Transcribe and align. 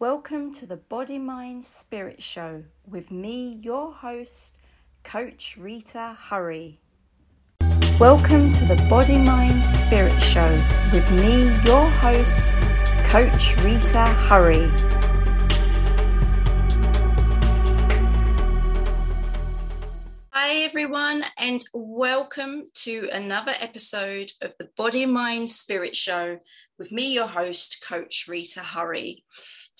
Welcome 0.00 0.50
to 0.52 0.64
the 0.64 0.78
Body 0.78 1.18
Mind 1.18 1.62
Spirit 1.62 2.22
Show 2.22 2.64
with 2.88 3.10
me, 3.10 3.58
your 3.60 3.92
host, 3.92 4.56
Coach 5.02 5.58
Rita 5.58 6.16
Hurry. 6.18 6.80
Welcome 7.98 8.50
to 8.52 8.64
the 8.64 8.82
Body 8.88 9.18
Mind 9.18 9.62
Spirit 9.62 10.18
Show 10.18 10.64
with 10.90 11.10
me, 11.10 11.54
your 11.66 11.84
host, 11.86 12.54
Coach 13.04 13.54
Rita 13.58 14.06
Hurry. 14.06 14.70
Hi, 20.30 20.62
everyone, 20.62 21.24
and 21.36 21.60
welcome 21.74 22.62
to 22.76 23.10
another 23.12 23.52
episode 23.60 24.32
of 24.40 24.54
the 24.58 24.70
Body 24.78 25.04
Mind 25.04 25.50
Spirit 25.50 25.94
Show 25.94 26.38
with 26.78 26.90
me, 26.90 27.12
your 27.12 27.26
host, 27.26 27.84
Coach 27.86 28.24
Rita 28.26 28.60
Hurry. 28.60 29.24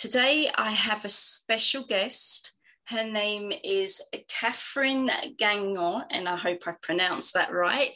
Today, 0.01 0.51
I 0.55 0.71
have 0.71 1.05
a 1.05 1.11
special 1.11 1.85
guest. 1.85 2.55
Her 2.87 3.05
name 3.05 3.53
is 3.63 4.01
Catherine 4.29 5.11
Gagnon, 5.37 6.05
and 6.11 6.27
I 6.27 6.37
hope 6.37 6.63
I 6.67 6.73
pronounced 6.81 7.35
that 7.35 7.53
right. 7.53 7.91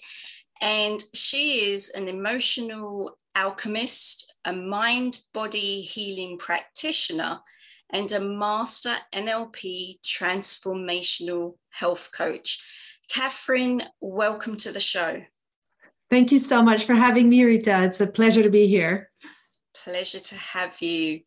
And 0.60 1.02
she 1.14 1.70
is 1.72 1.88
an 1.88 2.08
emotional 2.08 3.16
alchemist, 3.34 4.34
a 4.44 4.52
mind 4.52 5.20
body 5.32 5.80
healing 5.80 6.36
practitioner, 6.36 7.40
and 7.90 8.12
a 8.12 8.20
master 8.20 8.96
NLP 9.14 9.94
transformational 10.04 11.54
health 11.70 12.10
coach. 12.14 12.62
Catherine, 13.08 13.82
welcome 14.02 14.58
to 14.58 14.72
the 14.72 14.78
show. 14.78 15.22
Thank 16.10 16.32
you 16.32 16.38
so 16.38 16.62
much 16.62 16.84
for 16.84 16.92
having 16.92 17.30
me, 17.30 17.44
Rita. 17.44 17.82
It's 17.84 18.02
a 18.02 18.06
pleasure 18.06 18.42
to 18.42 18.50
be 18.50 18.66
here. 18.66 19.10
Pleasure 19.74 20.20
to 20.20 20.34
have 20.34 20.82
you. 20.82 21.20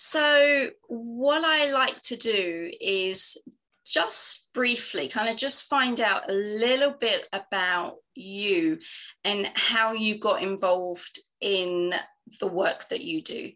So, 0.00 0.68
what 0.86 1.42
I 1.44 1.72
like 1.72 2.00
to 2.02 2.16
do 2.16 2.70
is 2.80 3.36
just 3.84 4.54
briefly 4.54 5.08
kind 5.08 5.28
of 5.28 5.36
just 5.36 5.68
find 5.68 6.00
out 6.00 6.30
a 6.30 6.32
little 6.32 6.92
bit 6.92 7.26
about 7.32 7.96
you 8.14 8.78
and 9.24 9.50
how 9.56 9.94
you 9.94 10.16
got 10.16 10.40
involved 10.40 11.18
in 11.40 11.94
the 12.38 12.46
work 12.46 12.88
that 12.90 13.00
you 13.00 13.22
do. 13.22 13.50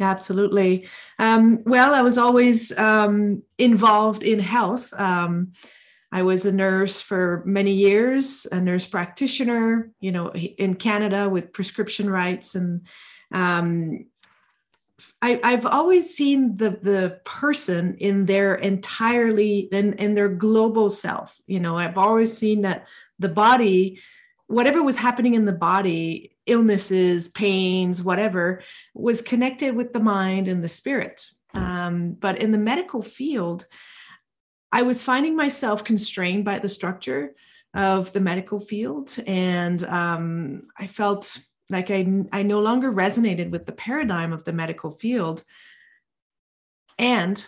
Absolutely. 0.00 0.88
Um, 1.18 1.62
well, 1.66 1.94
I 1.94 2.00
was 2.00 2.16
always 2.16 2.72
um, 2.78 3.42
involved 3.58 4.22
in 4.22 4.38
health. 4.38 4.90
Um, 4.94 5.52
I 6.10 6.22
was 6.22 6.46
a 6.46 6.52
nurse 6.52 7.02
for 7.02 7.42
many 7.44 7.72
years, 7.72 8.46
a 8.50 8.58
nurse 8.58 8.86
practitioner, 8.86 9.90
you 10.00 10.12
know, 10.12 10.32
in 10.32 10.76
Canada 10.76 11.28
with 11.28 11.52
prescription 11.52 12.08
rights. 12.08 12.54
And 12.54 12.86
um, 13.32 14.06
I, 15.22 15.38
have 15.44 15.66
always 15.66 16.12
seen 16.12 16.56
the, 16.56 16.70
the 16.82 17.20
person 17.24 17.96
in 17.98 18.26
their 18.26 18.56
entirely, 18.56 19.68
in, 19.70 19.92
in 19.94 20.14
their 20.14 20.28
global 20.28 20.90
self. 20.90 21.40
You 21.46 21.60
know, 21.60 21.76
I've 21.76 21.96
always 21.96 22.36
seen 22.36 22.62
that 22.62 22.88
the 23.20 23.28
body, 23.28 24.00
whatever 24.48 24.82
was 24.82 24.98
happening 24.98 25.34
in 25.34 25.44
the 25.44 25.52
body, 25.52 26.36
illnesses, 26.46 27.28
pains, 27.28 28.02
whatever, 28.02 28.62
was 28.94 29.22
connected 29.22 29.76
with 29.76 29.92
the 29.92 30.00
mind 30.00 30.48
and 30.48 30.62
the 30.62 30.68
spirit. 30.68 31.30
Um, 31.54 32.16
but 32.18 32.42
in 32.42 32.50
the 32.50 32.58
medical 32.58 33.02
field, 33.02 33.64
I 34.72 34.82
was 34.82 35.04
finding 35.04 35.36
myself 35.36 35.84
constrained 35.84 36.44
by 36.44 36.58
the 36.58 36.68
structure 36.68 37.34
of 37.74 38.12
the 38.12 38.20
medical 38.20 38.58
field. 38.58 39.16
And 39.26 39.84
um, 39.84 40.64
I 40.76 40.88
felt 40.88 41.38
like 41.72 41.90
I, 41.90 42.06
I 42.32 42.42
no 42.42 42.60
longer 42.60 42.92
resonated 42.92 43.50
with 43.50 43.66
the 43.66 43.72
paradigm 43.72 44.32
of 44.32 44.44
the 44.44 44.52
medical 44.52 44.90
field. 44.90 45.42
And 46.98 47.44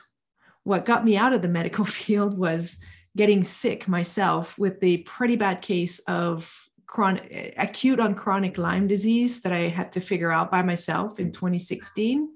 what 0.64 0.86
got 0.86 1.04
me 1.04 1.16
out 1.16 1.32
of 1.32 1.42
the 1.42 1.48
medical 1.48 1.84
field 2.00 2.36
was 2.36 2.78
getting 3.16 3.44
sick 3.44 3.86
myself 3.86 4.58
with 4.58 4.80
the 4.80 4.98
pretty 4.98 5.36
bad 5.36 5.62
case 5.62 6.00
of 6.00 6.52
chronic 6.86 7.54
acute 7.56 8.00
on 8.00 8.14
chronic 8.14 8.58
Lyme 8.58 8.86
disease 8.86 9.42
that 9.42 9.52
I 9.52 9.68
had 9.68 9.92
to 9.92 10.00
figure 10.00 10.32
out 10.32 10.50
by 10.50 10.62
myself 10.62 11.18
in 11.18 11.32
2016. 11.32 12.28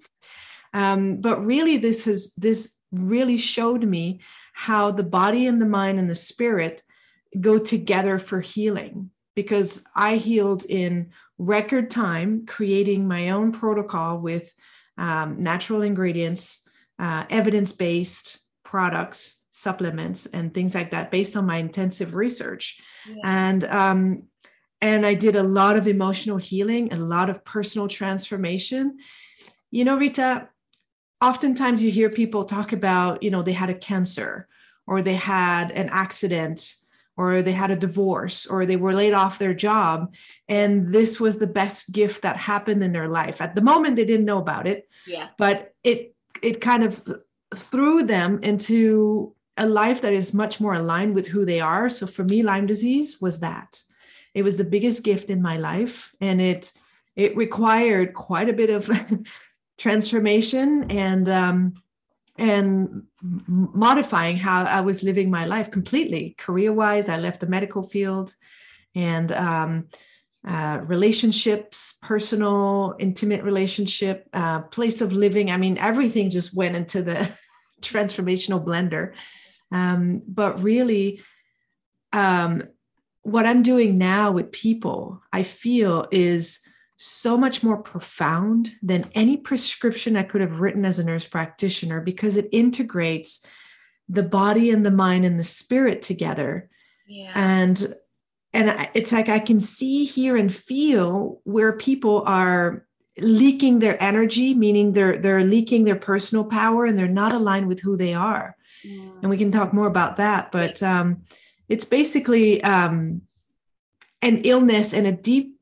Um, 0.74 1.20
but 1.20 1.44
really, 1.44 1.78
this 1.78 2.04
has 2.04 2.32
this 2.34 2.74
really 2.92 3.38
showed 3.38 3.84
me 3.84 4.20
how 4.52 4.90
the 4.90 5.02
body 5.02 5.46
and 5.46 5.60
the 5.60 5.66
mind 5.66 5.98
and 5.98 6.10
the 6.10 6.14
spirit 6.14 6.82
go 7.40 7.58
together 7.58 8.18
for 8.18 8.40
healing 8.40 9.10
because 9.34 9.84
I 9.94 10.16
healed 10.16 10.64
in 10.64 11.10
record 11.38 11.90
time, 11.90 12.46
creating 12.46 13.06
my 13.06 13.30
own 13.30 13.52
protocol 13.52 14.18
with 14.18 14.52
um, 14.96 15.40
natural 15.40 15.82
ingredients, 15.82 16.68
uh, 16.98 17.24
evidence 17.30 17.72
based 17.72 18.40
products, 18.64 19.40
supplements, 19.50 20.26
and 20.26 20.52
things 20.52 20.74
like 20.74 20.90
that 20.90 21.10
based 21.10 21.36
on 21.36 21.46
my 21.46 21.58
intensive 21.58 22.14
research. 22.14 22.80
Yeah. 23.08 23.22
And 23.24 23.64
um, 23.64 24.22
and 24.80 25.04
I 25.04 25.14
did 25.14 25.34
a 25.34 25.42
lot 25.42 25.76
of 25.76 25.88
emotional 25.88 26.36
healing, 26.36 26.92
and 26.92 27.02
a 27.02 27.06
lot 27.06 27.30
of 27.30 27.44
personal 27.44 27.88
transformation. 27.88 28.98
You 29.70 29.84
know, 29.84 29.96
Rita, 29.96 30.48
oftentimes 31.20 31.82
you 31.82 31.90
hear 31.90 32.10
people 32.10 32.44
talk 32.44 32.72
about, 32.72 33.22
you 33.22 33.30
know, 33.30 33.42
they 33.42 33.52
had 33.52 33.70
a 33.70 33.74
cancer 33.74 34.48
or 34.86 35.02
they 35.02 35.14
had 35.14 35.72
an 35.72 35.88
accident 35.90 36.74
or 37.18 37.42
they 37.42 37.52
had 37.52 37.70
a 37.70 37.76
divorce 37.76 38.46
or 38.46 38.64
they 38.64 38.76
were 38.76 38.94
laid 38.94 39.12
off 39.12 39.38
their 39.38 39.52
job 39.52 40.14
and 40.48 40.94
this 40.94 41.20
was 41.20 41.38
the 41.38 41.46
best 41.46 41.92
gift 41.92 42.22
that 42.22 42.36
happened 42.36 42.82
in 42.82 42.92
their 42.92 43.08
life. 43.08 43.40
At 43.40 43.54
the 43.54 43.60
moment 43.60 43.96
they 43.96 44.04
didn't 44.04 44.24
know 44.24 44.38
about 44.38 44.66
it 44.66 44.88
yeah. 45.06 45.28
but 45.36 45.74
it 45.84 46.14
it 46.40 46.60
kind 46.60 46.84
of 46.84 47.02
threw 47.54 48.04
them 48.04 48.38
into 48.42 49.34
a 49.56 49.66
life 49.66 50.00
that 50.02 50.12
is 50.12 50.32
much 50.32 50.60
more 50.60 50.74
aligned 50.74 51.14
with 51.14 51.26
who 51.26 51.44
they 51.44 51.60
are. 51.60 51.88
So 51.88 52.06
for 52.06 52.22
me 52.22 52.42
lyme 52.42 52.66
disease 52.66 53.20
was 53.20 53.40
that. 53.40 53.82
It 54.32 54.42
was 54.42 54.56
the 54.56 54.64
biggest 54.64 55.02
gift 55.02 55.28
in 55.28 55.42
my 55.42 55.56
life 55.58 56.14
and 56.20 56.40
it 56.40 56.72
it 57.16 57.36
required 57.36 58.14
quite 58.14 58.48
a 58.48 58.52
bit 58.52 58.70
of 58.70 58.88
transformation 59.78 60.88
and 60.90 61.28
um, 61.28 61.74
and 62.36 63.07
modifying 63.22 64.36
how 64.36 64.64
I 64.64 64.80
was 64.80 65.02
living 65.02 65.30
my 65.30 65.44
life 65.44 65.70
completely. 65.70 66.34
Career 66.38 66.72
wise, 66.72 67.08
I 67.08 67.18
left 67.18 67.40
the 67.40 67.46
medical 67.46 67.82
field 67.82 68.34
and 68.94 69.32
um, 69.32 69.88
uh, 70.46 70.80
relationships, 70.84 71.94
personal, 72.00 72.94
intimate 72.98 73.42
relationship, 73.42 74.28
uh, 74.32 74.60
place 74.60 75.00
of 75.00 75.12
living. 75.12 75.50
I 75.50 75.56
mean, 75.56 75.78
everything 75.78 76.30
just 76.30 76.54
went 76.54 76.76
into 76.76 77.02
the 77.02 77.28
transformational 77.82 78.64
blender. 78.64 79.14
Um, 79.72 80.22
but 80.26 80.62
really, 80.62 81.20
um, 82.12 82.62
what 83.22 83.46
I'm 83.46 83.62
doing 83.62 83.98
now 83.98 84.32
with 84.32 84.52
people, 84.52 85.20
I 85.32 85.42
feel 85.42 86.06
is 86.10 86.60
so 87.00 87.38
much 87.38 87.62
more 87.62 87.76
profound 87.76 88.74
than 88.82 89.08
any 89.14 89.36
prescription 89.36 90.16
I 90.16 90.24
could 90.24 90.40
have 90.40 90.58
written 90.58 90.84
as 90.84 90.98
a 90.98 91.04
nurse 91.04 91.28
practitioner 91.28 92.00
because 92.00 92.36
it 92.36 92.48
integrates 92.50 93.46
the 94.08 94.24
body 94.24 94.70
and 94.70 94.84
the 94.84 94.90
mind 94.90 95.24
and 95.24 95.38
the 95.38 95.44
spirit 95.44 96.02
together. 96.02 96.68
Yeah. 97.06 97.30
And 97.34 97.94
and 98.52 98.88
it's 98.94 99.12
like 99.12 99.28
I 99.28 99.38
can 99.38 99.60
see, 99.60 100.06
hear, 100.06 100.36
and 100.36 100.52
feel 100.52 101.40
where 101.44 101.72
people 101.72 102.24
are 102.26 102.84
leaking 103.20 103.78
their 103.78 104.02
energy, 104.02 104.52
meaning 104.52 104.92
they're 104.92 105.18
they're 105.18 105.44
leaking 105.44 105.84
their 105.84 105.96
personal 105.96 106.44
power 106.44 106.84
and 106.84 106.98
they're 106.98 107.06
not 107.06 107.32
aligned 107.32 107.68
with 107.68 107.78
who 107.78 107.96
they 107.96 108.12
are. 108.12 108.56
Yeah. 108.82 109.10
And 109.22 109.30
we 109.30 109.38
can 109.38 109.52
talk 109.52 109.72
more 109.72 109.86
about 109.86 110.16
that. 110.16 110.50
But 110.50 110.82
um, 110.82 111.22
it's 111.68 111.84
basically 111.84 112.60
um, 112.64 113.22
an 114.20 114.38
illness 114.38 114.92
and 114.92 115.06
a 115.06 115.12
deep 115.12 115.57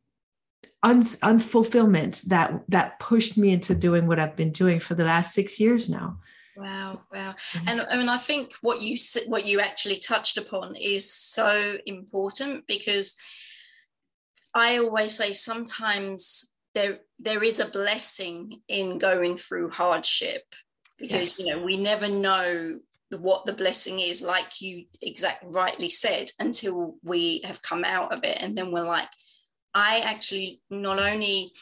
un- 0.87 1.01
unfulfillment 1.03 2.23
that 2.23 2.63
that 2.69 2.99
pushed 3.01 3.37
me 3.37 3.51
into 3.51 3.75
doing 3.75 4.07
what 4.07 4.19
I've 4.19 4.37
been 4.37 4.53
doing 4.53 4.81
for 4.81 4.95
the 4.95 5.05
last 5.05 5.35
six 5.35 5.59
years 5.59 5.89
now. 5.89 6.19
Wow, 6.57 7.01
wow, 7.13 7.35
mm-hmm. 7.53 7.69
and 7.69 7.81
I 7.83 7.97
mean, 7.97 8.09
I 8.09 8.17
think 8.17 8.53
what 8.63 8.81
you 8.81 8.97
what 9.27 9.45
you 9.45 9.61
actually 9.61 9.97
touched 9.97 10.39
upon 10.39 10.75
is 10.77 11.13
so 11.13 11.77
important 11.85 12.67
because 12.67 13.17
I 14.55 14.79
always 14.79 15.15
say 15.15 15.33
sometimes 15.33 16.55
there 16.75 17.01
there 17.19 17.43
is 17.43 17.61
a 17.61 17.69
blessing 17.69 18.63
in 18.69 18.99
going 18.99 19.37
through 19.37 19.71
hardship 19.71 20.45
because 20.99 21.39
yes. 21.39 21.41
you 21.41 21.47
know 21.47 21.63
we 21.63 21.77
never 21.77 22.09
know 22.09 22.79
what 23.19 23.45
the 23.45 23.53
blessing 23.53 24.01
is 24.01 24.21
like 24.21 24.61
you 24.61 24.85
exactly 25.01 25.49
rightly 25.53 25.89
said 25.89 26.29
until 26.41 26.97
we 27.05 27.41
have 27.45 27.63
come 27.63 27.85
out 27.85 28.13
of 28.13 28.25
it 28.25 28.37
and 28.41 28.59
then 28.59 28.73
we're 28.73 28.83
like 28.83 29.09
I 29.77 29.99
actually 29.99 30.63
not 30.71 30.99
only 30.99 31.53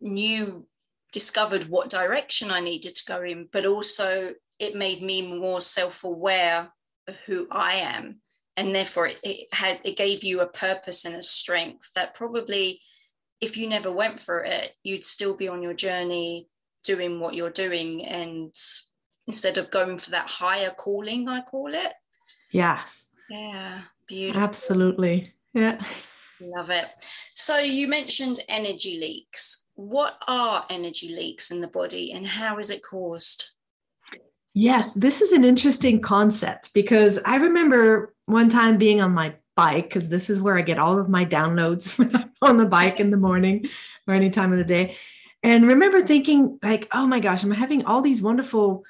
knew, 0.00 0.66
discovered 1.12 1.68
what 1.68 1.90
direction 1.90 2.50
I 2.50 2.60
needed 2.60 2.94
to 2.94 3.04
go 3.04 3.22
in, 3.22 3.48
but 3.52 3.66
also 3.66 4.34
it 4.58 4.74
made 4.74 5.02
me 5.02 5.36
more 5.36 5.60
self 5.60 6.04
aware 6.04 6.72
of 7.06 7.16
who 7.18 7.46
I 7.50 7.74
am. 7.74 8.20
And 8.56 8.74
therefore, 8.74 9.08
it, 9.08 9.18
it, 9.22 9.48
had 9.52 9.78
it 9.84 9.98
gave 9.98 10.24
you 10.24 10.40
a 10.40 10.46
purpose 10.46 11.04
and 11.04 11.14
a 11.16 11.22
strength 11.22 11.90
that 11.94 12.14
probably, 12.14 12.80
if 13.42 13.58
you 13.58 13.68
never 13.68 13.92
went 13.92 14.18
for 14.18 14.40
it, 14.40 14.72
you'd 14.82 15.04
still 15.04 15.36
be 15.36 15.48
on 15.48 15.62
your 15.62 15.74
journey 15.74 16.48
doing 16.82 17.20
what 17.20 17.34
you're 17.34 17.50
doing. 17.50 18.06
And 18.06 18.54
instead 19.26 19.58
of 19.58 19.70
going 19.70 19.98
for 19.98 20.10
that 20.10 20.26
higher 20.26 20.70
calling 20.70 21.28
i 21.28 21.42
call 21.42 21.74
it. 21.74 21.92
Yes. 22.52 23.04
Yeah 23.28 23.80
beautiful. 24.06 24.42
Absolutely. 24.42 25.34
Yeah 25.52 25.84
love 26.40 26.70
it 26.70 26.86
so 27.34 27.58
you 27.58 27.88
mentioned 27.88 28.40
energy 28.48 28.98
leaks 28.98 29.66
what 29.74 30.14
are 30.26 30.64
energy 30.70 31.14
leaks 31.14 31.50
in 31.50 31.60
the 31.60 31.68
body 31.68 32.12
and 32.12 32.26
how 32.26 32.58
is 32.58 32.70
it 32.70 32.82
caused 32.82 33.50
Yes, 34.54 34.94
this 34.94 35.22
is 35.22 35.32
an 35.32 35.44
interesting 35.44 36.00
concept 36.00 36.74
because 36.74 37.20
I 37.24 37.36
remember 37.36 38.12
one 38.26 38.48
time 38.48 38.76
being 38.76 39.00
on 39.00 39.12
my 39.12 39.34
bike 39.54 39.84
because 39.84 40.08
this 40.08 40.28
is 40.28 40.40
where 40.40 40.58
I 40.58 40.62
get 40.62 40.80
all 40.80 40.98
of 40.98 41.08
my 41.08 41.24
downloads 41.24 41.94
on 42.42 42.56
the 42.56 42.64
bike 42.64 42.98
in 42.98 43.12
the 43.12 43.16
morning 43.16 43.66
or 44.08 44.14
any 44.14 44.30
time 44.30 44.50
of 44.50 44.58
the 44.58 44.64
day. 44.64 44.96
And 45.44 45.68
remember 45.68 46.02
thinking 46.02 46.58
like, 46.62 46.88
oh 46.92 47.06
my 47.06 47.20
gosh, 47.20 47.44
I'm 47.44 47.52
having 47.52 47.84
all 47.84 48.02
these 48.02 48.20
wonderful 48.20 48.84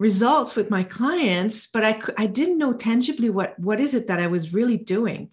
results 0.00 0.56
with 0.56 0.70
my 0.70 0.82
clients, 0.82 1.68
but 1.68 1.84
I 1.84 2.00
I 2.18 2.26
didn't 2.26 2.58
know 2.58 2.72
tangibly 2.72 3.30
what 3.30 3.56
what 3.60 3.78
is 3.78 3.94
it 3.94 4.08
that 4.08 4.18
I 4.18 4.26
was 4.26 4.52
really 4.52 4.76
doing. 4.76 5.30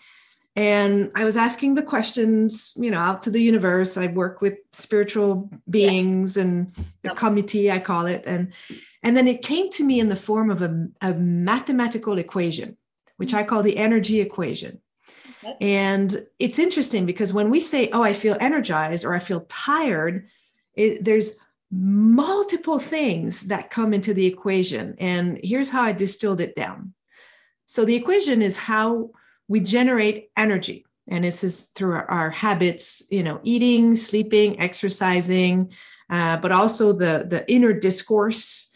And 0.56 1.12
I 1.16 1.24
was 1.24 1.38
asking 1.38 1.76
the 1.76 1.84
questions, 1.84 2.74
you 2.76 2.92
know, 2.92 3.00
out 3.00 3.24
to 3.24 3.30
the 3.30 3.42
universe. 3.42 3.98
I 3.98 4.08
work 4.08 4.42
with 4.42 4.56
spiritual 4.74 5.50
beings 5.70 6.36
yeah. 6.36 6.44
and 6.44 6.74
the 7.04 7.12
committee, 7.12 7.72
I 7.72 7.80
call 7.80 8.08
it. 8.08 8.24
And 8.26 8.52
and 9.04 9.16
then 9.16 9.28
it 9.28 9.42
came 9.42 9.70
to 9.72 9.84
me 9.84 10.00
in 10.00 10.10
the 10.10 10.16
form 10.16 10.52
of 10.52 10.62
a, 10.62 10.88
a 11.02 11.14
mathematical 11.14 12.18
equation, 12.18 12.76
which 13.18 13.34
I 13.34 13.44
call 13.44 13.64
the 13.64 13.78
energy 13.78 14.20
equation. 14.20 14.82
Okay. 15.44 15.56
And 15.62 16.26
it's 16.38 16.60
interesting 16.60 17.06
because 17.06 17.32
when 17.32 17.50
we 17.50 17.62
say, 17.62 17.90
oh, 17.94 18.04
I 18.04 18.12
feel 18.12 18.36
energized 18.42 19.06
or 19.06 19.14
I 19.14 19.20
feel 19.20 19.46
tired, 19.48 20.28
it, 20.74 21.06
there's 21.06 21.38
multiple 21.72 22.80
things 22.80 23.42
that 23.44 23.70
come 23.70 23.94
into 23.94 24.14
the 24.14 24.26
equation. 24.26 24.96
And 25.00 25.40
here's 25.44 25.70
how 25.70 25.84
I 25.84 25.94
distilled 25.94 26.42
it 26.42 26.56
down. 26.56 26.94
So 27.68 27.86
the 27.86 27.96
equation 27.96 28.42
is 28.42 28.58
how 28.58 29.12
we 29.50 29.60
generate 29.60 30.30
energy. 30.38 30.86
And 31.10 31.26
this 31.26 31.44
is 31.44 31.64
through 31.76 31.94
our, 31.94 32.10
our 32.10 32.30
habits, 32.30 33.04
you 33.10 33.24
know, 33.24 33.42
eating, 33.44 33.96
sleeping, 33.96 34.60
exercising, 34.62 35.74
uh, 36.10 36.38
but 36.38 36.54
also 36.54 36.94
the, 36.94 37.26
the 37.28 37.52
inner 37.52 37.74
discourse 37.74 38.70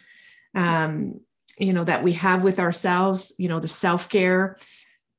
um, 0.55 1.19
you 1.57 1.73
know 1.73 1.83
that 1.83 2.03
we 2.03 2.13
have 2.13 2.43
with 2.43 2.59
ourselves 2.59 3.31
you 3.37 3.47
know 3.47 3.59
the 3.59 3.67
self-care 3.67 4.57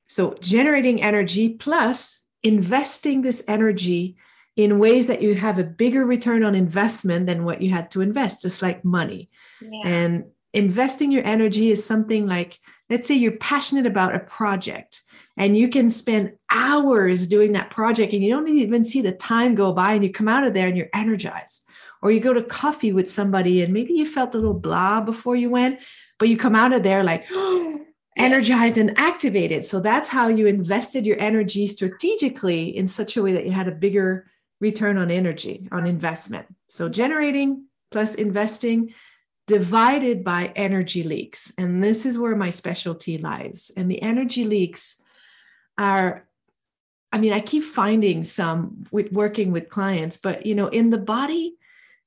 so 0.07 0.35
generating 0.41 1.01
energy 1.01 1.49
plus 1.49 2.25
investing 2.43 3.21
this 3.21 3.43
energy 3.47 4.15
in 4.55 4.79
ways 4.79 5.07
that 5.07 5.21
you 5.21 5.35
have 5.35 5.59
a 5.59 5.63
bigger 5.63 6.05
return 6.05 6.43
on 6.43 6.55
investment 6.55 7.25
than 7.25 7.43
what 7.43 7.61
you 7.61 7.69
had 7.69 7.89
to 7.91 8.01
invest 8.01 8.41
just 8.41 8.61
like 8.61 8.83
money 8.83 9.29
yeah. 9.61 9.81
and 9.85 10.25
investing 10.53 11.11
your 11.11 11.25
energy 11.25 11.71
is 11.71 11.85
something 11.85 12.27
like 12.27 12.59
let's 12.89 13.07
say 13.07 13.15
you're 13.15 13.31
passionate 13.33 13.85
about 13.85 14.15
a 14.15 14.19
project 14.19 15.01
and 15.37 15.57
you 15.57 15.67
can 15.67 15.89
spend 15.89 16.33
hours 16.49 17.27
doing 17.27 17.53
that 17.53 17.69
project 17.69 18.13
and 18.13 18.23
you 18.23 18.31
don't 18.31 18.47
even 18.47 18.83
see 18.83 19.01
the 19.01 19.11
time 19.11 19.55
go 19.55 19.73
by 19.73 19.93
and 19.93 20.03
you 20.03 20.11
come 20.11 20.27
out 20.27 20.45
of 20.45 20.53
there 20.53 20.67
and 20.67 20.77
you're 20.77 20.89
energized 20.93 21.65
or 22.01 22.11
you 22.11 22.19
go 22.19 22.33
to 22.33 22.43
coffee 22.43 22.93
with 22.93 23.11
somebody 23.11 23.61
and 23.63 23.73
maybe 23.73 23.93
you 23.93 24.05
felt 24.05 24.35
a 24.35 24.37
little 24.37 24.53
blah 24.53 25.01
before 25.01 25.35
you 25.35 25.49
went, 25.49 25.79
but 26.19 26.29
you 26.29 26.37
come 26.37 26.55
out 26.55 26.71
of 26.71 26.83
there 26.83 27.03
like 27.03 27.25
energized 28.17 28.77
and 28.77 28.97
activated. 28.99 29.65
So 29.65 29.79
that's 29.79 30.07
how 30.07 30.27
you 30.27 30.47
invested 30.47 31.05
your 31.05 31.19
energy 31.19 31.67
strategically 31.67 32.75
in 32.75 32.87
such 32.87 33.17
a 33.17 33.23
way 33.23 33.33
that 33.33 33.45
you 33.45 33.51
had 33.51 33.67
a 33.67 33.71
bigger 33.71 34.27
return 34.61 34.97
on 34.97 35.11
energy, 35.11 35.67
on 35.71 35.85
investment. 35.85 36.47
So 36.69 36.87
generating 36.87 37.65
plus 37.91 38.15
investing 38.15 38.93
divided 39.47 40.23
by 40.23 40.51
energy 40.55 41.03
leaks. 41.03 41.53
And 41.57 41.83
this 41.83 42.05
is 42.05 42.17
where 42.17 42.35
my 42.35 42.49
specialty 42.49 43.17
lies. 43.17 43.69
And 43.75 43.91
the 43.91 44.01
energy 44.01 44.45
leaks 44.45 45.01
are 45.77 46.27
I 47.11 47.17
mean, 47.17 47.31
I 47.31 47.39
keep 47.39 47.63
finding 47.63 48.25
some 48.25 48.85
with 48.91 49.11
working 49.11 49.53
with 49.53 49.69
clients, 49.69 50.17
but 50.17 50.45
you 50.45 50.53
know, 50.53 50.67
in 50.67 50.89
the 50.89 50.97
body, 50.97 51.55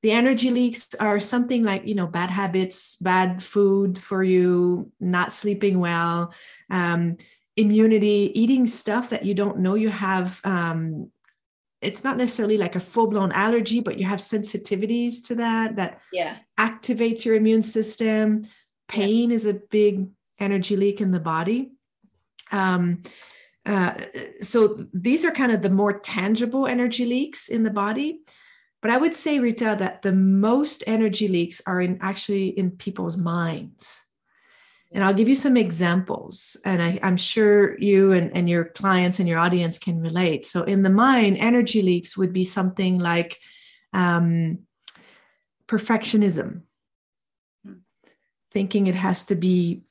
the 0.02 0.10
energy 0.10 0.50
leaks 0.50 0.88
are 1.00 1.18
something 1.18 1.64
like 1.64 1.86
you 1.86 1.94
know 1.94 2.06
bad 2.06 2.30
habits 2.30 2.96
bad 2.96 3.42
food 3.42 3.98
for 3.98 4.22
you 4.22 4.92
not 5.00 5.32
sleeping 5.32 5.80
well 5.80 6.32
um, 6.70 7.16
immunity 7.56 8.30
eating 8.34 8.66
stuff 8.66 9.10
that 9.10 9.24
you 9.24 9.34
don't 9.34 9.58
know 9.58 9.74
you 9.74 9.88
have 9.88 10.40
um, 10.44 11.10
it's 11.80 12.04
not 12.04 12.16
necessarily 12.16 12.56
like 12.56 12.76
a 12.76 12.80
full-blown 12.80 13.32
allergy 13.32 13.80
but 13.80 13.98
you 13.98 14.06
have 14.06 14.18
sensitivities 14.18 15.24
to 15.26 15.34
that 15.36 15.76
that 15.76 16.00
yeah. 16.12 16.38
activates 16.58 17.24
your 17.24 17.34
immune 17.34 17.62
system. 17.62 18.42
Pain 18.88 19.30
yeah. 19.30 19.34
is 19.34 19.46
a 19.46 19.54
big 19.54 20.08
energy 20.38 20.76
leak 20.76 21.00
in 21.00 21.10
the 21.10 21.20
body. 21.20 21.72
Um, 22.50 23.02
uh, 23.68 23.94
so 24.40 24.86
these 24.92 25.24
are 25.24 25.30
kind 25.30 25.52
of 25.52 25.62
the 25.62 25.70
more 25.70 25.98
tangible 25.98 26.66
energy 26.66 27.04
leaks 27.04 27.48
in 27.48 27.62
the 27.62 27.70
body 27.70 28.20
but 28.80 28.90
I 28.90 28.96
would 28.96 29.14
say, 29.14 29.38
Rita, 29.40 29.76
that 29.78 30.02
the 30.02 30.12
most 30.12 30.84
energy 30.86 31.28
leaks 31.28 31.60
are 31.66 31.80
in 31.80 31.98
actually 32.00 32.48
in 32.48 32.70
people's 32.70 33.16
minds. 33.16 34.04
And 34.92 35.04
I'll 35.04 35.14
give 35.14 35.28
you 35.28 35.34
some 35.34 35.56
examples. 35.56 36.56
And 36.64 36.80
I, 36.80 36.98
am 37.02 37.16
sure 37.16 37.78
you 37.78 38.12
and, 38.12 38.34
and 38.34 38.48
your 38.48 38.64
clients 38.64 39.18
and 39.18 39.28
your 39.28 39.38
audience 39.38 39.78
can 39.78 40.00
relate. 40.00 40.46
So, 40.46 40.62
in 40.62 40.82
the 40.82 40.90
mind, 40.90 41.36
energy 41.38 41.82
leaks 41.82 42.16
would 42.16 42.32
be 42.32 42.44
something 42.44 42.98
like 42.98 43.38
um, 43.92 44.60
perfectionism, 45.66 46.62
hmm. 47.66 47.72
thinking 48.52 48.86
it 48.86 48.94
has 48.94 49.24
to 49.24 49.34
be 49.34 49.82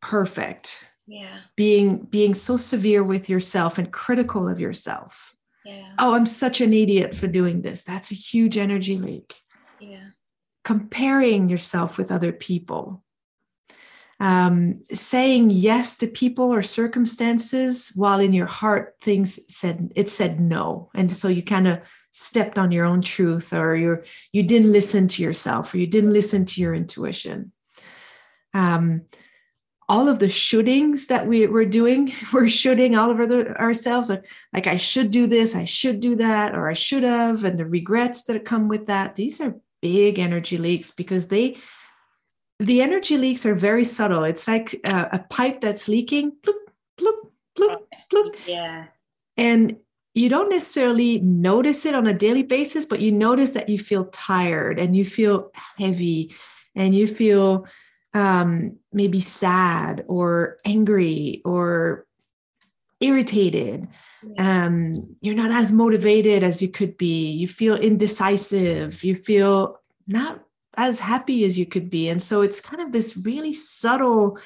perfect. 0.00 0.84
Yeah. 1.10 1.38
Being 1.56 1.98
being 2.04 2.34
so 2.34 2.56
severe 2.56 3.02
with 3.02 3.28
yourself 3.28 3.78
and 3.78 3.92
critical 3.92 4.48
of 4.48 4.60
yourself. 4.60 5.34
Yeah. 5.64 5.92
Oh, 5.98 6.14
I'm 6.14 6.24
such 6.24 6.60
an 6.60 6.72
idiot 6.72 7.16
for 7.16 7.26
doing 7.26 7.62
this. 7.62 7.82
That's 7.82 8.12
a 8.12 8.14
huge 8.14 8.56
energy 8.56 8.96
leak. 8.96 9.34
Yeah. 9.80 10.10
Comparing 10.64 11.48
yourself 11.48 11.98
with 11.98 12.12
other 12.12 12.30
people. 12.32 13.02
Um, 14.20 14.82
saying 14.92 15.50
yes 15.50 15.96
to 15.96 16.06
people 16.06 16.52
or 16.52 16.62
circumstances 16.62 17.90
while 17.96 18.20
in 18.20 18.32
your 18.32 18.46
heart 18.46 18.96
things 19.00 19.40
said 19.48 19.90
it 19.96 20.10
said 20.10 20.38
no 20.38 20.90
and 20.94 21.10
so 21.10 21.28
you 21.28 21.42
kind 21.42 21.66
of 21.66 21.80
stepped 22.10 22.58
on 22.58 22.70
your 22.70 22.84
own 22.84 23.00
truth 23.00 23.54
or 23.54 23.74
you 23.74 24.02
you 24.30 24.42
didn't 24.42 24.72
listen 24.72 25.08
to 25.08 25.22
yourself 25.22 25.72
or 25.72 25.78
you 25.78 25.86
didn't 25.86 26.12
listen 26.12 26.44
to 26.44 26.60
your 26.60 26.74
intuition 26.74 27.50
um, 28.52 29.06
all 29.90 30.08
of 30.08 30.20
the 30.20 30.28
shootings 30.28 31.08
that 31.08 31.26
we 31.26 31.48
were 31.48 31.64
doing, 31.64 32.14
we're 32.32 32.48
shooting 32.48 32.94
all 32.94 33.10
over 33.10 33.58
ourselves. 33.58 34.08
Like, 34.08 34.24
like 34.52 34.66
I 34.68 34.76
should 34.76 35.10
do 35.10 35.26
this, 35.26 35.56
I 35.56 35.64
should 35.64 35.98
do 35.98 36.14
that, 36.16 36.54
or 36.54 36.70
I 36.70 36.74
should 36.74 37.02
have, 37.02 37.44
and 37.44 37.58
the 37.58 37.66
regrets 37.66 38.22
that 38.24 38.44
come 38.44 38.68
with 38.68 38.86
that. 38.86 39.16
These 39.16 39.40
are 39.40 39.56
big 39.82 40.20
energy 40.20 40.58
leaks 40.58 40.92
because 40.92 41.26
they, 41.26 41.56
the 42.60 42.82
energy 42.82 43.18
leaks 43.18 43.44
are 43.44 43.56
very 43.56 43.84
subtle. 43.84 44.22
It's 44.22 44.46
like 44.46 44.74
a, 44.84 45.08
a 45.12 45.26
pipe 45.28 45.60
that's 45.60 45.88
leaking, 45.88 46.34
bloop, 46.40 46.54
bloop, 47.00 47.16
bloop, 47.58 47.78
bloop. 48.12 48.36
Yeah. 48.46 48.86
And 49.36 49.76
you 50.14 50.28
don't 50.28 50.50
necessarily 50.50 51.18
notice 51.18 51.84
it 51.84 51.96
on 51.96 52.06
a 52.06 52.14
daily 52.14 52.44
basis, 52.44 52.84
but 52.84 53.00
you 53.00 53.10
notice 53.10 53.52
that 53.52 53.68
you 53.68 53.78
feel 53.78 54.04
tired 54.04 54.78
and 54.78 54.96
you 54.96 55.04
feel 55.04 55.50
heavy 55.78 56.32
and 56.76 56.94
you 56.94 57.08
feel 57.08 57.66
um, 58.14 58.76
maybe 58.92 59.20
sad 59.20 60.04
or 60.08 60.58
angry 60.64 61.42
or 61.44 62.06
irritated. 63.00 63.88
Um, 64.38 65.16
you're 65.20 65.34
not 65.34 65.50
as 65.50 65.72
motivated 65.72 66.42
as 66.42 66.60
you 66.60 66.68
could 66.68 66.98
be. 66.98 67.30
You 67.30 67.48
feel 67.48 67.76
indecisive. 67.76 69.02
You 69.02 69.14
feel 69.14 69.80
not 70.06 70.44
as 70.76 71.00
happy 71.00 71.44
as 71.44 71.58
you 71.58 71.66
could 71.66 71.88
be. 71.88 72.08
And 72.08 72.22
so 72.22 72.42
it's 72.42 72.60
kind 72.60 72.82
of 72.82 72.92
this 72.92 73.16
really 73.16 73.52
subtle 73.52 74.38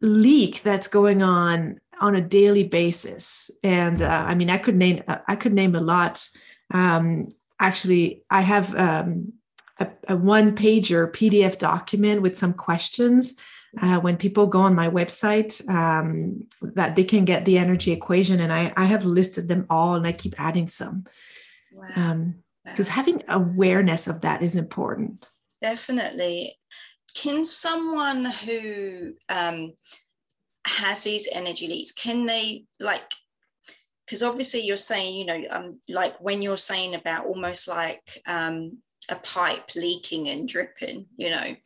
leak 0.00 0.62
that's 0.62 0.88
going 0.88 1.22
on 1.22 1.80
on 2.00 2.14
a 2.14 2.20
daily 2.20 2.64
basis. 2.64 3.50
And 3.64 4.00
uh, 4.00 4.24
I 4.28 4.34
mean, 4.34 4.50
I 4.50 4.58
could 4.58 4.76
name 4.76 5.02
I 5.06 5.34
could 5.34 5.52
name 5.52 5.74
a 5.74 5.80
lot. 5.80 6.28
Um, 6.70 7.34
actually, 7.58 8.22
I 8.30 8.42
have 8.42 8.74
um, 8.76 9.32
a, 9.78 9.88
a 10.08 10.16
one 10.16 10.54
pager 10.56 11.10
PDF 11.12 11.58
document 11.58 12.22
with 12.22 12.36
some 12.36 12.52
questions. 12.52 13.36
Uh, 13.82 14.00
when 14.00 14.16
people 14.16 14.46
go 14.46 14.60
on 14.60 14.74
my 14.74 14.88
website, 14.88 15.66
um, 15.68 16.46
that 16.62 16.96
they 16.96 17.04
can 17.04 17.26
get 17.26 17.44
the 17.44 17.58
energy 17.58 17.92
equation, 17.92 18.40
and 18.40 18.52
I, 18.52 18.72
I 18.76 18.86
have 18.86 19.04
listed 19.04 19.46
them 19.46 19.66
all, 19.68 19.94
and 19.94 20.06
I 20.06 20.12
keep 20.12 20.34
adding 20.38 20.68
some. 20.68 21.04
Wow. 21.72 21.88
Um, 21.94 22.34
because 22.64 22.88
having 22.88 23.22
awareness 23.28 24.08
of 24.08 24.22
that 24.22 24.42
is 24.42 24.54
important. 24.54 25.30
Definitely. 25.60 26.56
Can 27.14 27.44
someone 27.44 28.26
who 28.26 29.14
um, 29.28 29.72
has 30.68 31.02
these 31.04 31.28
energy 31.32 31.66
leaks, 31.66 31.92
can 31.92 32.26
they 32.26 32.64
like 32.78 33.02
because 34.04 34.22
obviously 34.22 34.60
you're 34.60 34.76
saying 34.76 35.16
you 35.16 35.26
know 35.26 35.42
um, 35.50 35.80
like 35.88 36.18
when 36.20 36.40
you're 36.40 36.56
saying 36.56 36.94
about 36.94 37.26
almost 37.26 37.68
like 37.68 38.22
um, 38.26 38.78
a 39.08 39.16
pipe 39.16 39.74
leaking 39.74 40.28
and 40.28 40.48
dripping 40.48 41.06
you 41.16 41.30
know. 41.30 41.56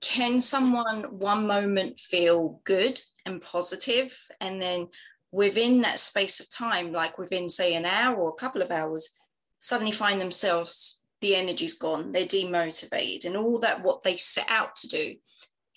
Can 0.00 0.38
someone 0.38 1.04
one 1.18 1.46
moment 1.46 1.98
feel 1.98 2.60
good 2.64 3.00
and 3.24 3.40
positive? 3.40 4.14
And 4.38 4.60
then 4.60 4.88
within 5.32 5.80
that 5.80 5.98
space 5.98 6.40
of 6.40 6.50
time 6.50 6.92
like 6.92 7.18
within 7.18 7.48
say 7.48 7.74
an 7.74 7.84
hour 7.84 8.16
or 8.16 8.28
a 8.28 8.40
couple 8.40 8.62
of 8.62 8.70
hours 8.70 9.18
suddenly 9.58 9.90
find 9.90 10.20
themselves 10.20 11.02
the 11.22 11.34
energy's 11.34 11.74
gone 11.74 12.12
they're 12.12 12.22
demotivated 12.22 13.24
and 13.24 13.36
all 13.36 13.58
that 13.58 13.82
what 13.82 14.00
they 14.04 14.16
set 14.16 14.46
out 14.48 14.76
to 14.76 14.86
do 14.86 15.14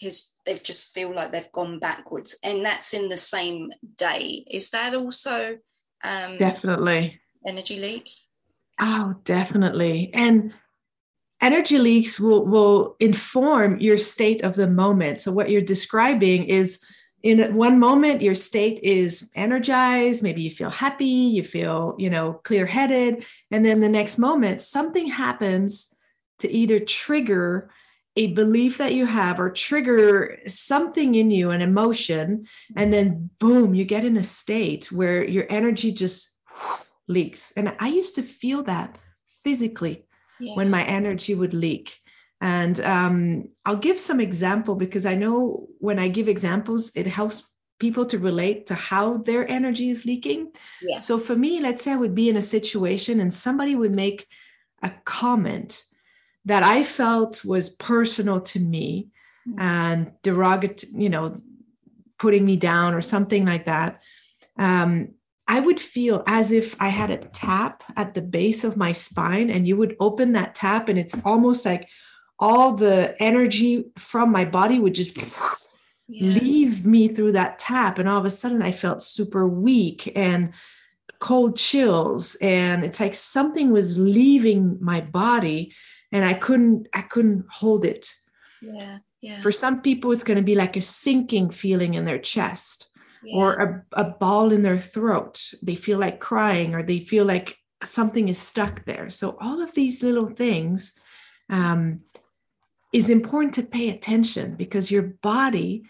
has 0.02 0.34
they've 0.46 0.64
just 0.64 0.94
feel 0.94 1.14
like 1.14 1.32
they've 1.32 1.52
gone 1.52 1.80
backwards. 1.80 2.38
And 2.44 2.66
that's 2.66 2.94
in 2.94 3.10
the 3.10 3.18
same 3.18 3.72
day. 3.96 4.46
Is 4.50 4.70
that 4.72 4.96
also 4.96 5.58
um 6.04 6.38
definitely. 6.38 7.20
energy 7.46 7.80
leak? 7.80 8.10
Oh 8.80 9.16
definitely. 9.24 10.12
And 10.14 10.54
energy 11.48 11.80
leaks 11.80 12.20
will 12.20 12.46
will 12.46 12.96
inform 13.00 13.80
your 13.80 13.98
state 13.98 14.42
of 14.44 14.56
the 14.56 14.68
moment. 14.68 15.20
So 15.22 15.32
what 15.32 15.50
you're 15.50 15.74
describing 15.76 16.46
is 16.46 16.84
in 17.24 17.56
one 17.56 17.80
moment 17.80 18.22
your 18.22 18.36
state 18.36 18.80
is 18.84 19.30
energized. 19.34 20.22
Maybe 20.24 20.42
you 20.42 20.52
feel 20.52 20.70
happy 20.70 21.20
you 21.38 21.44
feel 21.44 21.96
you 21.98 22.10
know 22.10 22.28
clear 22.48 22.66
headed 22.66 23.26
and 23.52 23.66
then 23.66 23.80
the 23.80 23.96
next 24.00 24.18
moment 24.18 24.62
something 24.62 25.08
happens 25.08 25.70
to 26.40 26.52
either 26.52 26.80
trigger 26.80 27.72
a 28.18 28.28
belief 28.34 28.80
that 28.80 28.96
you 28.96 29.06
have 29.06 29.40
or 29.40 29.50
trigger 29.52 30.40
something 30.48 31.16
in 31.16 31.30
you 31.30 31.52
an 31.52 31.62
emotion. 31.62 32.48
And 32.76 32.92
then 32.92 33.30
boom 33.40 33.76
you 33.76 33.86
get 33.86 34.06
in 34.06 34.18
a 34.18 34.24
state 34.24 34.92
where 34.92 35.24
your 35.24 35.46
energy 35.50 35.92
just 36.04 36.20
leaks. 37.08 37.54
And 37.56 37.74
i 37.80 37.88
used 37.88 38.16
to 38.16 38.24
feel 38.42 38.64
that 38.64 39.00
physically 39.44 40.07
yeah. 40.40 40.56
when 40.56 40.70
my 40.70 40.84
energy 40.84 41.36
would 41.36 41.54
leak 41.54 42.00
and 42.42 42.80
um, 42.82 43.48
i'll 43.66 43.76
give 43.76 44.00
some 44.00 44.20
example 44.20 44.76
because 44.76 45.06
i 45.06 45.16
know 45.16 45.68
when 45.80 46.00
i 46.00 46.08
give 46.08 46.28
examples 46.28 46.92
it 46.96 47.08
helps 47.08 47.44
people 47.80 48.06
to 48.06 48.18
relate 48.18 48.66
to 48.68 48.74
how 48.74 49.18
their 49.18 49.48
energy 49.50 49.90
is 49.90 50.06
leaking 50.06 50.52
yeah. 50.82 51.00
so 51.00 51.20
for 51.20 51.36
me 51.36 51.60
let's 51.60 51.84
say 51.84 51.92
i 51.92 51.98
would 51.98 52.16
be 52.16 52.30
in 52.30 52.38
a 52.38 52.42
situation 52.42 53.20
and 53.20 53.34
somebody 53.34 53.76
would 53.76 53.96
make 53.96 54.28
a 54.84 54.92
comment 55.06 55.84
that 56.46 56.64
i 56.64 56.84
felt 56.84 57.44
was 57.44 57.70
personal 57.70 58.42
to 58.42 58.60
me 58.60 59.10
mm-hmm. 59.48 59.60
and 59.60 60.12
derogatory 60.24 61.04
you 61.04 61.10
know 61.10 61.42
putting 62.20 62.46
me 62.46 62.56
down 62.56 62.94
or 62.94 63.02
something 63.02 63.46
like 63.46 63.66
that 63.66 64.02
um, 64.60 65.10
I 65.48 65.60
would 65.60 65.80
feel 65.80 66.24
as 66.28 66.52
if 66.52 66.76
I 66.82 66.90
had 66.90 67.10
a 67.10 67.18
tap 67.18 67.84
at 67.96 68.14
the 68.14 68.22
base 68.22 68.64
of 68.64 68.76
my 68.76 68.92
spine, 68.92 69.50
and 69.50 69.68
you 69.68 69.78
would 69.78 69.96
open 70.00 70.34
that 70.34 70.56
tap, 70.56 70.90
and 70.90 71.00
it's 71.00 71.20
almost 71.24 71.66
like 71.66 71.88
all 72.38 72.74
the 72.74 73.16
energy 73.22 73.86
from 73.98 74.32
my 74.32 74.46
body 74.46 74.80
would 74.80 74.94
just 74.94 75.18
yeah. 76.08 76.34
leave 76.40 76.86
me 76.86 77.08
through 77.08 77.32
that 77.32 77.60
tap. 77.60 77.98
And 77.98 78.10
all 78.10 78.20
of 78.20 78.26
a 78.26 78.30
sudden, 78.30 78.62
I 78.62 78.72
felt 78.72 79.02
super 79.02 79.48
weak 79.48 80.12
and 80.16 80.54
cold 81.20 81.56
chills, 81.56 82.36
and 82.42 82.84
it's 82.84 83.00
like 83.00 83.14
something 83.14 83.72
was 83.72 83.98
leaving 83.98 84.78
my 84.82 85.00
body, 85.00 85.74
and 86.12 86.26
I 86.26 86.34
couldn't, 86.34 86.88
I 86.94 87.02
couldn't 87.02 87.46
hold 87.50 87.86
it. 87.86 88.14
Yeah. 88.62 89.00
Yeah. 89.22 89.42
For 89.42 89.52
some 89.52 89.82
people, 89.82 90.12
it's 90.12 90.24
going 90.24 90.38
to 90.38 90.44
be 90.44 90.56
like 90.56 90.76
a 90.76 90.82
sinking 90.82 91.50
feeling 91.50 91.96
in 91.96 92.06
their 92.06 92.20
chest 92.20 92.90
yeah. 93.24 93.38
or 93.38 93.54
a, 93.54 93.86
a 93.94 94.04
ball 94.12 94.52
in 94.52 94.62
their 94.62 94.80
throat. 94.80 95.54
They 95.62 95.76
feel 95.76 96.00
like 96.00 96.20
crying 96.20 96.76
or 96.76 96.84
they 96.84 97.00
feel 97.00 97.26
like 97.26 97.58
something 97.84 98.30
is 98.30 98.40
stuck 98.40 98.86
there. 98.86 99.10
So, 99.10 99.38
all 99.42 99.62
of 99.62 99.74
these 99.74 100.04
little 100.04 100.30
things 100.30 101.00
um, 101.50 102.02
is 102.94 103.10
important 103.10 103.54
to 103.56 103.64
pay 103.64 103.90
attention 103.90 104.56
because 104.56 104.92
your 104.92 105.04
body 105.04 105.86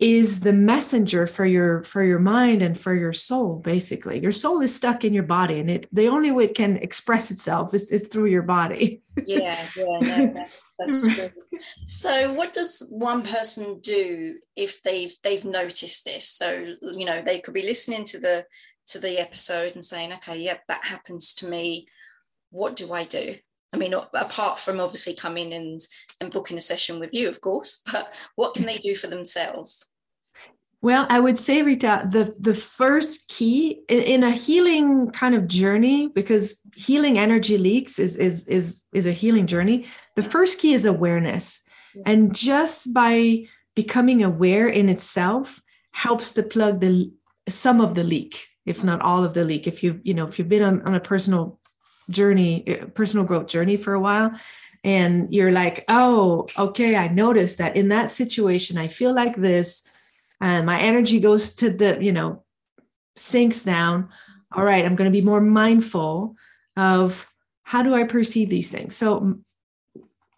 is 0.00 0.40
the 0.40 0.52
messenger 0.52 1.26
for 1.26 1.44
your 1.44 1.82
for 1.82 2.04
your 2.04 2.20
mind 2.20 2.62
and 2.62 2.78
for 2.78 2.94
your 2.94 3.12
soul 3.12 3.56
basically. 3.56 4.20
Your 4.20 4.32
soul 4.32 4.60
is 4.60 4.74
stuck 4.74 5.04
in 5.04 5.12
your 5.12 5.24
body 5.24 5.58
and 5.58 5.70
it 5.70 5.88
the 5.92 6.06
only 6.06 6.30
way 6.30 6.44
it 6.44 6.54
can 6.54 6.76
express 6.76 7.30
itself 7.30 7.74
is, 7.74 7.90
is 7.90 8.06
through 8.06 8.26
your 8.26 8.42
body. 8.42 9.02
Yeah 9.24 9.58
yeah 9.76 9.98
no, 10.00 10.26
that's 10.34 10.62
that's 10.78 11.02
true. 11.08 11.30
So 11.86 12.32
what 12.34 12.52
does 12.52 12.86
one 12.90 13.24
person 13.24 13.80
do 13.80 14.36
if 14.54 14.82
they've 14.82 15.14
they've 15.24 15.44
noticed 15.44 16.04
this? 16.04 16.28
So 16.28 16.64
you 16.80 17.04
know 17.04 17.20
they 17.20 17.40
could 17.40 17.54
be 17.54 17.62
listening 17.62 18.04
to 18.04 18.20
the 18.20 18.46
to 18.86 19.00
the 19.00 19.18
episode 19.18 19.74
and 19.74 19.84
saying 19.84 20.12
okay 20.12 20.38
yep 20.38 20.62
that 20.68 20.84
happens 20.84 21.34
to 21.36 21.48
me. 21.48 21.88
What 22.50 22.76
do 22.76 22.92
i 22.94 23.04
do 23.04 23.36
I 23.72 23.76
mean, 23.76 23.94
apart 23.94 24.58
from 24.58 24.80
obviously 24.80 25.14
coming 25.14 25.52
and, 25.52 25.80
and 26.20 26.32
booking 26.32 26.58
a 26.58 26.60
session 26.62 26.98
with 26.98 27.12
you, 27.12 27.28
of 27.28 27.40
course, 27.40 27.82
but 27.92 28.14
what 28.36 28.54
can 28.54 28.66
they 28.66 28.78
do 28.78 28.94
for 28.94 29.06
themselves? 29.06 29.84
Well, 30.80 31.08
I 31.10 31.18
would 31.18 31.36
say, 31.36 31.62
Rita, 31.62 32.06
the, 32.08 32.34
the 32.38 32.54
first 32.54 33.28
key 33.28 33.80
in, 33.88 34.02
in 34.02 34.24
a 34.24 34.30
healing 34.30 35.10
kind 35.10 35.34
of 35.34 35.48
journey, 35.48 36.06
because 36.06 36.60
healing 36.76 37.18
energy 37.18 37.58
leaks 37.58 37.98
is, 37.98 38.16
is, 38.16 38.46
is, 38.46 38.84
is 38.94 39.08
a 39.08 39.12
healing 39.12 39.48
journey. 39.48 39.86
The 40.14 40.22
first 40.22 40.60
key 40.60 40.74
is 40.74 40.84
awareness. 40.84 41.60
And 42.06 42.32
just 42.32 42.94
by 42.94 43.46
becoming 43.74 44.22
aware 44.22 44.68
in 44.68 44.88
itself 44.88 45.60
helps 45.90 46.32
to 46.32 46.42
plug 46.42 46.80
the 46.80 47.10
some 47.48 47.80
of 47.80 47.94
the 47.94 48.04
leak, 48.04 48.46
if 48.66 48.84
not 48.84 49.00
all 49.00 49.24
of 49.24 49.34
the 49.34 49.44
leak. 49.44 49.66
If 49.66 49.82
you, 49.82 50.00
you 50.04 50.14
know, 50.14 50.26
if 50.26 50.38
you've 50.38 50.48
been 50.48 50.62
on, 50.62 50.82
on 50.82 50.94
a 50.94 51.00
personal 51.00 51.57
journey, 52.10 52.80
uh, 52.80 52.86
personal 52.86 53.24
growth 53.24 53.46
journey 53.46 53.76
for 53.76 53.94
a 53.94 54.00
while, 54.00 54.32
and 54.84 55.32
you're 55.32 55.52
like, 55.52 55.84
oh, 55.88 56.46
okay, 56.58 56.96
I 56.96 57.08
noticed 57.08 57.58
that 57.58 57.76
in 57.76 57.88
that 57.88 58.10
situation, 58.10 58.78
I 58.78 58.88
feel 58.88 59.14
like 59.14 59.36
this, 59.36 59.88
and 60.40 60.66
my 60.66 60.80
energy 60.80 61.20
goes 61.20 61.54
to 61.56 61.70
the, 61.70 61.98
you 62.00 62.12
know, 62.12 62.44
sinks 63.16 63.64
down. 63.64 64.08
All 64.52 64.64
right, 64.64 64.84
I'm 64.84 64.96
going 64.96 65.10
to 65.10 65.18
be 65.18 65.24
more 65.24 65.40
mindful 65.40 66.36
of 66.76 67.30
how 67.64 67.82
do 67.82 67.94
I 67.94 68.04
perceive 68.04 68.48
these 68.48 68.70
things. 68.70 68.96
So, 68.96 69.40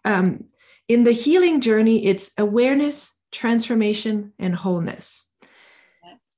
um, 0.03 0.45
in 0.87 1.03
the 1.03 1.11
healing 1.13 1.61
journey, 1.61 2.05
it's 2.05 2.31
awareness, 2.37 3.15
transformation, 3.31 4.33
and 4.37 4.53
wholeness. 4.53 5.23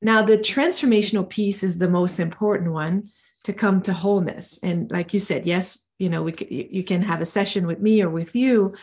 Now, 0.01 0.21
the 0.21 0.37
transformational 0.37 1.27
piece 1.27 1.63
is 1.63 1.77
the 1.77 1.89
most 1.89 2.19
important 2.19 2.73
one 2.73 3.09
to 3.43 3.53
come 3.53 3.81
to 3.81 3.93
wholeness 3.93 4.59
and 4.63 4.89
like 4.91 5.13
you 5.13 5.19
said 5.19 5.45
yes 5.45 5.79
you 5.99 6.09
know 6.09 6.23
we 6.23 6.33
you 6.49 6.83
can 6.83 7.01
have 7.01 7.21
a 7.21 7.25
session 7.25 7.67
with 7.67 7.79
me 7.79 8.01
or 8.01 8.09
with 8.09 8.35
you 8.35 8.73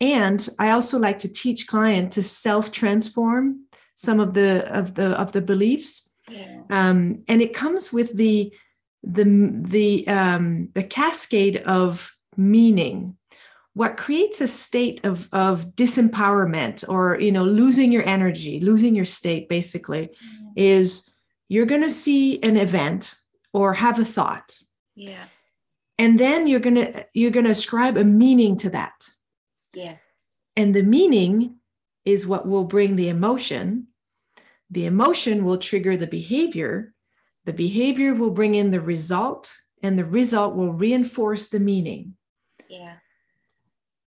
and 0.00 0.48
i 0.58 0.70
also 0.70 0.98
like 0.98 1.18
to 1.18 1.32
teach 1.32 1.66
client 1.66 2.12
to 2.12 2.22
self 2.22 2.70
transform 2.72 3.64
some 3.94 4.20
of 4.20 4.34
the 4.34 4.66
of 4.72 4.94
the 4.94 5.10
of 5.20 5.32
the 5.32 5.40
beliefs 5.40 6.08
yeah. 6.28 6.60
um, 6.70 7.22
and 7.28 7.42
it 7.42 7.54
comes 7.54 7.92
with 7.92 8.16
the 8.16 8.52
the 9.02 9.24
the 9.62 10.06
um, 10.08 10.68
the 10.74 10.82
cascade 10.82 11.58
of 11.58 12.14
meaning 12.36 13.16
what 13.74 13.96
creates 13.96 14.40
a 14.40 14.48
state 14.48 15.04
of 15.04 15.28
of 15.32 15.74
disempowerment 15.74 16.88
or 16.88 17.18
you 17.18 17.32
know 17.32 17.44
losing 17.44 17.90
your 17.90 18.06
energy 18.08 18.60
losing 18.60 18.94
your 18.94 19.04
state 19.04 19.48
basically 19.48 20.08
mm-hmm. 20.08 20.46
is 20.56 21.08
you're 21.48 21.66
going 21.66 21.82
to 21.82 21.90
see 21.90 22.42
an 22.42 22.56
event 22.56 23.14
or 23.52 23.74
have 23.74 23.98
a 23.98 24.04
thought. 24.04 24.58
Yeah. 24.94 25.24
And 25.98 26.18
then 26.18 26.46
you're 26.46 26.60
going 26.60 26.76
to 26.76 27.06
you're 27.14 27.30
going 27.30 27.44
to 27.44 27.50
ascribe 27.50 27.96
a 27.96 28.04
meaning 28.04 28.56
to 28.58 28.70
that. 28.70 29.08
Yeah. 29.74 29.96
And 30.56 30.74
the 30.74 30.82
meaning 30.82 31.56
is 32.04 32.26
what 32.26 32.46
will 32.46 32.64
bring 32.64 32.96
the 32.96 33.08
emotion. 33.08 33.86
The 34.70 34.86
emotion 34.86 35.44
will 35.44 35.58
trigger 35.58 35.96
the 35.96 36.06
behavior. 36.06 36.94
The 37.44 37.52
behavior 37.52 38.14
will 38.14 38.30
bring 38.30 38.54
in 38.54 38.70
the 38.70 38.80
result 38.80 39.54
and 39.82 39.98
the 39.98 40.04
result 40.04 40.54
will 40.54 40.72
reinforce 40.72 41.48
the 41.48 41.60
meaning. 41.60 42.14
Yeah. 42.68 42.96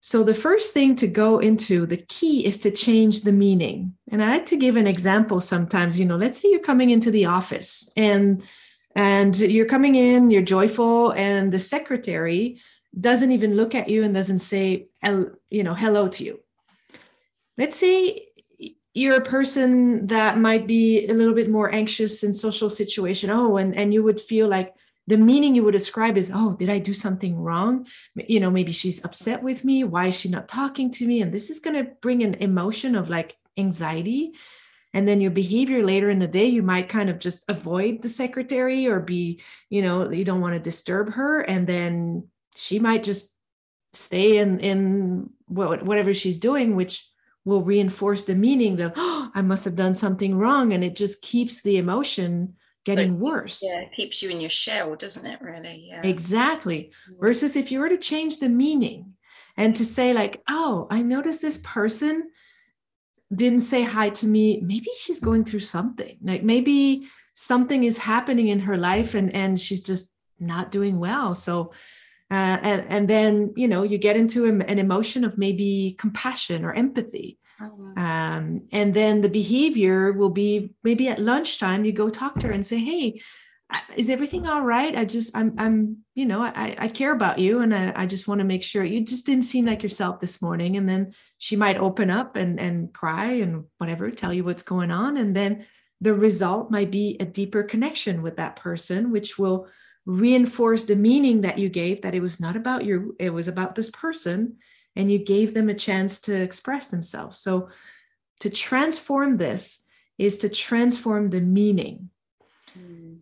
So 0.01 0.23
the 0.23 0.35
first 0.35 0.73
thing 0.73 0.95
to 0.97 1.07
go 1.07 1.39
into 1.39 1.85
the 1.87 1.97
key 1.97 2.45
is 2.45 2.59
to 2.59 2.71
change 2.71 3.21
the 3.21 3.31
meaning. 3.31 3.95
And 4.11 4.23
i 4.23 4.29
like 4.29 4.45
to 4.47 4.57
give 4.57 4.75
an 4.75 4.85
example 4.87 5.41
sometimes. 5.41 5.99
You 5.99 6.05
know 6.05 6.17
let's 6.17 6.41
say 6.41 6.49
you're 6.49 6.59
coming 6.59 6.91
into 6.91 7.11
the 7.11 7.25
office 7.25 7.89
and 7.95 8.43
and 8.95 9.37
you're 9.37 9.65
coming 9.65 9.95
in 9.95 10.31
you're 10.31 10.41
joyful 10.41 11.11
and 11.11 11.51
the 11.51 11.59
secretary 11.59 12.59
doesn't 12.99 13.31
even 13.31 13.55
look 13.55 13.75
at 13.75 13.89
you 13.89 14.03
and 14.03 14.13
doesn't 14.13 14.39
say 14.39 14.87
you 15.49 15.63
know 15.63 15.73
hello 15.73 16.07
to 16.07 16.23
you. 16.23 16.39
Let's 17.57 17.77
say 17.77 18.27
you're 18.93 19.17
a 19.17 19.25
person 19.25 20.07
that 20.07 20.37
might 20.37 20.67
be 20.67 21.07
a 21.07 21.13
little 21.13 21.33
bit 21.33 21.49
more 21.49 21.73
anxious 21.73 22.23
in 22.23 22.33
social 22.33 22.69
situation. 22.69 23.29
Oh 23.29 23.57
and 23.57 23.75
and 23.75 23.93
you 23.93 24.03
would 24.03 24.21
feel 24.21 24.47
like 24.47 24.73
the 25.07 25.17
meaning 25.17 25.53
you 25.53 25.63
would 25.63 25.73
describe 25.73 26.17
is 26.17 26.31
oh 26.33 26.53
did 26.53 26.69
i 26.69 26.79
do 26.79 26.93
something 26.93 27.37
wrong? 27.37 27.87
You 28.15 28.39
know 28.39 28.49
maybe 28.49 28.71
she's 28.71 29.03
upset 29.03 29.43
with 29.43 29.65
me. 29.65 29.83
Why 29.83 30.07
is 30.07 30.19
she 30.19 30.29
not 30.29 30.47
talking 30.47 30.89
to 30.91 31.05
me? 31.05 31.21
And 31.21 31.31
this 31.31 31.49
is 31.49 31.59
going 31.59 31.75
to 31.75 31.91
bring 32.01 32.23
an 32.23 32.35
emotion 32.35 32.95
of 32.95 33.09
like 33.09 33.37
anxiety 33.57 34.33
and 34.95 35.05
then 35.05 35.19
your 35.19 35.29
behavior 35.29 35.83
later 35.83 36.09
in 36.09 36.19
the 36.19 36.27
day 36.27 36.45
you 36.45 36.63
might 36.63 36.87
kind 36.87 37.09
of 37.09 37.19
just 37.19 37.43
avoid 37.49 38.01
the 38.01 38.09
secretary 38.09 38.87
or 38.87 39.01
be 39.01 39.41
you 39.69 39.81
know 39.81 40.09
you 40.09 40.23
don't 40.23 40.41
want 40.41 40.53
to 40.53 40.59
disturb 40.59 41.11
her. 41.13 41.41
And 41.41 41.67
then 41.67 42.29
she 42.55 42.79
might 42.79 43.03
just 43.03 43.31
stay 43.93 44.37
in 44.37 44.59
in 44.61 45.29
whatever 45.47 46.13
she's 46.13 46.39
doing 46.39 46.75
which 46.75 47.07
will 47.43 47.61
reinforce 47.61 48.23
the 48.23 48.35
meaning 48.35 48.75
that 48.77 48.93
oh, 48.95 49.29
i 49.35 49.41
must 49.41 49.65
have 49.65 49.75
done 49.75 49.93
something 49.93 50.33
wrong. 50.35 50.71
And 50.71 50.83
it 50.83 50.95
just 50.95 51.21
keeps 51.21 51.61
the 51.61 51.75
emotion 51.77 52.55
getting 52.85 53.19
so, 53.19 53.25
worse. 53.25 53.59
Yeah 53.61 53.81
it 53.81 53.93
keeps 53.93 54.23
you 54.23 54.29
in 54.29 54.39
your 54.39 54.49
shell 54.49 54.95
doesn't 54.95 55.25
it 55.25 55.41
really? 55.41 55.87
Yeah. 55.89 56.03
Exactly. 56.03 56.93
Mm. 57.11 57.19
Versus 57.19 57.57
if 57.57 57.69
you 57.69 57.81
were 57.81 57.89
to 57.89 57.97
change 57.97 58.39
the 58.39 58.49
meaning 58.49 59.13
and 59.57 59.75
to 59.75 59.83
say 59.83 60.13
like 60.13 60.41
oh 60.49 60.87
i 60.89 61.01
noticed 61.01 61.41
this 61.41 61.57
person 61.57 62.29
didn't 63.33 63.59
say 63.59 63.83
hi 63.83 64.09
to 64.09 64.27
me 64.27 64.61
maybe 64.61 64.89
she's 64.97 65.19
going 65.19 65.45
through 65.45 65.61
something. 65.61 66.17
Like 66.23 66.43
maybe 66.43 67.07
something 67.33 67.83
is 67.83 67.97
happening 67.97 68.47
in 68.47 68.59
her 68.59 68.77
life 68.77 69.15
and 69.15 69.33
and 69.35 69.59
she's 69.59 69.83
just 69.83 70.13
not 70.39 70.71
doing 70.71 70.99
well. 70.99 71.35
So 71.35 71.71
uh, 72.31 72.57
and 72.61 72.85
and 72.89 73.07
then 73.07 73.53
you 73.55 73.67
know 73.67 73.83
you 73.83 73.97
get 73.97 74.17
into 74.17 74.45
an, 74.45 74.79
emotion 74.79 75.23
of 75.23 75.37
maybe 75.37 75.95
compassion 75.99 76.65
or 76.65 76.73
empathy. 76.73 77.37
Mm-hmm. 77.61 77.97
um, 77.97 78.63
and 78.73 78.93
then 78.93 79.21
the 79.21 79.29
behavior 79.29 80.11
will 80.11 80.29
be 80.29 80.73
maybe 80.83 81.07
at 81.07 81.21
lunchtime 81.21 81.85
you 81.85 81.93
go 81.93 82.09
talk 82.09 82.33
to 82.39 82.47
her 82.47 82.51
and 82.51 82.65
say 82.65 82.83
hey 82.83 83.21
is 83.95 84.09
everything 84.09 84.45
all 84.47 84.61
right? 84.61 84.95
I 84.95 85.05
just 85.05 85.35
i'm 85.35 85.53
i'm 85.57 85.97
you 86.13 86.25
know 86.25 86.41
i 86.41 86.75
i 86.77 86.87
care 86.87 87.11
about 87.11 87.39
you 87.39 87.61
and 87.61 87.73
i, 87.73 87.91
I 87.95 88.05
just 88.05 88.27
want 88.27 88.39
to 88.39 88.45
make 88.45 88.63
sure 88.63 88.83
you 88.83 89.01
just 89.01 89.25
didn't 89.25 89.45
seem 89.45 89.65
like 89.65 89.83
yourself 89.83 90.19
this 90.19 90.41
morning. 90.41 90.77
And 90.77 90.87
then 90.87 91.13
she 91.37 91.55
might 91.55 91.77
open 91.77 92.09
up 92.09 92.35
and 92.35 92.59
and 92.59 92.93
cry 92.93 93.25
and 93.25 93.65
whatever 93.77 94.11
tell 94.11 94.33
you 94.33 94.43
what's 94.43 94.63
going 94.63 94.91
on. 94.91 95.17
And 95.17 95.35
then 95.35 95.65
the 96.01 96.13
result 96.13 96.69
might 96.69 96.91
be 96.91 97.17
a 97.19 97.25
deeper 97.25 97.63
connection 97.63 98.21
with 98.21 98.37
that 98.37 98.57
person 98.57 99.11
which 99.11 99.39
will 99.39 99.67
reinforce 100.05 100.83
the 100.83 100.95
meaning 100.95 101.41
that 101.41 101.57
you 101.57 101.67
gave 101.67 102.03
that 102.03 102.13
it 102.13 102.21
was 102.21 102.39
not 102.39 102.55
about 102.55 102.85
you 102.85 103.15
it 103.19 103.31
was 103.31 103.47
about 103.47 103.75
this 103.75 103.89
person. 103.89 104.57
And 104.97 105.11
you 105.11 105.19
gave 105.19 105.53
them 105.53 105.69
a 105.69 105.73
chance 105.73 106.19
to 106.21 106.33
express 106.33 106.87
themselves. 106.87 107.39
So 107.39 107.69
to 108.41 108.49
transform 108.49 109.37
this 109.37 109.79
is 110.17 110.37
to 110.39 110.49
transform 110.49 111.29
the 111.29 111.41
meaning. 111.41 112.09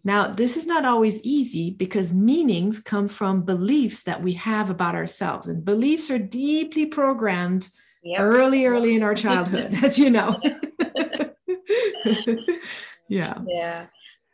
Now 0.04 0.28
this 0.28 0.58
is 0.58 0.68
not 0.68 0.86
always 0.86 1.22
easy 1.24 1.72
because 1.72 2.14
meanings 2.14 2.80
come 2.80 3.08
from 3.08 3.44
beliefs 3.44 4.04
that 4.04 4.22
we 4.22 4.34
have 4.34 4.70
about 4.70 4.96
ourselves 4.96 5.48
and 5.48 5.66
beliefs 5.66 6.10
are 6.12 6.20
deeply 6.20 6.86
programmed 6.86 7.70
yep. 8.04 8.20
early 8.20 8.66
early 8.66 8.96
in 8.96 9.04
our 9.04 9.16
childhood 9.26 9.74
as 9.84 10.00
you 10.00 10.10
know. 10.10 10.40
Yeah. 13.10 13.38
Yeah. 13.46 13.86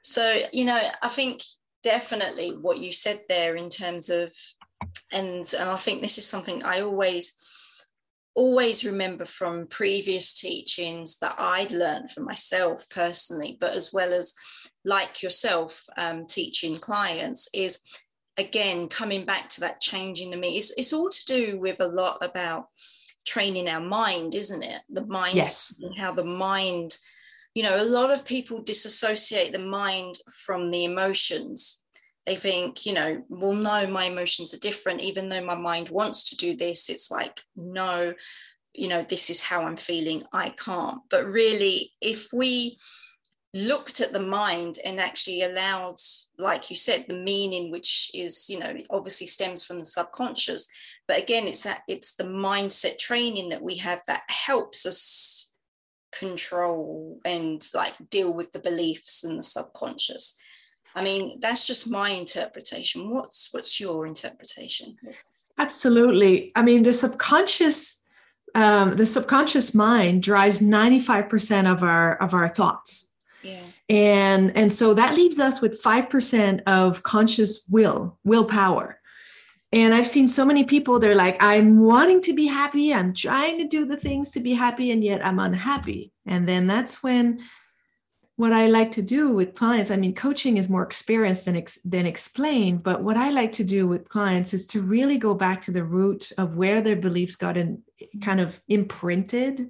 So 0.02 0.44
you 0.54 0.64
know 0.64 0.80
i 1.02 1.10
think 1.10 1.42
definitely 1.84 2.52
what 2.52 2.78
you 2.78 2.92
said 2.92 3.20
there 3.28 3.56
in 3.56 3.68
terms 3.70 4.10
of 4.10 4.32
and 5.12 5.52
and 5.60 5.70
I 5.70 5.78
think 5.78 6.02
this 6.02 6.18
is 6.18 6.26
something 6.26 6.64
I 6.64 6.82
always 6.82 7.38
always 8.40 8.86
remember 8.86 9.26
from 9.26 9.68
previous 9.68 10.34
teachings 10.34 11.18
that 11.20 11.36
I'd 11.38 11.74
learned 11.74 12.10
for 12.10 12.22
myself 12.22 12.90
personally, 12.90 13.58
but 13.60 13.74
as 13.74 13.92
well 13.92 14.14
as 14.14 14.34
like 14.86 15.22
yourself 15.22 15.84
um, 15.98 16.26
teaching 16.26 16.78
clients 16.78 17.50
is 17.54 17.82
again 18.38 18.88
coming 18.88 19.26
back 19.26 19.50
to 19.50 19.60
that 19.60 19.82
changing 19.82 20.32
the 20.32 20.38
me. 20.38 20.58
It's, 20.58 20.72
it's 20.78 20.94
all 20.94 21.10
to 21.10 21.26
do 21.26 21.60
with 21.60 21.82
a 21.82 21.88
lot 21.88 22.20
about 22.22 22.68
training 23.28 23.68
our 23.68 23.82
mind, 23.82 24.36
isn't 24.36 24.64
it? 24.64 24.82
The 24.90 25.06
mind, 25.06 25.36
yes. 25.36 25.76
how 25.98 26.14
the 26.14 26.24
mind 26.24 26.98
you 27.56 27.64
know, 27.64 27.82
a 27.82 27.84
lot 27.84 28.12
of 28.12 28.24
people 28.24 28.62
disassociate 28.62 29.52
the 29.52 29.60
mind 29.60 30.20
from 30.32 30.72
the 30.72 30.86
emotions. 30.86 31.79
They 32.30 32.36
think, 32.36 32.86
you 32.86 32.94
know, 32.94 33.24
well, 33.28 33.54
no, 33.54 33.88
my 33.88 34.04
emotions 34.04 34.54
are 34.54 34.60
different. 34.60 35.02
Even 35.02 35.30
though 35.30 35.44
my 35.44 35.56
mind 35.56 35.90
wants 35.90 36.30
to 36.30 36.38
do 36.38 36.56
this, 36.56 36.88
it's 36.88 37.10
like, 37.10 37.42
no, 37.56 38.14
you 38.76 38.88
know, 38.88 39.02
this 39.02 39.32
is 39.32 39.42
how 39.42 39.64
I'm 39.64 39.78
feeling. 39.78 40.22
I 40.32 40.52
can't. 40.52 41.00
But 41.10 41.26
really, 41.26 41.92
if 42.02 42.32
we 42.32 42.78
looked 43.56 44.00
at 44.00 44.14
the 44.14 44.20
mind 44.20 44.78
and 44.86 45.00
actually 45.00 45.42
allowed, 45.42 45.96
like 46.38 46.70
you 46.70 46.76
said, 46.76 47.06
the 47.08 47.16
meaning, 47.16 47.72
which 47.72 48.12
is, 48.14 48.48
you 48.48 48.60
know, 48.60 48.76
obviously 48.92 49.26
stems 49.26 49.64
from 49.64 49.80
the 49.80 49.86
subconscious. 49.86 50.68
But 51.08 51.18
again, 51.20 51.48
it's 51.48 51.64
that 51.64 51.80
it's 51.88 52.16
the 52.16 52.26
mindset 52.26 53.00
training 53.00 53.50
that 53.50 53.64
we 53.64 53.78
have 53.78 54.04
that 54.06 54.22
helps 54.28 54.86
us 54.86 55.56
control 56.12 57.22
and 57.26 57.68
like 57.74 57.96
deal 58.12 58.32
with 58.32 58.52
the 58.52 58.60
beliefs 58.60 59.24
and 59.24 59.40
the 59.40 59.44
subconscious 59.44 60.40
i 60.96 61.04
mean 61.04 61.40
that's 61.40 61.68
just 61.68 61.90
my 61.90 62.10
interpretation 62.10 63.10
what's 63.10 63.50
what's 63.52 63.80
your 63.80 64.06
interpretation 64.06 64.98
absolutely 65.58 66.52
i 66.56 66.62
mean 66.62 66.84
the 66.84 66.94
subconscious 66.94 67.98
um, 68.56 68.96
the 68.96 69.06
subconscious 69.06 69.76
mind 69.76 70.24
drives 70.24 70.60
95% 70.60 71.72
of 71.72 71.84
our 71.84 72.16
of 72.16 72.34
our 72.34 72.48
thoughts 72.48 73.08
yeah. 73.44 73.62
and 73.90 74.56
and 74.58 74.74
so 74.74 74.96
that 74.96 75.14
leaves 75.14 75.40
us 75.40 75.62
with 75.62 75.84
5% 75.84 76.64
of 76.66 77.04
conscious 77.04 77.64
will 77.70 78.18
willpower 78.24 79.00
and 79.72 79.94
I've 79.94 80.08
seen 80.08 80.28
so 80.28 80.46
many 80.46 80.64
people, 80.64 81.00
they're 81.00 81.16
like, 81.16 81.38
I'm 81.42 81.80
wanting 81.80 82.22
to 82.24 82.34
be 82.34 82.48
happy. 82.48 82.92
I'm 82.92 83.14
trying 83.14 83.60
to 83.60 83.68
do 83.68 83.86
the 83.86 83.98
things 83.98 84.32
to 84.32 84.40
be 84.40 84.54
happy, 84.54 84.90
and 84.92 85.04
yet 85.04 85.24
I'm 85.24 85.38
unhappy. 85.38 86.12
And 86.26 86.48
then 86.48 86.66
that's 86.66 87.04
when 87.04 87.42
what 88.40 88.54
I 88.54 88.68
like 88.68 88.94
to 88.94 89.02
do 89.02 89.32
with 89.32 89.54
clients, 89.54 89.92
I 89.92 89.98
mean, 89.98 90.16
coaching 90.16 90.56
is 90.56 90.70
more 90.70 90.84
experienced 90.84 91.44
than, 91.44 91.58
ex- 91.58 91.82
than 91.84 92.06
explained, 92.06 92.84
but 92.84 93.04
what 93.04 93.18
I 93.18 93.32
like 93.32 93.52
to 93.54 93.66
do 93.66 93.86
with 93.86 94.08
clients 94.08 94.54
is 94.54 94.66
to 94.68 94.82
really 94.82 95.18
go 95.18 95.34
back 95.34 95.62
to 95.64 95.72
the 95.72 95.84
root 95.84 96.32
of 96.38 96.56
where 96.56 96.80
their 96.80 96.96
beliefs 96.96 97.36
got 97.36 97.58
in, 97.58 97.84
kind 98.22 98.40
of 98.40 98.58
imprinted 98.70 99.70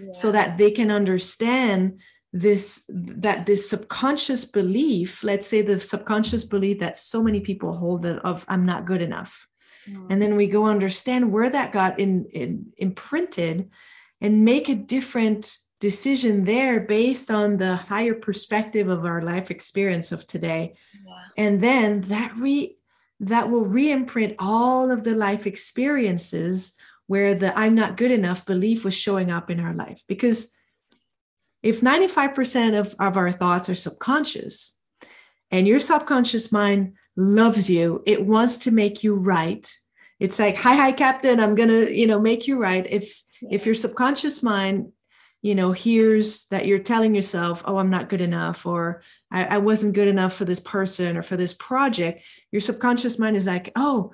yeah. 0.00 0.12
so 0.12 0.32
that 0.32 0.56
they 0.56 0.70
can 0.70 0.90
understand 0.90 2.00
this 2.32 2.84
that 2.88 3.44
this 3.44 3.68
subconscious 3.68 4.46
belief 4.46 5.22
let's 5.22 5.46
say 5.46 5.62
the 5.62 5.78
subconscious 5.78 6.44
belief 6.44 6.80
that 6.80 6.98
so 6.98 7.22
many 7.22 7.40
people 7.40 7.74
hold 7.74 8.02
that 8.02 8.18
of 8.24 8.44
i'm 8.48 8.66
not 8.66 8.84
good 8.84 9.00
enough 9.00 9.46
mm. 9.88 10.06
and 10.10 10.20
then 10.20 10.36
we 10.36 10.46
go 10.46 10.66
understand 10.66 11.32
where 11.32 11.48
that 11.48 11.72
got 11.72 11.98
in, 11.98 12.26
in 12.32 12.66
imprinted 12.76 13.70
and 14.20 14.44
make 14.44 14.68
a 14.68 14.74
different 14.74 15.58
decision 15.80 16.44
there 16.44 16.80
based 16.80 17.30
on 17.30 17.56
the 17.56 17.76
higher 17.76 18.14
perspective 18.14 18.88
of 18.88 19.04
our 19.04 19.22
life 19.22 19.50
experience 19.50 20.10
of 20.10 20.26
today 20.26 20.74
yeah. 21.06 21.14
and 21.36 21.60
then 21.60 22.00
that 22.02 22.34
re 22.36 22.76
that 23.20 23.50
will 23.50 23.64
re-imprint 23.64 24.34
all 24.38 24.90
of 24.90 25.04
the 25.04 25.14
life 25.14 25.46
experiences 25.46 26.72
where 27.08 27.34
the 27.34 27.56
i'm 27.58 27.74
not 27.74 27.96
good 27.98 28.10
enough 28.10 28.46
belief 28.46 28.84
was 28.84 28.94
showing 28.94 29.30
up 29.30 29.50
in 29.50 29.60
our 29.60 29.74
life 29.74 30.02
because 30.08 30.50
if 31.66 31.80
95% 31.80 32.78
of, 32.78 32.94
of 33.00 33.16
our 33.16 33.32
thoughts 33.32 33.68
are 33.68 33.74
subconscious 33.74 34.76
and 35.50 35.66
your 35.66 35.80
subconscious 35.80 36.52
mind 36.52 36.92
loves 37.16 37.68
you, 37.68 38.04
it 38.06 38.24
wants 38.24 38.58
to 38.58 38.70
make 38.70 39.02
you 39.02 39.14
right. 39.14 39.68
It's 40.20 40.38
like, 40.38 40.54
hi, 40.54 40.76
hi, 40.76 40.92
captain, 40.92 41.40
I'm 41.40 41.56
gonna, 41.56 41.86
you 41.90 42.06
know, 42.06 42.20
make 42.20 42.46
you 42.46 42.56
right. 42.58 42.86
If 42.88 43.20
if 43.50 43.66
your 43.66 43.74
subconscious 43.74 44.44
mind, 44.44 44.92
you 45.42 45.54
know, 45.54 45.72
hears 45.72 46.46
that 46.46 46.66
you're 46.66 46.78
telling 46.78 47.14
yourself, 47.14 47.62
oh, 47.66 47.76
I'm 47.76 47.90
not 47.90 48.08
good 48.08 48.20
enough, 48.20 48.66
or 48.66 49.02
I, 49.30 49.44
I 49.44 49.58
wasn't 49.58 49.94
good 49.94 50.08
enough 50.08 50.34
for 50.34 50.44
this 50.44 50.60
person 50.60 51.16
or 51.16 51.22
for 51.22 51.36
this 51.36 51.54
project, 51.54 52.22
your 52.50 52.60
subconscious 52.60 53.18
mind 53.18 53.36
is 53.36 53.46
like, 53.46 53.70
oh, 53.76 54.12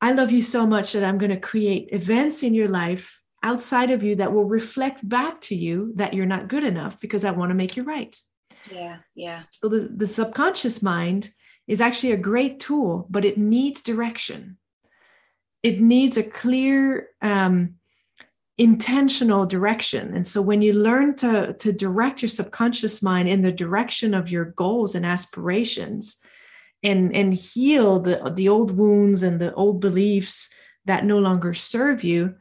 I 0.00 0.12
love 0.12 0.32
you 0.32 0.42
so 0.42 0.66
much 0.66 0.92
that 0.92 1.04
I'm 1.04 1.18
going 1.18 1.30
to 1.30 1.38
create 1.38 1.90
events 1.92 2.42
in 2.42 2.54
your 2.54 2.68
life 2.68 3.20
outside 3.44 3.90
of 3.90 4.02
you 4.02 4.16
that 4.16 4.32
will 4.32 4.44
reflect 4.44 5.08
back 5.08 5.40
to 5.42 5.54
you 5.54 5.92
that 5.96 6.14
you're 6.14 6.26
not 6.26 6.48
good 6.48 6.64
enough 6.64 6.98
because 6.98 7.24
I 7.24 7.30
want 7.30 7.50
to 7.50 7.54
make 7.54 7.76
you 7.76 7.84
right. 7.84 8.14
Yeah, 8.70 8.98
yeah. 9.14 9.42
So 9.60 9.68
the, 9.68 9.92
the 9.94 10.06
subconscious 10.06 10.82
mind 10.82 11.32
is 11.66 11.80
actually 11.80 12.12
a 12.12 12.16
great 12.16 12.60
tool, 12.60 13.06
but 13.10 13.24
it 13.24 13.38
needs 13.38 13.82
direction. 13.82 14.58
It 15.62 15.80
needs 15.80 16.16
a 16.16 16.24
clear, 16.24 17.08
um, 17.20 17.76
intentional 18.58 19.46
direction. 19.46 20.14
And 20.14 20.26
so 20.26 20.42
when 20.42 20.62
you 20.62 20.74
learn 20.74 21.16
to, 21.16 21.54
to 21.54 21.72
direct 21.72 22.22
your 22.22 22.28
subconscious 22.28 23.02
mind 23.02 23.28
in 23.28 23.42
the 23.42 23.52
direction 23.52 24.14
of 24.14 24.30
your 24.30 24.46
goals 24.46 24.94
and 24.94 25.06
aspirations 25.06 26.18
and, 26.82 27.14
and 27.14 27.32
heal 27.32 28.00
the, 28.00 28.32
the 28.34 28.48
old 28.48 28.76
wounds 28.76 29.22
and 29.22 29.40
the 29.40 29.54
old 29.54 29.80
beliefs 29.80 30.50
that 30.84 31.04
no 31.04 31.18
longer 31.18 31.54
serve 31.54 32.04
you, 32.04 32.34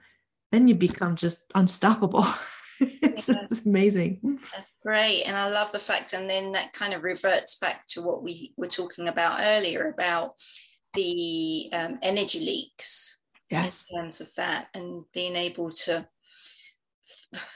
then 0.51 0.67
you 0.67 0.75
become 0.75 1.15
just 1.15 1.49
unstoppable. 1.55 2.25
it's, 2.79 3.29
yeah. 3.29 3.35
it's, 3.49 3.65
amazing. 3.65 4.39
That's 4.55 4.77
great. 4.83 5.23
And 5.23 5.37
I 5.37 5.49
love 5.49 5.71
the 5.71 5.79
fact, 5.79 6.13
and 6.13 6.29
then 6.29 6.51
that 6.53 6.73
kind 6.73 6.93
of 6.93 7.03
reverts 7.03 7.55
back 7.55 7.85
to 7.89 8.01
what 8.01 8.23
we 8.23 8.53
were 8.57 8.67
talking 8.67 9.07
about 9.07 9.39
earlier 9.41 9.93
about 9.93 10.33
the 10.93 11.69
um, 11.71 11.99
energy 12.01 12.39
leaks. 12.39 13.20
Yes. 13.51 13.87
In 13.91 13.97
terms 13.97 14.21
of 14.21 14.33
that 14.35 14.67
and 14.73 15.03
being 15.13 15.35
able 15.35 15.71
to 15.71 16.07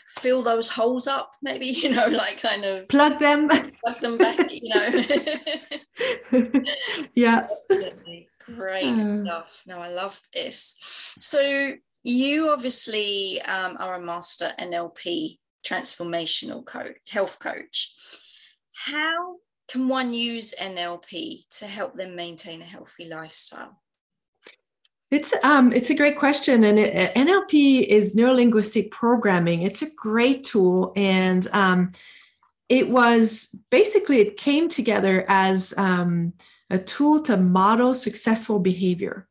fill 0.10 0.42
those 0.42 0.70
holes 0.70 1.08
up 1.08 1.34
maybe 1.42 1.68
you 1.82 1.90
know 1.90 2.08
like 2.08 2.42
kind 2.42 2.66
of 2.66 2.88
plug 2.88 3.20
them. 3.20 3.48
plug 3.48 4.02
them 4.02 4.18
back 4.18 4.52
you 4.52 4.70
know. 4.74 5.04
Yeah 7.16 7.48
great 8.58 9.02
uh. 9.02 9.24
stuff. 9.24 9.64
No 9.66 9.80
i 9.80 9.90
love 9.90 10.20
this. 10.34 10.78
So 11.20 11.74
you 12.04 12.50
obviously 12.52 13.42
um, 13.42 13.78
are 13.80 13.96
a 13.96 14.02
master 14.02 14.52
nlp 14.60 15.38
transformational 15.66 16.66
coach 16.66 16.98
health 17.08 17.40
coach. 17.40 17.94
How 18.86 19.38
can 19.70 19.88
one 19.88 20.14
use 20.14 20.54
nlp 20.60 21.48
to 21.58 21.66
help 21.66 21.96
them 21.96 22.16
maintain 22.16 22.62
a 22.62 22.66
healthy 22.66 23.06
lifestyle 23.06 23.82
it's 25.16 25.34
um 25.44 25.72
it's 25.72 25.90
a 25.90 25.96
great 25.96 26.18
question, 26.20 26.64
and 26.66 26.78
it, 26.78 27.14
NLP 27.16 27.88
is 27.88 28.16
neuro 28.16 28.34
linguistic 28.34 28.92
programming. 28.92 29.62
It's 29.62 29.82
a 29.82 29.90
great 29.90 30.44
tool, 30.44 30.92
and 30.96 31.48
um, 31.54 31.92
it 32.68 32.90
was 32.90 33.56
basically 33.72 34.20
it 34.20 34.38
came 34.38 34.68
together 34.68 35.26
as 35.30 35.74
um, 35.78 36.34
a 36.70 36.78
tool 36.78 37.22
to 37.22 37.38
model 37.38 37.94
successful 37.94 38.60
behavior. 38.60 39.28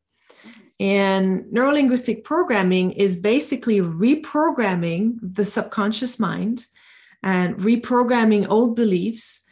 And 0.80 1.52
neuro 1.52 1.72
linguistic 1.72 2.24
programming 2.24 2.92
is 2.92 3.16
basically 3.16 3.80
reprogramming 3.80 5.18
the 5.22 5.44
subconscious 5.44 6.18
mind 6.18 6.66
and 7.22 7.56
reprogramming 7.58 8.48
old 8.48 8.74
beliefs 8.74 9.44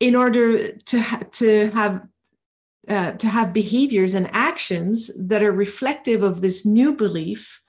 in 0.00 0.16
order 0.16 0.72
to 0.72 1.00
ha- 1.00 1.22
to 1.32 1.70
have 1.70 2.06
uh, 2.88 3.12
to 3.12 3.28
have 3.28 3.52
behaviors 3.52 4.14
and 4.14 4.28
actions 4.32 5.10
that 5.18 5.42
are 5.42 5.52
reflective 5.52 6.22
of 6.22 6.40
this 6.40 6.66
new 6.66 6.94
belief 6.94 7.62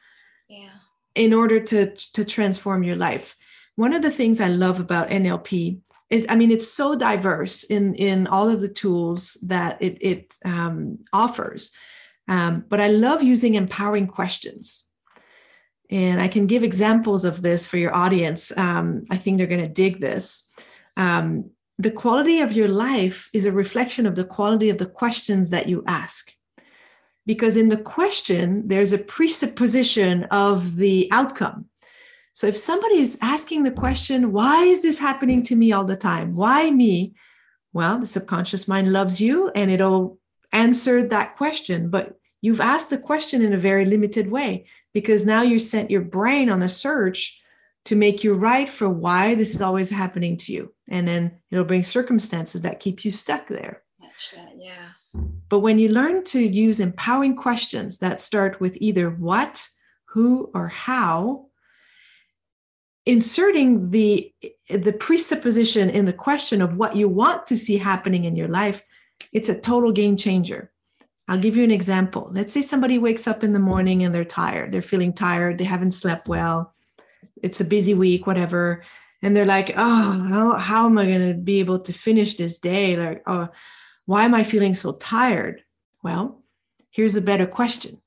yeah. 0.47 0.69
in 1.15 1.34
order 1.34 1.60
to 1.60 1.95
to 1.95 2.25
transform 2.25 2.84
your 2.84 2.95
life. 2.95 3.36
One 3.75 3.93
of 3.93 4.01
the 4.01 4.12
things 4.12 4.39
i 4.39 4.47
love 4.47 4.80
about 4.80 5.10
nlp 5.10 5.80
is 6.10 6.25
i 6.30 6.36
mean 6.36 6.51
it's 6.51 6.67
so 6.67 6.95
diverse 6.95 7.63
in 7.63 7.95
in 7.95 8.28
all 8.28 8.49
of 8.49 8.62
the 8.62 8.69
tools 8.69 9.38
that 9.43 9.82
it, 9.82 9.97
it 10.01 10.36
um, 10.45 10.99
offers. 11.13 11.71
Um, 12.28 12.65
but 12.67 12.82
i 12.82 12.88
love 12.88 13.23
using 13.23 13.56
empowering 13.56 14.08
questions. 14.08 14.86
And 15.89 16.21
i 16.21 16.28
can 16.28 16.47
give 16.47 16.63
examples 16.63 17.25
of 17.25 17.41
this 17.41 17.67
for 17.67 17.78
your 17.78 17.95
audience. 17.95 18.56
Um, 18.58 19.06
i 19.10 19.17
think 19.17 19.38
they're 19.38 19.47
going 19.47 19.67
to 19.67 19.82
dig 19.84 19.99
this. 19.99 20.43
Um, 20.97 21.51
the 21.78 21.92
quality 21.92 22.40
of 22.40 22.54
your 22.54 22.68
life 22.68 23.30
is 23.34 23.46
a 23.46 23.52
reflection 23.52 24.06
of 24.06 24.16
the 24.16 24.24
quality 24.24 24.70
of 24.70 24.78
the 24.78 24.86
questions 24.86 25.50
that 25.50 25.68
you 25.68 25.84
ask. 25.88 26.32
Because 27.26 27.58
in 27.58 27.70
the 27.70 27.78
question, 27.78 28.68
there's 28.68 28.94
a 28.94 28.98
presupposition 28.98 30.26
of 30.26 30.78
the 30.78 31.10
outcome. 31.12 31.66
So 32.34 32.48
if 32.48 32.58
somebody 32.58 33.00
is 33.00 33.18
asking 33.22 33.64
the 33.64 33.72
question, 33.72 34.32
why 34.32 34.66
is 34.66 34.84
this 34.84 35.00
happening 35.00 35.42
to 35.44 35.56
me 35.56 35.72
all 35.72 35.86
the 35.86 35.96
time? 35.96 36.34
Why 36.34 36.70
me? 36.70 37.14
Well, 37.74 38.00
the 38.00 38.08
subconscious 38.08 38.68
mind 38.68 38.92
loves 38.92 39.20
you 39.20 39.50
and 39.56 39.72
it'll 39.72 40.20
answer 40.52 41.08
that 41.08 41.36
question. 41.36 41.90
But 41.90 42.18
you've 42.42 42.62
asked 42.62 42.90
the 42.90 42.98
question 42.98 43.42
in 43.42 43.54
a 43.54 43.58
very 43.58 43.86
limited 43.86 44.30
way 44.30 44.66
because 44.94 45.26
now 45.26 45.42
you 45.42 45.60
sent 45.60 45.92
your 45.92 46.02
brain 46.02 46.50
on 46.50 46.62
a 46.62 46.70
search 46.70 47.42
to 47.86 47.95
make 47.95 48.24
you 48.24 48.34
right 48.34 48.69
for 48.69 48.89
why 48.89 49.36
this 49.36 49.54
is 49.54 49.62
always 49.62 49.89
happening 49.89 50.38
to 50.38 50.52
you. 50.52 50.74
And 50.89 51.08
then 51.08 51.39
it'll 51.52 51.65
bring 51.65 51.84
circumstances 51.84 52.62
that 52.62 52.80
keep 52.80 53.06
you 53.06 53.12
stuck 53.12 53.48
there. 53.48 53.84
yeah. 54.58 54.89
But 55.50 55.60
when 55.60 55.80
you 55.80 55.89
learn 55.89 56.24
to 56.26 56.39
use 56.39 56.80
empowering 56.80 57.36
questions 57.36 58.00
that 58.00 58.19
start 58.19 58.60
with 58.60 58.78
either 58.82 59.10
what, 59.10 59.67
who, 60.06 60.50
or 60.54 60.67
how, 60.67 61.48
inserting 63.06 63.91
the 63.91 64.34
the 64.67 64.93
presupposition 64.93 65.91
in 65.91 66.06
the 66.06 66.13
question 66.13 66.60
of 66.60 66.76
what 66.76 66.95
you 66.95 67.08
want 67.08 67.45
to 67.45 67.56
see 67.56 67.78
happening 67.78 68.26
in 68.26 68.36
your 68.36 68.48
life, 68.48 68.82
it's 69.32 69.50
a 69.50 69.60
total 69.60 69.91
game 69.91 70.17
changer. 70.17 70.71
I'll 71.28 71.39
give 71.39 71.56
you 71.56 71.63
an 71.63 71.71
example. 71.71 72.30
Let's 72.34 72.52
say 72.52 72.62
somebody 72.62 72.98
wakes 72.98 73.28
up 73.28 73.43
in 73.43 73.54
the 73.54 73.60
morning 73.60 74.04
and 74.04 74.13
they're 74.13 74.26
tired. 74.26 74.71
They're 74.71 74.82
feeling 74.82 75.13
tired. 75.13 75.58
They 75.58 75.65
haven't 75.65 75.91
slept 75.91 76.28
well 76.28 76.75
it's 77.42 77.62
a 77.62 77.66
busy 77.66 77.94
week, 77.94 78.28
whatever. 78.28 78.84
And 79.22 79.36
they're 79.36 79.46
like, 79.46 79.74
oh, 79.76 80.28
how, 80.30 80.58
how 80.58 80.86
am 80.86 80.98
I 80.98 81.06
going 81.06 81.28
to 81.28 81.34
be 81.34 81.60
able 81.60 81.80
to 81.80 81.94
finish 81.94 82.36
this 82.36 82.58
day? 82.58 82.96
Like, 82.96 83.24
oh, 83.26 83.50
why 84.06 84.24
am 84.26 84.36
I 84.36 84.44
feeling 84.44 84.74
so 84.74 84.94
tired? 84.94 85.64
Well, 86.04 86.44
here's 86.92 87.16
a 87.16 87.22
better 87.22 87.48
question 87.48 88.02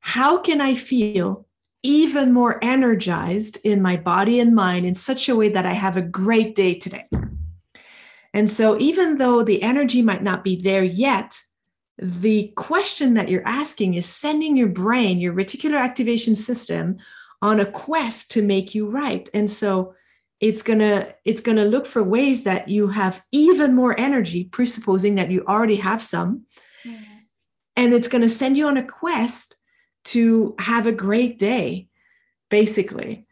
How 0.00 0.38
can 0.38 0.60
I 0.60 0.74
feel 0.74 1.46
even 1.82 2.32
more 2.32 2.58
energized 2.64 3.58
in 3.62 3.80
my 3.80 3.96
body 3.96 4.40
and 4.40 4.54
mind 4.54 4.84
in 4.84 4.94
such 4.94 5.28
a 5.28 5.36
way 5.36 5.50
that 5.50 5.66
I 5.66 5.72
have 5.72 5.96
a 5.96 6.02
great 6.02 6.54
day 6.54 6.74
today? 6.74 7.06
And 8.34 8.50
so, 8.50 8.78
even 8.78 9.18
though 9.18 9.42
the 9.42 9.62
energy 9.62 10.02
might 10.02 10.22
not 10.22 10.44
be 10.44 10.60
there 10.60 10.84
yet, 10.84 11.40
the 11.98 12.52
question 12.56 13.14
that 13.14 13.28
you're 13.28 13.46
asking 13.46 13.94
is 13.94 14.06
sending 14.06 14.56
your 14.56 14.68
brain, 14.68 15.18
your 15.18 15.32
reticular 15.32 15.80
activation 15.80 16.34
system, 16.34 16.98
on 17.42 17.60
a 17.60 17.66
quest 17.66 18.30
to 18.30 18.42
make 18.42 18.74
you 18.74 18.88
right 18.88 19.28
and 19.34 19.50
so 19.50 19.94
it's 20.40 20.62
going 20.62 20.78
to 20.78 21.14
it's 21.24 21.40
going 21.40 21.56
to 21.56 21.64
look 21.64 21.86
for 21.86 22.02
ways 22.02 22.44
that 22.44 22.68
you 22.68 22.88
have 22.88 23.22
even 23.32 23.74
more 23.74 23.98
energy 23.98 24.44
presupposing 24.44 25.14
that 25.14 25.30
you 25.30 25.44
already 25.46 25.76
have 25.76 26.02
some 26.02 26.44
mm-hmm. 26.84 27.02
and 27.76 27.92
it's 27.92 28.08
going 28.08 28.22
to 28.22 28.28
send 28.28 28.56
you 28.56 28.66
on 28.66 28.76
a 28.76 28.86
quest 28.86 29.56
to 30.04 30.54
have 30.58 30.86
a 30.86 30.92
great 30.92 31.38
day 31.38 31.88
basically 32.50 33.26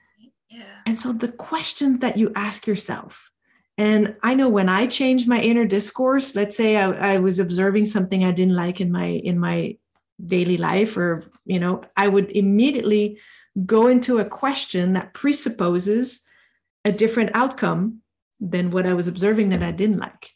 yeah. 0.49 0.63
and 0.87 0.99
so 0.99 1.13
the 1.13 1.29
questions 1.29 2.01
that 2.01 2.17
you 2.17 2.33
ask 2.35 2.67
yourself 2.67 3.31
and 3.77 4.17
i 4.23 4.35
know 4.35 4.49
when 4.49 4.69
i 4.69 4.87
changed 4.87 5.29
my 5.29 5.41
inner 5.41 5.67
discourse 5.67 6.35
let's 6.35 6.57
say 6.57 6.77
I, 6.77 7.15
I 7.15 7.19
was 7.19 7.39
observing 7.39 7.87
something 7.87 8.25
i 8.25 8.31
didn't 8.31 8.57
like 8.57 8.81
in 8.81 8.91
my 8.91 9.07
in 9.07 9.39
my 9.39 9.77
daily 10.25 10.57
life 10.57 10.97
or 10.97 11.25
you 11.45 11.61
know 11.61 11.83
i 11.97 12.09
would 12.09 12.31
immediately 12.31 13.19
go 13.67 13.87
into 13.87 14.19
a 14.19 14.25
question 14.25 14.95
that 14.95 15.15
presupposes 15.15 16.23
a 16.85 16.93
different 16.93 17.31
outcome 17.35 18.01
than 18.41 18.71
what 18.71 18.87
I 18.87 18.95
was 18.95 19.09
observing 19.09 19.51
that 19.51 19.63
I 19.63 19.71
didn't 19.71 19.99
like. 19.99 20.31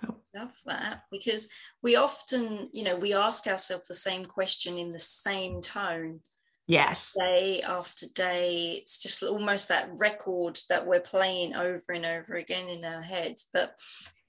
So 0.00 0.16
love 0.34 0.54
that 0.66 1.02
because 1.10 1.48
we 1.82 1.96
often, 1.96 2.70
you 2.72 2.84
know, 2.84 2.96
we 2.96 3.12
ask 3.12 3.46
ourselves 3.46 3.88
the 3.88 3.94
same 3.94 4.24
question 4.24 4.78
in 4.78 4.92
the 4.92 4.98
same 4.98 5.60
tone. 5.60 6.20
Yes. 6.66 7.14
Day 7.18 7.60
after 7.62 8.06
day. 8.14 8.78
It's 8.80 9.02
just 9.02 9.22
almost 9.22 9.68
that 9.68 9.90
record 9.92 10.58
that 10.70 10.86
we're 10.86 11.00
playing 11.00 11.54
over 11.54 11.92
and 11.92 12.06
over 12.06 12.34
again 12.34 12.68
in 12.68 12.84
our 12.84 13.02
heads. 13.02 13.50
But 13.52 13.74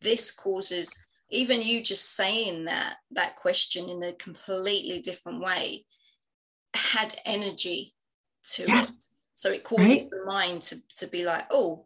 this 0.01 0.31
causes 0.31 1.05
even 1.31 1.61
you 1.61 1.81
just 1.81 2.15
saying 2.15 2.65
that 2.65 2.97
that 3.11 3.37
question 3.37 3.89
in 3.89 4.03
a 4.03 4.13
completely 4.13 4.99
different 4.99 5.41
way 5.41 5.85
had 6.75 7.19
energy 7.25 7.94
to 8.53 8.65
yes. 8.67 8.97
it. 8.97 9.01
So 9.33 9.51
it 9.51 9.63
causes 9.63 10.03
right? 10.03 10.09
the 10.09 10.25
mind 10.25 10.61
to, 10.63 10.77
to 10.97 11.07
be 11.07 11.25
like, 11.25 11.45
oh, 11.51 11.85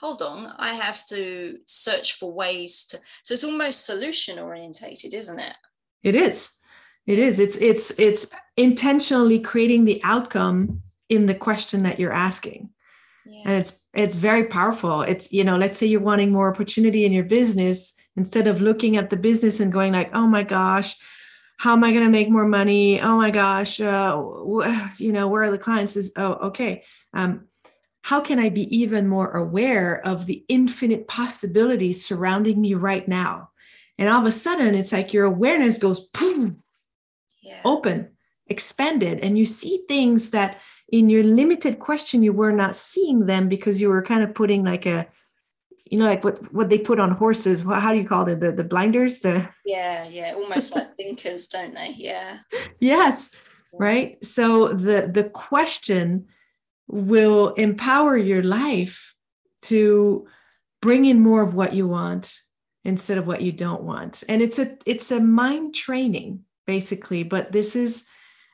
hold 0.00 0.22
on, 0.22 0.52
I 0.58 0.74
have 0.74 1.06
to 1.06 1.58
search 1.66 2.14
for 2.14 2.32
ways 2.32 2.84
to. 2.86 2.98
So 3.22 3.34
it's 3.34 3.44
almost 3.44 3.86
solution 3.86 4.38
orientated, 4.38 5.14
isn't 5.14 5.38
it? 5.38 5.56
It 6.02 6.14
is. 6.14 6.54
It 7.06 7.18
is. 7.18 7.38
It's 7.38 7.56
it's 7.56 7.98
it's 7.98 8.30
intentionally 8.56 9.40
creating 9.40 9.84
the 9.84 10.00
outcome 10.04 10.82
in 11.08 11.26
the 11.26 11.34
question 11.34 11.82
that 11.84 11.98
you're 11.98 12.12
asking. 12.12 12.70
Yeah. 13.24 13.42
And 13.46 13.54
it's 13.60 13.80
it's 13.94 14.16
very 14.16 14.44
powerful. 14.44 15.02
It's, 15.02 15.32
you 15.32 15.42
know, 15.44 15.56
let's 15.56 15.78
say 15.78 15.86
you're 15.86 16.00
wanting 16.00 16.30
more 16.30 16.50
opportunity 16.50 17.04
in 17.04 17.12
your 17.12 17.24
business, 17.24 17.94
instead 18.16 18.46
of 18.46 18.60
looking 18.60 18.96
at 18.96 19.10
the 19.10 19.16
business 19.16 19.60
and 19.60 19.72
going 19.72 19.92
like, 19.92 20.10
oh 20.12 20.26
my 20.26 20.42
gosh, 20.42 20.96
how 21.58 21.72
am 21.72 21.82
I 21.82 21.90
going 21.90 22.04
to 22.04 22.10
make 22.10 22.30
more 22.30 22.46
money? 22.46 23.00
Oh 23.00 23.16
my 23.16 23.30
gosh, 23.30 23.80
uh, 23.80 24.16
you 24.96 25.12
know, 25.12 25.28
where 25.28 25.42
are 25.42 25.50
the 25.50 25.58
clients? 25.58 25.96
Is 25.96 26.12
oh 26.16 26.34
okay. 26.48 26.84
Um, 27.12 27.48
how 28.02 28.20
can 28.20 28.38
I 28.38 28.48
be 28.48 28.74
even 28.74 29.06
more 29.06 29.32
aware 29.32 30.00
of 30.06 30.24
the 30.24 30.44
infinite 30.48 31.08
possibilities 31.08 32.06
surrounding 32.06 32.60
me 32.60 32.74
right 32.74 33.06
now? 33.06 33.50
And 33.98 34.08
all 34.08 34.20
of 34.20 34.26
a 34.26 34.32
sudden, 34.32 34.74
it's 34.76 34.92
like 34.92 35.12
your 35.12 35.24
awareness 35.24 35.78
goes 35.78 36.06
poof, 36.08 36.54
yeah. 37.42 37.60
open, 37.64 38.12
expanded, 38.46 39.18
and 39.20 39.36
you 39.36 39.44
see 39.44 39.84
things 39.88 40.30
that 40.30 40.60
in 40.90 41.10
your 41.10 41.24
limited 41.24 41.80
question 41.80 42.22
you 42.22 42.32
were 42.32 42.52
not 42.52 42.76
seeing 42.76 43.26
them 43.26 43.48
because 43.48 43.80
you 43.80 43.90
were 43.90 44.02
kind 44.02 44.22
of 44.22 44.34
putting 44.34 44.64
like 44.64 44.86
a 44.86 45.08
you 45.90 45.98
know, 45.98 46.06
like 46.06 46.24
what 46.24 46.52
what 46.52 46.68
they 46.68 46.78
put 46.78 47.00
on 47.00 47.10
horses. 47.12 47.62
How 47.62 47.92
do 47.92 47.98
you 47.98 48.08
call 48.08 48.28
it? 48.28 48.40
The 48.40 48.52
the 48.52 48.64
blinders. 48.64 49.20
The 49.20 49.48
yeah, 49.64 50.06
yeah, 50.08 50.34
almost 50.34 50.74
like 50.74 50.96
blinkers, 50.96 51.46
don't 51.48 51.74
they? 51.74 51.94
Yeah. 51.96 52.38
Yes. 52.80 53.30
Right. 53.72 54.24
So 54.24 54.68
the 54.68 55.10
the 55.12 55.24
question 55.24 56.26
will 56.86 57.48
empower 57.54 58.16
your 58.16 58.42
life 58.42 59.14
to 59.62 60.26
bring 60.80 61.04
in 61.04 61.20
more 61.20 61.42
of 61.42 61.54
what 61.54 61.74
you 61.74 61.86
want 61.86 62.40
instead 62.84 63.18
of 63.18 63.26
what 63.26 63.42
you 63.42 63.52
don't 63.52 63.82
want 63.82 64.22
and 64.28 64.40
it's 64.40 64.58
a 64.58 64.78
it's 64.86 65.10
a 65.10 65.20
mind 65.20 65.74
training 65.74 66.44
basically 66.66 67.24
but 67.24 67.52
this 67.52 67.76
is 67.76 68.06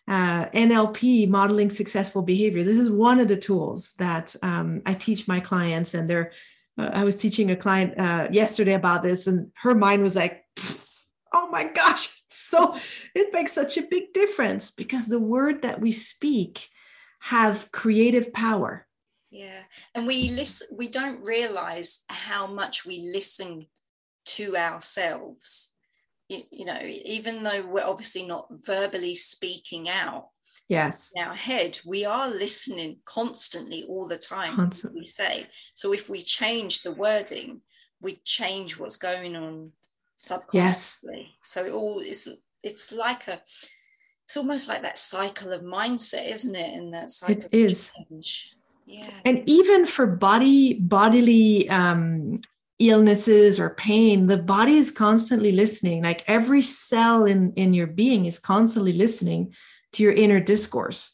uh, 0.06 0.46
NLP, 0.50 1.28
modeling 1.28 1.70
successful 1.70 2.22
behavior. 2.22 2.62
This 2.62 2.76
is 2.76 2.90
one 2.90 3.20
of 3.20 3.28
the 3.28 3.36
tools 3.36 3.94
that 3.94 4.36
um, 4.42 4.82
I 4.84 4.94
teach 4.94 5.26
my 5.26 5.40
clients, 5.40 5.94
and 5.94 6.08
they're. 6.08 6.32
Uh, 6.78 6.90
I 6.92 7.04
was 7.04 7.16
teaching 7.16 7.50
a 7.50 7.56
client 7.56 7.98
uh, 7.98 8.28
yesterday 8.30 8.74
about 8.74 9.02
this, 9.02 9.26
and 9.26 9.50
her 9.62 9.74
mind 9.74 10.02
was 10.02 10.16
like, 10.16 10.44
"Oh 11.32 11.48
my 11.50 11.64
gosh!" 11.64 12.20
So 12.36 12.76
it 13.14 13.32
makes 13.32 13.52
such 13.52 13.78
a 13.78 13.86
big 13.90 14.12
difference 14.12 14.70
because 14.70 15.06
the 15.06 15.18
word 15.18 15.62
that 15.62 15.80
we 15.80 15.92
speak 15.92 16.68
have 17.20 17.70
creative 17.72 18.32
power. 18.32 18.86
Yeah, 19.30 19.62
and 19.94 20.06
we 20.06 20.30
listen. 20.30 20.68
We 20.76 20.88
don't 20.88 21.24
realize 21.24 22.02
how 22.08 22.46
much 22.46 22.84
we 22.84 23.10
listen 23.12 23.66
to 24.26 24.56
ourselves 24.56 25.74
you, 26.28 26.42
you 26.50 26.64
know 26.64 26.80
even 26.82 27.42
though 27.42 27.62
we're 27.66 27.84
obviously 27.84 28.26
not 28.26 28.46
verbally 28.50 29.14
speaking 29.14 29.88
out 29.88 30.28
yes. 30.68 31.12
In 31.14 31.22
our 31.22 31.34
head 31.34 31.78
we 31.86 32.04
are 32.04 32.28
listening 32.28 32.98
constantly 33.04 33.84
all 33.88 34.06
the 34.08 34.18
time 34.18 34.56
constantly. 34.56 35.00
we 35.00 35.06
say. 35.06 35.46
So 35.74 35.92
if 35.92 36.08
we 36.08 36.20
change 36.20 36.82
the 36.82 36.92
wording 36.92 37.60
we 38.00 38.20
change 38.24 38.78
what's 38.78 38.96
going 38.96 39.34
on 39.34 39.72
subconsciously. 40.16 41.26
Yes. 41.26 41.28
so 41.42 41.64
it 41.64 41.72
all 41.72 42.00
is 42.00 42.28
it's 42.62 42.92
like 42.92 43.28
a 43.28 43.40
it's 44.24 44.36
almost 44.36 44.68
like 44.68 44.82
that 44.82 44.96
cycle 44.98 45.52
of 45.52 45.62
mindset 45.62 46.30
isn't 46.30 46.54
it? 46.54 46.74
And 46.74 46.94
that 46.94 47.10
cycle 47.10 47.44
it 47.50 47.54
is. 47.54 47.92
change. 48.08 48.54
yeah. 48.86 49.10
And 49.24 49.42
even 49.46 49.86
for 49.86 50.06
body 50.06 50.74
bodily 50.74 51.68
um 51.68 52.40
illnesses 52.80 53.60
or 53.60 53.70
pain 53.70 54.26
the 54.26 54.36
body 54.36 54.76
is 54.76 54.90
constantly 54.90 55.52
listening. 55.52 56.02
Like 56.02 56.24
every 56.26 56.62
cell 56.62 57.24
in 57.24 57.52
in 57.54 57.74
your 57.74 57.86
being 57.86 58.26
is 58.26 58.38
constantly 58.38 58.92
listening 58.92 59.54
to 59.94 60.02
your 60.02 60.12
inner 60.12 60.40
discourse 60.40 61.12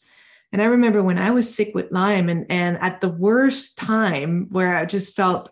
and 0.53 0.61
i 0.61 0.65
remember 0.65 1.03
when 1.03 1.19
i 1.19 1.31
was 1.31 1.53
sick 1.53 1.75
with 1.75 1.93
lyme 1.93 2.29
and 2.29 2.47
and 2.51 2.79
at 2.79 3.01
the 3.01 3.09
worst 3.09 3.79
time 3.79 4.49
where 4.51 4.77
i 4.77 4.85
just 4.85 5.15
felt 5.15 5.51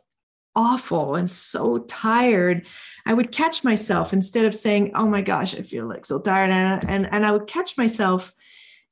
awful 0.57 1.15
and 1.15 1.31
so 1.31 1.79
tired 1.79 2.67
i 3.07 3.15
would 3.15 3.31
catch 3.31 3.63
myself 3.63 4.13
instead 4.13 4.45
of 4.45 4.57
saying 4.57 4.91
oh 4.95 5.07
my 5.07 5.23
gosh 5.23 5.55
i 5.55 5.63
feel 5.63 5.87
like 5.87 6.05
so 6.05 6.21
tired 6.21 6.51
and 6.51 6.89
and, 6.89 7.09
and 7.13 7.25
i 7.25 7.31
would 7.31 7.47
catch 7.47 7.77
myself 7.77 8.33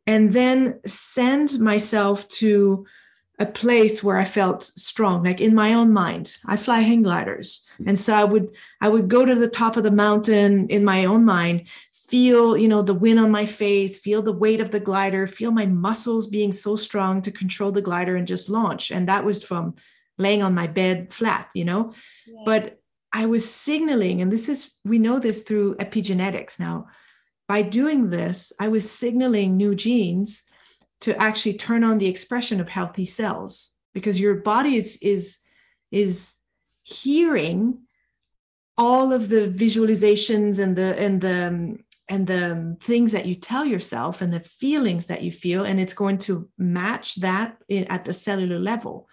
and 0.06 0.32
then 0.32 0.78
send 0.86 1.58
myself 1.58 2.28
to 2.28 2.86
a 3.38 3.46
place 3.46 4.02
where 4.02 4.16
I 4.16 4.24
felt 4.24 4.62
strong, 4.62 5.24
like 5.24 5.40
in 5.40 5.54
my 5.54 5.74
own 5.74 5.92
mind. 5.92 6.36
I 6.46 6.56
fly 6.56 6.80
hang 6.80 7.02
gliders. 7.02 7.66
And 7.86 7.98
so 7.98 8.14
I 8.14 8.24
would 8.24 8.54
I 8.80 8.88
would 8.88 9.08
go 9.08 9.24
to 9.24 9.34
the 9.34 9.48
top 9.48 9.76
of 9.76 9.84
the 9.84 9.90
mountain 9.90 10.68
in 10.68 10.84
my 10.84 11.04
own 11.04 11.24
mind, 11.24 11.64
feel, 12.08 12.56
you 12.56 12.68
know, 12.68 12.82
the 12.82 12.94
wind 12.94 13.18
on 13.18 13.30
my 13.30 13.46
face, 13.46 13.98
feel 13.98 14.22
the 14.22 14.32
weight 14.32 14.60
of 14.60 14.70
the 14.70 14.80
glider, 14.80 15.26
feel 15.26 15.50
my 15.50 15.66
muscles 15.66 16.26
being 16.26 16.52
so 16.52 16.76
strong 16.76 17.20
to 17.22 17.30
control 17.30 17.72
the 17.72 17.82
glider 17.82 18.16
and 18.16 18.26
just 18.26 18.48
launch. 18.48 18.90
And 18.90 19.08
that 19.08 19.24
was 19.24 19.42
from 19.42 19.74
laying 20.18 20.42
on 20.42 20.54
my 20.54 20.66
bed 20.66 21.12
flat, 21.12 21.50
you 21.54 21.64
know. 21.64 21.92
Yeah. 22.26 22.42
But 22.44 22.80
I 23.12 23.26
was 23.26 23.50
signaling, 23.50 24.20
and 24.20 24.30
this 24.30 24.48
is 24.48 24.72
we 24.84 24.98
know 24.98 25.18
this 25.18 25.42
through 25.42 25.76
epigenetics 25.76 26.60
now. 26.60 26.86
By 27.48 27.62
doing 27.62 28.10
this, 28.10 28.52
I 28.60 28.68
was 28.68 28.90
signaling 28.90 29.56
new 29.56 29.74
genes 29.74 30.42
to 31.02 31.16
actually 31.20 31.54
turn 31.54 31.84
on 31.84 31.98
the 31.98 32.08
expression 32.08 32.60
of 32.60 32.68
healthy 32.68 33.06
cells 33.06 33.70
because 33.94 34.20
your 34.20 34.36
body 34.36 34.76
is 34.76 34.98
is 35.02 35.38
is 35.90 36.34
hearing 36.82 37.78
all 38.78 39.12
of 39.12 39.28
the 39.28 39.48
visualizations 39.48 40.58
and 40.58 40.76
the 40.76 40.98
and 40.98 41.20
the 41.20 41.46
um, 41.46 41.78
and 42.08 42.26
the 42.26 42.76
things 42.82 43.12
that 43.12 43.26
you 43.26 43.34
tell 43.34 43.64
yourself 43.64 44.22
and 44.22 44.32
the 44.32 44.40
feelings 44.40 45.06
that 45.06 45.22
you 45.22 45.32
feel 45.32 45.64
and 45.64 45.80
it's 45.80 45.94
going 45.94 46.18
to 46.18 46.48
match 46.56 47.16
that 47.16 47.56
at 47.70 48.04
the 48.04 48.12
cellular 48.12 48.58
level. 48.58 49.08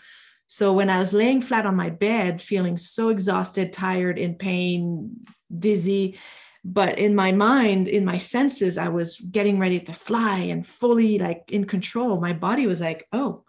So 0.47 0.73
when 0.73 0.89
i 0.89 0.99
was 0.99 1.13
laying 1.13 1.41
flat 1.41 1.65
on 1.65 1.75
my 1.75 1.89
bed 1.89 2.41
feeling 2.41 2.77
so 2.77 3.09
exhausted 3.09 3.73
tired 3.73 4.19
in 4.19 4.35
pain 4.35 5.25
dizzy 5.57 6.17
but 6.63 6.97
in 6.99 7.15
my 7.15 7.31
mind 7.31 7.87
in 7.87 8.05
my 8.05 8.17
senses 8.17 8.77
i 8.77 8.87
was 8.87 9.17
getting 9.19 9.59
ready 9.59 9.79
to 9.79 9.93
fly 9.93 10.37
and 10.37 10.65
fully 10.65 11.17
like 11.19 11.43
in 11.51 11.65
control. 11.65 12.21
My 12.21 12.33
body 12.33 12.67
was 12.67 12.81
like 12.81 13.07
oh 13.11 13.43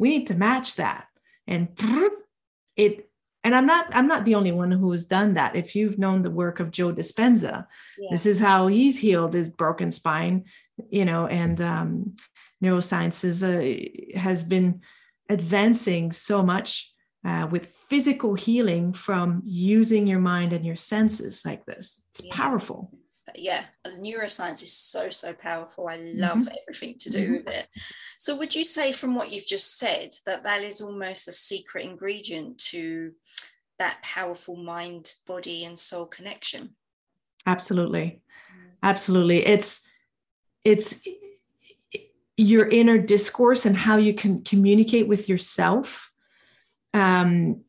we 0.00 0.08
need 0.08 0.28
to 0.28 0.34
match 0.34 0.76
that. 0.76 1.06
And 1.46 1.78
it 2.76 3.09
and 3.44 3.54
i'm 3.54 3.66
not 3.66 3.86
i'm 3.92 4.06
not 4.06 4.24
the 4.24 4.34
only 4.34 4.52
one 4.52 4.70
who 4.70 4.90
has 4.90 5.04
done 5.04 5.34
that 5.34 5.56
if 5.56 5.74
you've 5.74 5.98
known 5.98 6.22
the 6.22 6.30
work 6.30 6.60
of 6.60 6.70
joe 6.70 6.92
dispenza 6.92 7.66
yeah. 7.98 8.08
this 8.10 8.26
is 8.26 8.38
how 8.38 8.66
he's 8.66 8.98
healed 8.98 9.34
his 9.34 9.48
broken 9.48 9.90
spine 9.90 10.44
you 10.90 11.04
know 11.04 11.26
and 11.26 11.60
um, 11.60 12.14
neurosciences 12.62 13.42
uh, 13.42 14.18
has 14.18 14.44
been 14.44 14.80
advancing 15.28 16.12
so 16.12 16.42
much 16.42 16.92
uh, 17.24 17.46
with 17.50 17.66
physical 17.66 18.34
healing 18.34 18.92
from 18.92 19.42
using 19.44 20.06
your 20.06 20.18
mind 20.18 20.52
and 20.52 20.64
your 20.64 20.76
senses 20.76 21.42
like 21.44 21.64
this. 21.66 22.00
It's 22.14 22.24
yeah. 22.24 22.34
powerful. 22.34 22.92
Yeah, 23.34 23.64
neuroscience 23.86 24.62
is 24.62 24.72
so, 24.72 25.10
so 25.10 25.32
powerful. 25.32 25.88
I 25.88 25.96
love 25.96 26.38
mm-hmm. 26.38 26.54
everything 26.62 26.96
to 26.98 27.10
do 27.10 27.18
mm-hmm. 27.18 27.32
with 27.34 27.48
it. 27.48 27.68
So, 28.18 28.36
would 28.36 28.54
you 28.54 28.64
say, 28.64 28.92
from 28.92 29.14
what 29.14 29.30
you've 29.30 29.46
just 29.46 29.78
said, 29.78 30.10
that 30.26 30.42
that 30.42 30.62
is 30.62 30.80
almost 30.80 31.28
a 31.28 31.32
secret 31.32 31.84
ingredient 31.84 32.58
to 32.70 33.12
that 33.78 34.02
powerful 34.02 34.56
mind, 34.56 35.14
body, 35.26 35.64
and 35.64 35.78
soul 35.78 36.06
connection? 36.06 36.76
Absolutely. 37.46 38.22
Mm. 38.52 38.70
Absolutely. 38.82 39.46
It's, 39.46 39.82
it's, 40.64 41.00
your 42.40 42.66
inner 42.68 42.96
discourse 42.96 43.66
and 43.66 43.76
how 43.76 43.98
you 43.98 44.14
can 44.14 44.42
communicate 44.42 45.06
with 45.06 45.28
yourself 45.28 46.10
um, 46.94 47.60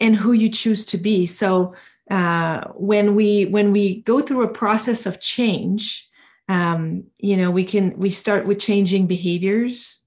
and 0.00 0.16
who 0.16 0.32
you 0.32 0.48
choose 0.48 0.86
to 0.86 0.96
be. 0.96 1.26
So 1.26 1.74
uh, 2.10 2.64
when 2.74 3.14
we 3.14 3.44
when 3.46 3.72
we 3.72 4.02
go 4.02 4.20
through 4.20 4.42
a 4.42 4.52
process 4.52 5.06
of 5.06 5.20
change, 5.20 6.08
um, 6.48 7.04
you 7.18 7.36
know, 7.36 7.50
we 7.50 7.64
can 7.64 7.98
we 7.98 8.10
start 8.10 8.46
with 8.46 8.58
changing 8.58 9.06
behaviors, 9.06 10.02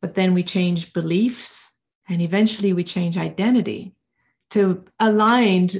but 0.00 0.14
then 0.14 0.34
we 0.34 0.42
change 0.42 0.92
beliefs, 0.92 1.72
and 2.08 2.20
eventually 2.20 2.72
we 2.72 2.82
change 2.82 3.16
identity 3.16 3.94
to 4.50 4.84
aligned 4.98 5.76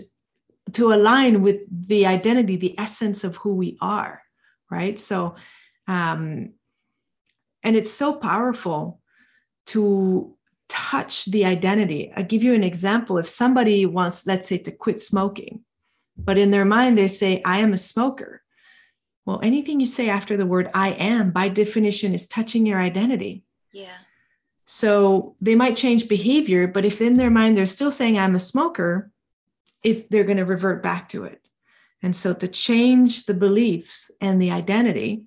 to 0.73 0.93
align 0.93 1.43
with 1.43 1.57
the 1.89 2.07
identity, 2.07 2.57
the 2.57 2.79
essence 2.79 3.25
of 3.25 3.37
who 3.37 3.55
we 3.55 3.77
are, 3.81 4.23
right? 4.71 4.99
So, 5.01 5.35
um, 5.89 6.53
and 7.65 7.77
it's 7.77 7.93
so 7.93 8.13
powerful 8.13 9.01
to 9.67 10.37
touch 10.71 11.27
the 11.27 11.45
identity. 11.45 12.13
I'll 12.17 12.25
give 12.25 12.43
you 12.43 12.55
an 12.55 12.65
example. 12.65 13.19
If 13.19 13.29
somebody 13.29 13.85
wants, 13.85 14.27
let's 14.27 14.49
say, 14.49 14.57
to 14.59 14.71
quit 14.71 15.01
smoking, 15.01 15.65
but 16.17 16.39
in 16.39 16.51
their 16.51 16.65
mind 16.65 16.97
they 16.97 17.09
say, 17.09 17.43
I 17.45 17.59
am 17.59 17.75
a 17.75 17.79
smoker. 17.79 18.43
Well, 19.27 19.41
anything 19.43 19.81
you 19.81 19.87
say 19.87 20.09
after 20.09 20.37
the 20.37 20.47
word 20.47 20.71
I 20.73 20.93
am, 20.93 21.31
by 21.31 21.49
definition, 21.49 22.15
is 22.15 22.27
touching 22.27 22.65
your 22.65 22.81
identity. 22.81 23.45
Yeah. 23.73 23.99
So 24.65 25.37
they 25.41 25.55
might 25.55 25.77
change 25.77 26.09
behavior, 26.09 26.67
but 26.67 26.85
if 26.85 27.01
in 27.01 27.15
their 27.15 27.31
mind 27.31 27.57
they're 27.57 27.67
still 27.67 27.91
saying 27.91 28.19
I'm 28.19 28.37
a 28.37 28.41
smoker, 28.41 29.11
if 29.83 30.09
they're 30.09 30.25
going 30.25 30.37
to 30.37 30.45
revert 30.45 30.83
back 30.83 31.09
to 31.11 31.25
it. 31.25 31.49
And 32.03 32.15
so 32.15 32.33
to 32.33 32.49
change 32.49 33.27
the 33.27 33.35
beliefs 33.35 34.11
and 34.21 34.41
the 34.41 34.53
identity 34.53 35.25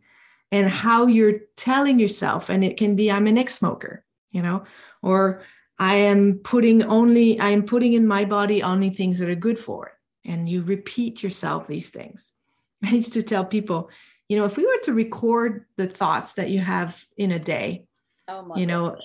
and 0.51 0.69
how 0.69 1.07
you're 1.07 1.39
telling 1.55 1.99
yourself, 1.99 2.49
and 2.49 2.63
it 2.63 2.77
can 2.77 2.95
be 2.95 3.11
I'm 3.11 3.27
an 3.27 3.37
ex 3.37 3.55
smoker, 3.55 4.03
you 4.31 4.41
know, 4.41 4.63
or 5.03 5.43
I 5.77 5.95
am 5.95 6.39
putting 6.43 6.83
only, 6.83 7.39
I 7.39 7.49
am 7.49 7.63
putting 7.63 7.93
in 7.93 8.07
my 8.07 8.25
body 8.25 8.63
only 8.63 8.89
things 8.89 9.19
that 9.19 9.29
are 9.29 9.35
good 9.35 9.59
for 9.59 9.87
it. 9.87 10.29
And 10.29 10.47
you 10.47 10.63
repeat 10.63 11.21
yourself 11.21 11.67
these 11.67 11.89
things. 11.89 12.31
I 12.83 12.91
used 12.91 13.13
to 13.13 13.21
tell 13.21 13.45
people, 13.45 13.89
you 14.29 14.37
know, 14.37 14.45
if 14.45 14.57
we 14.57 14.65
were 14.65 14.79
to 14.83 14.93
record 14.93 15.65
the 15.75 15.87
thoughts 15.87 16.33
that 16.33 16.49
you 16.49 16.59
have 16.59 17.05
in 17.17 17.31
a 17.31 17.39
day, 17.39 17.85
oh 18.29 18.51
you 18.55 18.65
know, 18.65 18.97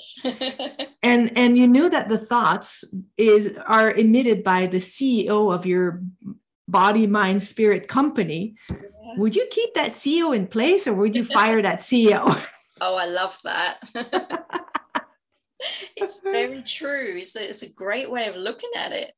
and 1.03 1.37
and 1.37 1.59
you 1.59 1.67
knew 1.67 1.91
that 1.91 2.09
the 2.09 2.19
thoughts 2.19 2.85
is 3.17 3.59
are 3.67 3.91
emitted 3.91 4.45
by 4.45 4.67
the 4.69 4.79
CEO 4.79 5.53
of 5.53 5.67
your 5.67 6.01
body, 6.69 7.07
mind, 7.07 7.43
spirit 7.43 7.89
company, 7.89 8.55
yeah. 8.71 8.77
would 9.17 9.35
you 9.35 9.47
keep 9.51 9.75
that 9.75 9.91
CEO 9.91 10.37
in 10.37 10.47
place 10.47 10.87
or 10.87 10.93
would 10.95 11.15
you 11.15 11.25
fire 11.25 11.61
that 11.63 11.81
CEO? 11.81 12.23
oh, 12.81 12.97
I 12.97 13.07
love 13.07 13.39
that. 13.43 14.65
it's 15.97 16.21
very 16.21 16.63
true. 16.63 17.17
It's 17.17 17.37
a, 17.37 17.49
it's 17.49 17.63
a 17.63 17.73
great 17.73 18.11
way 18.11 18.27
of 18.27 18.37
looking 18.37 18.71
at 18.77 18.93
it. 18.93 19.13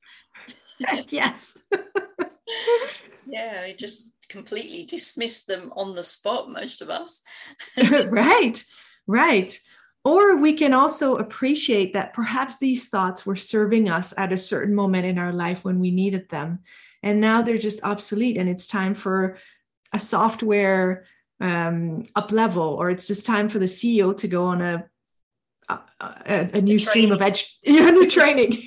yes. 1.08 1.58
yeah, 3.26 3.62
I 3.64 3.74
just 3.78 4.14
completely 4.28 4.86
dismiss 4.86 5.44
them 5.44 5.72
on 5.76 5.94
the 5.94 6.02
spot, 6.02 6.50
most 6.50 6.82
of 6.82 6.90
us. 6.90 7.22
right, 8.08 8.64
right. 9.06 9.58
Or 10.04 10.36
we 10.36 10.54
can 10.54 10.72
also 10.72 11.16
appreciate 11.16 11.92
that 11.92 12.14
perhaps 12.14 12.56
these 12.58 12.88
thoughts 12.88 13.26
were 13.26 13.36
serving 13.36 13.90
us 13.90 14.14
at 14.16 14.32
a 14.32 14.36
certain 14.36 14.74
moment 14.74 15.04
in 15.04 15.18
our 15.18 15.32
life 15.32 15.64
when 15.64 15.78
we 15.78 15.90
needed 15.90 16.28
them. 16.30 16.60
And 17.02 17.20
now 17.20 17.42
they're 17.42 17.58
just 17.58 17.84
obsolete, 17.84 18.38
and 18.38 18.48
it's 18.48 18.66
time 18.66 18.94
for 18.94 19.36
a 19.92 20.00
software 20.00 21.04
um, 21.40 22.04
up 22.14 22.32
level 22.32 22.62
or 22.62 22.90
it's 22.90 23.06
just 23.06 23.24
time 23.24 23.48
for 23.48 23.58
the 23.58 23.66
ceo 23.66 24.16
to 24.16 24.28
go 24.28 24.44
on 24.44 24.60
a 24.60 24.84
a, 26.00 26.50
a 26.54 26.60
new 26.60 26.78
stream 26.78 27.12
of 27.12 27.20
edge 27.22 27.58
new 27.66 28.08
training. 28.18 28.62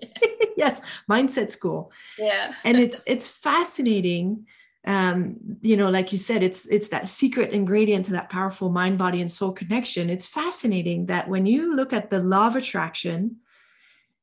Yes 0.56 0.80
mindset 1.10 1.50
school. 1.50 1.90
Yeah. 2.16 2.54
And 2.64 2.76
it's 2.76 3.02
it's 3.06 3.28
fascinating 3.28 4.46
um, 4.86 5.36
you 5.62 5.76
know, 5.76 5.88
like 5.88 6.12
you 6.12 6.18
said, 6.18 6.42
it's 6.42 6.66
it's 6.66 6.88
that 6.88 7.08
secret 7.08 7.52
ingredient 7.52 8.04
to 8.06 8.12
that 8.12 8.28
powerful 8.28 8.70
mind, 8.70 8.98
body, 8.98 9.20
and 9.20 9.32
soul 9.32 9.52
connection. 9.52 10.10
It's 10.10 10.26
fascinating 10.26 11.06
that 11.06 11.28
when 11.28 11.46
you 11.46 11.74
look 11.74 11.92
at 11.92 12.10
the 12.10 12.18
law 12.18 12.48
of 12.48 12.56
attraction 12.56 13.36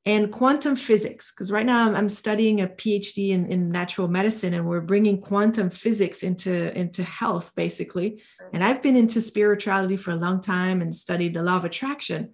and 0.06 0.32
quantum 0.32 0.76
physics, 0.76 1.32
because 1.32 1.52
right 1.52 1.66
now 1.66 1.94
I'm 1.94 2.10
studying 2.10 2.62
a 2.62 2.68
PhD 2.68 3.30
in, 3.30 3.46
in 3.46 3.70
natural 3.70 4.08
medicine, 4.08 4.54
and 4.54 4.68
we're 4.68 4.82
bringing 4.82 5.22
quantum 5.22 5.70
physics 5.70 6.24
into 6.24 6.76
into 6.78 7.04
health, 7.04 7.54
basically. 7.56 8.22
And 8.54 8.64
I've 8.64 8.82
been 8.82 8.96
into 8.96 9.22
spirituality 9.22 9.98
for 9.98 10.12
a 10.12 10.16
long 10.16 10.42
time 10.42 10.82
and 10.82 10.96
studied 10.96 11.36
the 11.36 11.44
law 11.44 11.58
of 11.58 11.66
attraction 11.66 12.34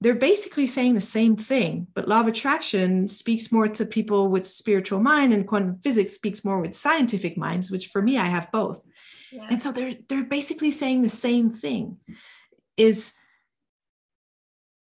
they're 0.00 0.14
basically 0.14 0.66
saying 0.66 0.94
the 0.94 1.00
same 1.00 1.36
thing, 1.36 1.86
but 1.94 2.08
law 2.08 2.20
of 2.20 2.26
attraction 2.26 3.08
speaks 3.08 3.50
more 3.50 3.66
to 3.68 3.86
people 3.86 4.28
with 4.28 4.46
spiritual 4.46 5.00
mind, 5.00 5.32
and 5.32 5.46
quantum 5.46 5.78
physics 5.82 6.12
speaks 6.12 6.44
more 6.44 6.60
with 6.60 6.76
scientific 6.76 7.38
minds, 7.38 7.70
which 7.70 7.86
for 7.88 8.02
me, 8.02 8.18
I 8.18 8.26
have 8.26 8.52
both. 8.52 8.82
Yeah. 9.32 9.46
And 9.50 9.62
so 9.62 9.72
they're 9.72 9.94
they're 10.08 10.24
basically 10.24 10.70
saying 10.70 11.02
the 11.02 11.08
same 11.08 11.50
thing 11.50 11.96
is 12.76 13.14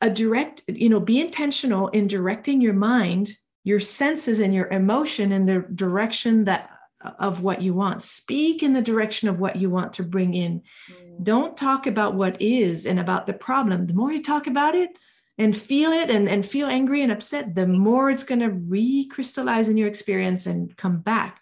a 0.00 0.10
direct, 0.10 0.62
you 0.68 0.88
know, 0.88 1.00
be 1.00 1.20
intentional 1.20 1.88
in 1.88 2.06
directing 2.06 2.60
your 2.60 2.74
mind, 2.74 3.30
your 3.64 3.80
senses, 3.80 4.38
and 4.40 4.54
your 4.54 4.68
emotion 4.68 5.32
in 5.32 5.46
the 5.46 5.66
direction 5.74 6.44
that 6.44 6.70
of 7.18 7.42
what 7.42 7.62
you 7.62 7.72
want. 7.72 8.02
Speak 8.02 8.62
in 8.62 8.72
the 8.72 8.82
direction 8.82 9.28
of 9.28 9.38
what 9.38 9.56
you 9.56 9.70
want 9.70 9.92
to 9.94 10.02
bring 10.02 10.34
in. 10.34 10.62
Mm 10.90 11.06
don't 11.22 11.56
talk 11.56 11.86
about 11.86 12.14
what 12.14 12.40
is 12.40 12.86
and 12.86 12.98
about 12.98 13.26
the 13.26 13.32
problem. 13.32 13.86
The 13.86 13.94
more 13.94 14.12
you 14.12 14.22
talk 14.22 14.46
about 14.46 14.74
it 14.74 14.98
and 15.38 15.56
feel 15.56 15.92
it 15.92 16.10
and, 16.10 16.28
and 16.28 16.44
feel 16.44 16.66
angry 16.66 17.02
and 17.02 17.12
upset, 17.12 17.54
the 17.54 17.66
more 17.66 18.10
it's 18.10 18.24
going 18.24 18.40
to 18.40 18.50
recrystallize 18.50 19.68
in 19.68 19.76
your 19.76 19.88
experience 19.88 20.46
and 20.46 20.76
come 20.76 20.98
back. 20.98 21.40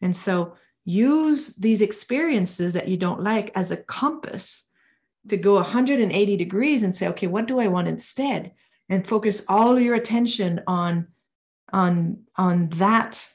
And 0.00 0.14
so 0.14 0.56
use 0.84 1.54
these 1.54 1.82
experiences 1.82 2.74
that 2.74 2.88
you 2.88 2.96
don't 2.96 3.22
like 3.22 3.50
as 3.54 3.70
a 3.70 3.76
compass 3.76 4.64
to 5.28 5.36
go 5.36 5.54
180 5.54 6.36
degrees 6.36 6.82
and 6.82 6.94
say, 6.94 7.08
okay, 7.08 7.26
what 7.26 7.46
do 7.46 7.58
I 7.58 7.68
want 7.68 7.88
instead? 7.88 8.52
And 8.88 9.06
focus 9.06 9.44
all 9.48 9.78
your 9.78 9.94
attention 9.94 10.60
on 10.66 11.08
on 11.72 12.24
on 12.36 12.68
that 12.70 13.28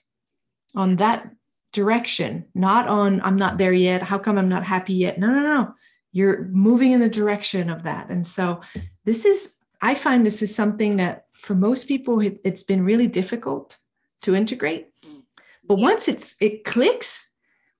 on 0.75 0.97
that 0.97 1.29
direction, 1.73 2.45
not 2.53 2.87
on 2.87 3.21
I'm 3.21 3.35
not 3.35 3.57
there 3.57 3.73
yet. 3.73 4.01
How 4.03 4.17
come 4.17 4.37
I'm 4.37 4.49
not 4.49 4.63
happy 4.63 4.93
yet? 4.93 5.19
No, 5.19 5.27
no, 5.27 5.41
no. 5.41 5.73
You're 6.11 6.45
moving 6.45 6.91
in 6.91 6.99
the 6.99 7.09
direction 7.09 7.69
of 7.69 7.83
that. 7.83 8.09
And 8.09 8.25
so 8.25 8.61
this 9.05 9.25
is, 9.25 9.55
I 9.81 9.93
find 9.93 10.25
this 10.25 10.41
is 10.41 10.53
something 10.53 10.97
that 10.97 11.25
for 11.31 11.53
most 11.53 11.87
people, 11.87 12.19
it, 12.19 12.39
has 12.43 12.63
been 12.63 12.83
really 12.83 13.07
difficult 13.07 13.77
to 14.21 14.35
integrate. 14.35 14.87
Mm. 15.03 15.23
But 15.67 15.77
yeah. 15.77 15.83
once 15.83 16.07
it's 16.07 16.35
it 16.41 16.63
clicks, 16.63 17.29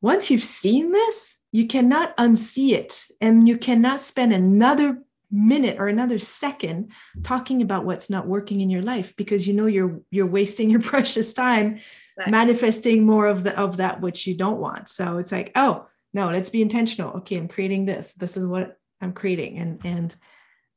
once 0.02 0.30
you've 0.30 0.44
seen 0.44 0.92
this, 0.92 1.39
you 1.52 1.68
cannot 1.68 2.16
unsee 2.18 2.72
it. 2.72 3.06
And 3.22 3.48
you 3.48 3.58
cannot 3.58 4.02
spend 4.02 4.34
another 4.34 5.02
minute 5.32 5.80
or 5.80 5.88
another 5.88 6.18
second 6.18 6.92
talking 7.24 7.62
about 7.62 7.86
what's 7.86 8.10
not 8.10 8.28
working 8.28 8.62
in 8.62 8.70
your 8.70 8.82
life 8.82 9.16
because 9.16 9.48
you 9.48 9.54
know 9.54 9.68
you're 9.68 10.02
you're 10.10 10.26
wasting 10.26 10.70
your 10.72 10.82
precious 10.82 11.34
time 11.34 11.80
exactly. 12.18 12.32
manifesting 12.32 13.06
more 13.06 13.28
of 13.28 13.44
the 13.44 13.58
of 13.58 13.78
that 13.78 14.02
which 14.02 14.26
you 14.26 14.36
don't 14.36 14.60
want 14.60 14.90
so 14.90 15.20
it's 15.20 15.32
like 15.32 15.52
oh 15.54 15.86
no 16.16 16.32
let's 16.32 16.50
be 16.50 16.64
intentional 16.64 17.12
okay 17.18 17.38
i'm 17.38 17.48
creating 17.48 17.86
this 17.86 18.12
this 18.14 18.38
is 18.38 18.46
what 18.48 18.80
i'm 19.02 19.14
creating 19.14 19.60
and 19.60 19.86
and 19.86 20.16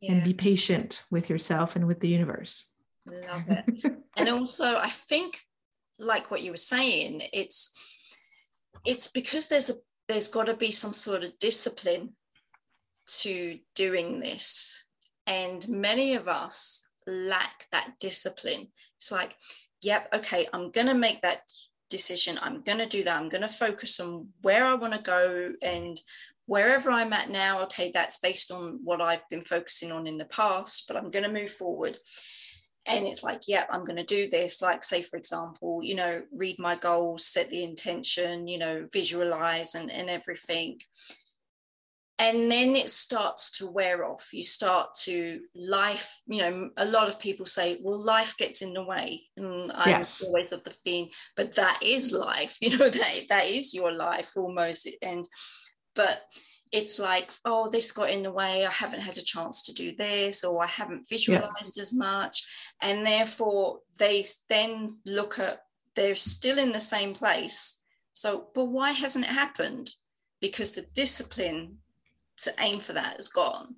yeah. 0.03 0.13
and 0.13 0.25
be 0.25 0.35
patient 0.35 1.03
with 1.11 1.31
yourself 1.31 1.75
and 1.75 1.87
with 1.87 2.01
the 2.01 2.09
universe 2.09 2.67
love 3.07 3.45
it 3.49 3.97
and 4.19 4.29
also 4.29 4.77
i 4.77 4.91
think 4.91 5.41
like 5.99 6.31
what 6.31 6.43
you 6.43 6.51
were 6.51 6.59
saying 6.59 7.23
it's 7.33 7.75
it's 8.85 9.09
because 9.09 9.49
there's 9.49 9.71
a 9.71 9.75
there's 10.12 10.29
got 10.29 10.46
to 10.46 10.55
be 10.55 10.70
some 10.70 10.92
sort 10.92 11.25
of 11.25 11.38
discipline 11.38 12.11
to 13.07 13.59
doing 13.75 14.20
this 14.20 14.87
and 15.27 15.66
many 15.68 16.14
of 16.14 16.29
us 16.29 16.88
lack 17.07 17.66
that 17.72 17.94
discipline 17.98 18.68
it's 18.96 19.11
like 19.11 19.35
yep, 19.83 20.09
okay, 20.14 20.48
I'm 20.53 20.70
going 20.70 20.87
to 20.87 20.94
make 20.94 21.20
that 21.22 21.42
decision. 21.90 22.38
I'm 22.40 22.62
going 22.62 22.79
to 22.79 22.87
do 22.87 23.05
that. 23.05 23.20
I'm 23.20 23.29
going 23.29 23.42
to 23.42 23.48
focus 23.48 24.01
on 24.01 24.29
where 24.40 24.64
I 24.66 24.75
want 24.75 24.94
to 24.94 25.01
go 25.01 25.53
and 25.62 26.01
wherever 26.46 26.90
I'm 26.90 27.12
at 27.12 27.31
now. 27.31 27.62
Okay, 27.62 27.90
that's 27.92 28.18
based 28.18 28.51
on 28.51 28.81
what 28.83 29.01
I've 29.01 29.29
been 29.29 29.42
focusing 29.42 29.92
on 29.92 30.07
in 30.07 30.16
the 30.16 30.25
past, 30.27 30.88
but 30.88 30.96
I'm 30.96 31.11
going 31.11 31.25
to 31.25 31.33
move 31.33 31.51
forward. 31.51 31.98
And 32.87 33.07
it's 33.07 33.23
like, 33.23 33.42
yeah, 33.47 33.64
I'm 33.71 33.85
going 33.85 33.97
to 33.97 34.05
do 34.05 34.29
this. 34.29 34.61
Like, 34.61 34.83
say, 34.83 35.03
for 35.03 35.16
example, 35.16 35.81
you 35.83 35.95
know, 35.95 36.23
read 36.33 36.59
my 36.59 36.75
goals, 36.75 37.25
set 37.25 37.49
the 37.49 37.62
intention, 37.62 38.49
you 38.49 38.59
know, 38.59 38.88
visualize 38.92 39.77
and, 39.77 39.90
and 39.90 40.11
everything 40.11 40.79
and 42.23 42.51
then 42.51 42.77
it 42.77 42.88
starts 42.88 43.51
to 43.59 43.71
wear 43.71 44.05
off 44.05 44.29
you 44.33 44.42
start 44.42 44.95
to 44.95 45.40
life 45.57 46.21
you 46.27 46.40
know 46.40 46.71
a 46.77 46.85
lot 46.85 47.09
of 47.09 47.18
people 47.18 47.47
say 47.47 47.79
well 47.83 48.01
life 48.01 48.37
gets 48.37 48.62
in 48.62 48.73
the 48.73 48.85
way 48.85 49.23
and 49.37 49.73
i'm 49.73 49.88
yes. 49.88 50.23
always 50.23 50.53
of 50.53 50.62
the 50.64 50.71
thing 50.71 51.09
but 51.37 51.55
that 51.57 51.79
is 51.83 52.12
life 52.12 52.57
you 52.61 52.77
know 52.77 52.88
that 52.88 53.21
that 53.29 53.47
is 53.47 53.75
your 53.75 53.92
life 53.92 54.31
almost 54.37 54.88
and 55.03 55.27
but 55.95 56.21
it's 56.73 56.99
like 56.99 57.31
oh 57.45 57.69
this 57.69 57.93
got 57.93 58.11
in 58.11 58.23
the 58.23 58.33
way. 58.33 58.67
I 58.67 58.71
haven't 58.71 59.01
had 59.01 59.19
a 59.19 59.23
chance 59.23 59.63
to 59.65 59.75
do 59.75 59.95
this 59.95 60.43
or 60.43 60.63
i 60.63 60.67
haven't 60.67 61.09
visualized 61.09 61.77
yeah. 61.77 61.83
as 61.83 61.95
much. 61.95 62.47
And 62.81 63.07
therefore 63.07 63.81
they 63.99 64.25
then 64.49 64.89
look 65.07 65.39
at 65.39 65.61
they're 65.95 66.15
still 66.15 66.59
in 66.59 66.73
the 66.73 66.81
same 66.81 67.15
place. 67.15 67.83
So 68.15 68.49
but 68.55 68.67
why 68.67 68.93
hasn't 68.93 69.27
it 69.27 69.31
happened? 69.31 69.91
Because 70.41 70.73
the 70.73 70.87
discipline 70.95 71.79
to 72.39 72.53
aim 72.59 72.81
for 72.81 72.95
that 72.95 73.21
is 73.21 73.29
gone. 73.29 73.77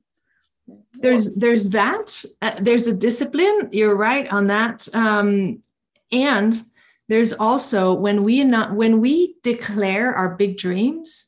There's 0.95 1.35
there's 1.35 1.71
that 1.71 2.25
uh, 2.41 2.55
there's 2.61 2.87
a 2.87 2.95
discipline 2.95 3.69
you're 3.73 3.97
right 3.97 4.27
on 4.33 4.47
that 4.47 4.89
um, 4.95 5.63
and 6.11 6.63
there's 7.09 7.35
also 7.35 7.93
when 7.93 8.23
we 8.25 8.43
not 8.45 8.73
when 8.73 9.01
we 9.01 9.37
declare 9.43 10.15
our 10.15 10.37
big 10.37 10.57
dreams 10.57 11.27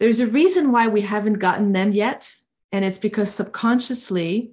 there's 0.00 0.18
a 0.18 0.26
reason 0.26 0.72
why 0.72 0.88
we 0.88 1.02
haven't 1.02 1.34
gotten 1.34 1.72
them 1.72 1.92
yet 1.92 2.32
and 2.72 2.84
it's 2.84 2.98
because 2.98 3.32
subconsciously 3.32 4.52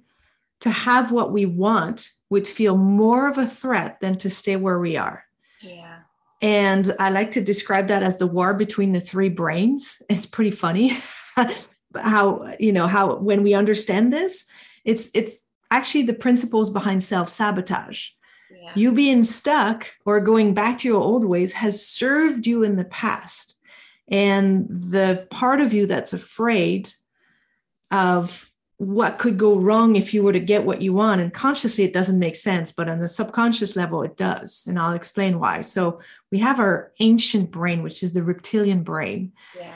to 0.60 0.70
have 0.70 1.10
what 1.10 1.32
we 1.32 1.46
want 1.46 2.10
would 2.30 2.46
feel 2.46 2.76
more 2.76 3.28
of 3.28 3.38
a 3.38 3.46
threat 3.46 4.00
than 4.00 4.16
to 4.18 4.30
stay 4.30 4.56
where 4.56 4.78
we 4.78 4.96
are. 4.96 5.24
Yeah. 5.62 6.00
And 6.40 6.94
i 7.00 7.10
like 7.10 7.32
to 7.32 7.40
describe 7.40 7.88
that 7.88 8.04
as 8.04 8.18
the 8.18 8.26
war 8.26 8.54
between 8.54 8.92
the 8.92 9.00
three 9.00 9.28
brains. 9.28 10.00
It's 10.08 10.26
pretty 10.26 10.52
funny 10.52 10.98
how 11.96 12.54
you 12.60 12.72
know 12.72 12.86
how 12.86 13.16
when 13.16 13.42
we 13.42 13.54
understand 13.54 14.12
this 14.12 14.44
it's 14.84 15.10
it's 15.14 15.44
actually 15.70 16.02
the 16.02 16.14
principles 16.14 16.70
behind 16.70 17.02
self-sabotage. 17.02 18.08
Yeah. 18.50 18.72
you 18.74 18.92
being 18.92 19.24
stuck 19.24 19.86
or 20.06 20.20
going 20.20 20.54
back 20.54 20.78
to 20.78 20.88
your 20.88 21.00
old 21.00 21.24
ways 21.24 21.52
has 21.52 21.86
served 21.86 22.46
you 22.46 22.62
in 22.62 22.76
the 22.76 22.86
past 22.86 23.57
and 24.10 24.66
the 24.68 25.26
part 25.30 25.60
of 25.60 25.72
you 25.72 25.86
that's 25.86 26.12
afraid 26.12 26.90
of 27.90 28.50
what 28.78 29.18
could 29.18 29.36
go 29.36 29.56
wrong 29.56 29.96
if 29.96 30.14
you 30.14 30.22
were 30.22 30.32
to 30.32 30.38
get 30.38 30.64
what 30.64 30.80
you 30.80 30.92
want 30.92 31.20
and 31.20 31.34
consciously 31.34 31.82
it 31.82 31.92
doesn't 31.92 32.18
make 32.18 32.36
sense 32.36 32.70
but 32.70 32.88
on 32.88 33.00
the 33.00 33.08
subconscious 33.08 33.74
level 33.74 34.04
it 34.04 34.16
does 34.16 34.64
and 34.68 34.78
i'll 34.78 34.92
explain 34.92 35.40
why. 35.40 35.60
So 35.62 36.00
we 36.30 36.38
have 36.38 36.60
our 36.60 36.92
ancient 37.00 37.50
brain 37.50 37.82
which 37.82 38.02
is 38.02 38.12
the 38.12 38.22
reptilian 38.22 38.82
brain. 38.82 39.32
Yeah. 39.56 39.72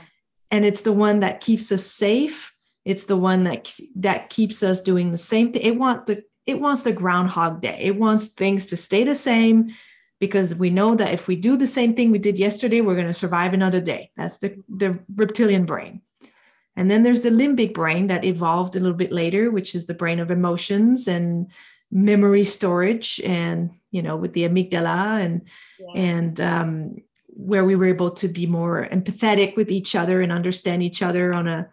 And 0.51 0.65
it's 0.65 0.83
the 0.83 0.93
one 0.93 1.21
that 1.21 1.41
keeps 1.41 1.73
us 1.73 1.85
safe. 1.85 2.55
It's 2.85 3.05
the 3.05 3.17
one 3.17 3.45
that 3.45 3.77
that 3.97 4.31
keeps 4.31 4.63
us 4.63 4.83
doing 4.83 5.11
the 5.11 5.19
same 5.19 5.53
thing 5.53 5.63
it 5.63 5.77
wants 5.77 6.07
the 6.07 6.23
it 6.47 6.61
wants 6.61 6.85
the 6.85 6.93
groundhog 6.93 7.61
day. 7.61 7.79
It 7.81 7.97
wants 7.97 8.29
things 8.29 8.67
to 8.67 8.77
stay 8.77 9.05
the 9.05 9.15
same 9.15 9.75
because 10.23 10.55
we 10.55 10.71
know 10.71 10.95
that 10.95 11.13
if 11.13 11.27
we 11.27 11.35
do 11.35 11.57
the 11.57 11.67
same 11.67 11.97
thing 11.97 12.13
we 12.13 12.19
did 12.27 12.39
yesterday 12.39 12.81
we're 12.81 12.95
going 12.95 13.09
to 13.09 13.13
survive 13.25 13.53
another 13.53 13.81
day 13.81 14.09
that's 14.17 14.39
the 14.39 14.55
the 14.69 14.97
reptilian 15.17 15.65
brain 15.67 16.01
and 16.77 16.89
then 16.89 17.03
there's 17.03 17.23
the 17.23 17.31
limbic 17.31 17.75
brain 17.75 18.07
that 18.07 18.25
evolved 18.25 18.77
a 18.77 18.79
little 18.79 18.97
bit 18.97 19.11
later 19.11 19.51
which 19.51 19.75
is 19.75 19.87
the 19.87 20.01
brain 20.03 20.21
of 20.21 20.31
emotions 20.31 21.09
and 21.09 21.51
memory 21.91 22.45
storage 22.45 23.21
and 23.25 23.71
you 23.91 24.01
know 24.01 24.15
with 24.15 24.33
the 24.35 24.45
amygdala 24.49 25.21
and 25.25 25.43
yeah. 25.81 25.93
and 25.97 26.41
um, 26.41 26.95
where 27.27 27.65
we 27.65 27.75
were 27.75 27.87
able 27.87 28.13
to 28.13 28.29
be 28.29 28.47
more 28.47 28.89
empathetic 28.93 29.57
with 29.57 29.73
each 29.73 29.97
other 29.97 30.23
and 30.23 30.31
understand 30.31 30.85
each 30.85 31.03
other 31.03 31.35
on 31.35 31.49
a 31.49 31.69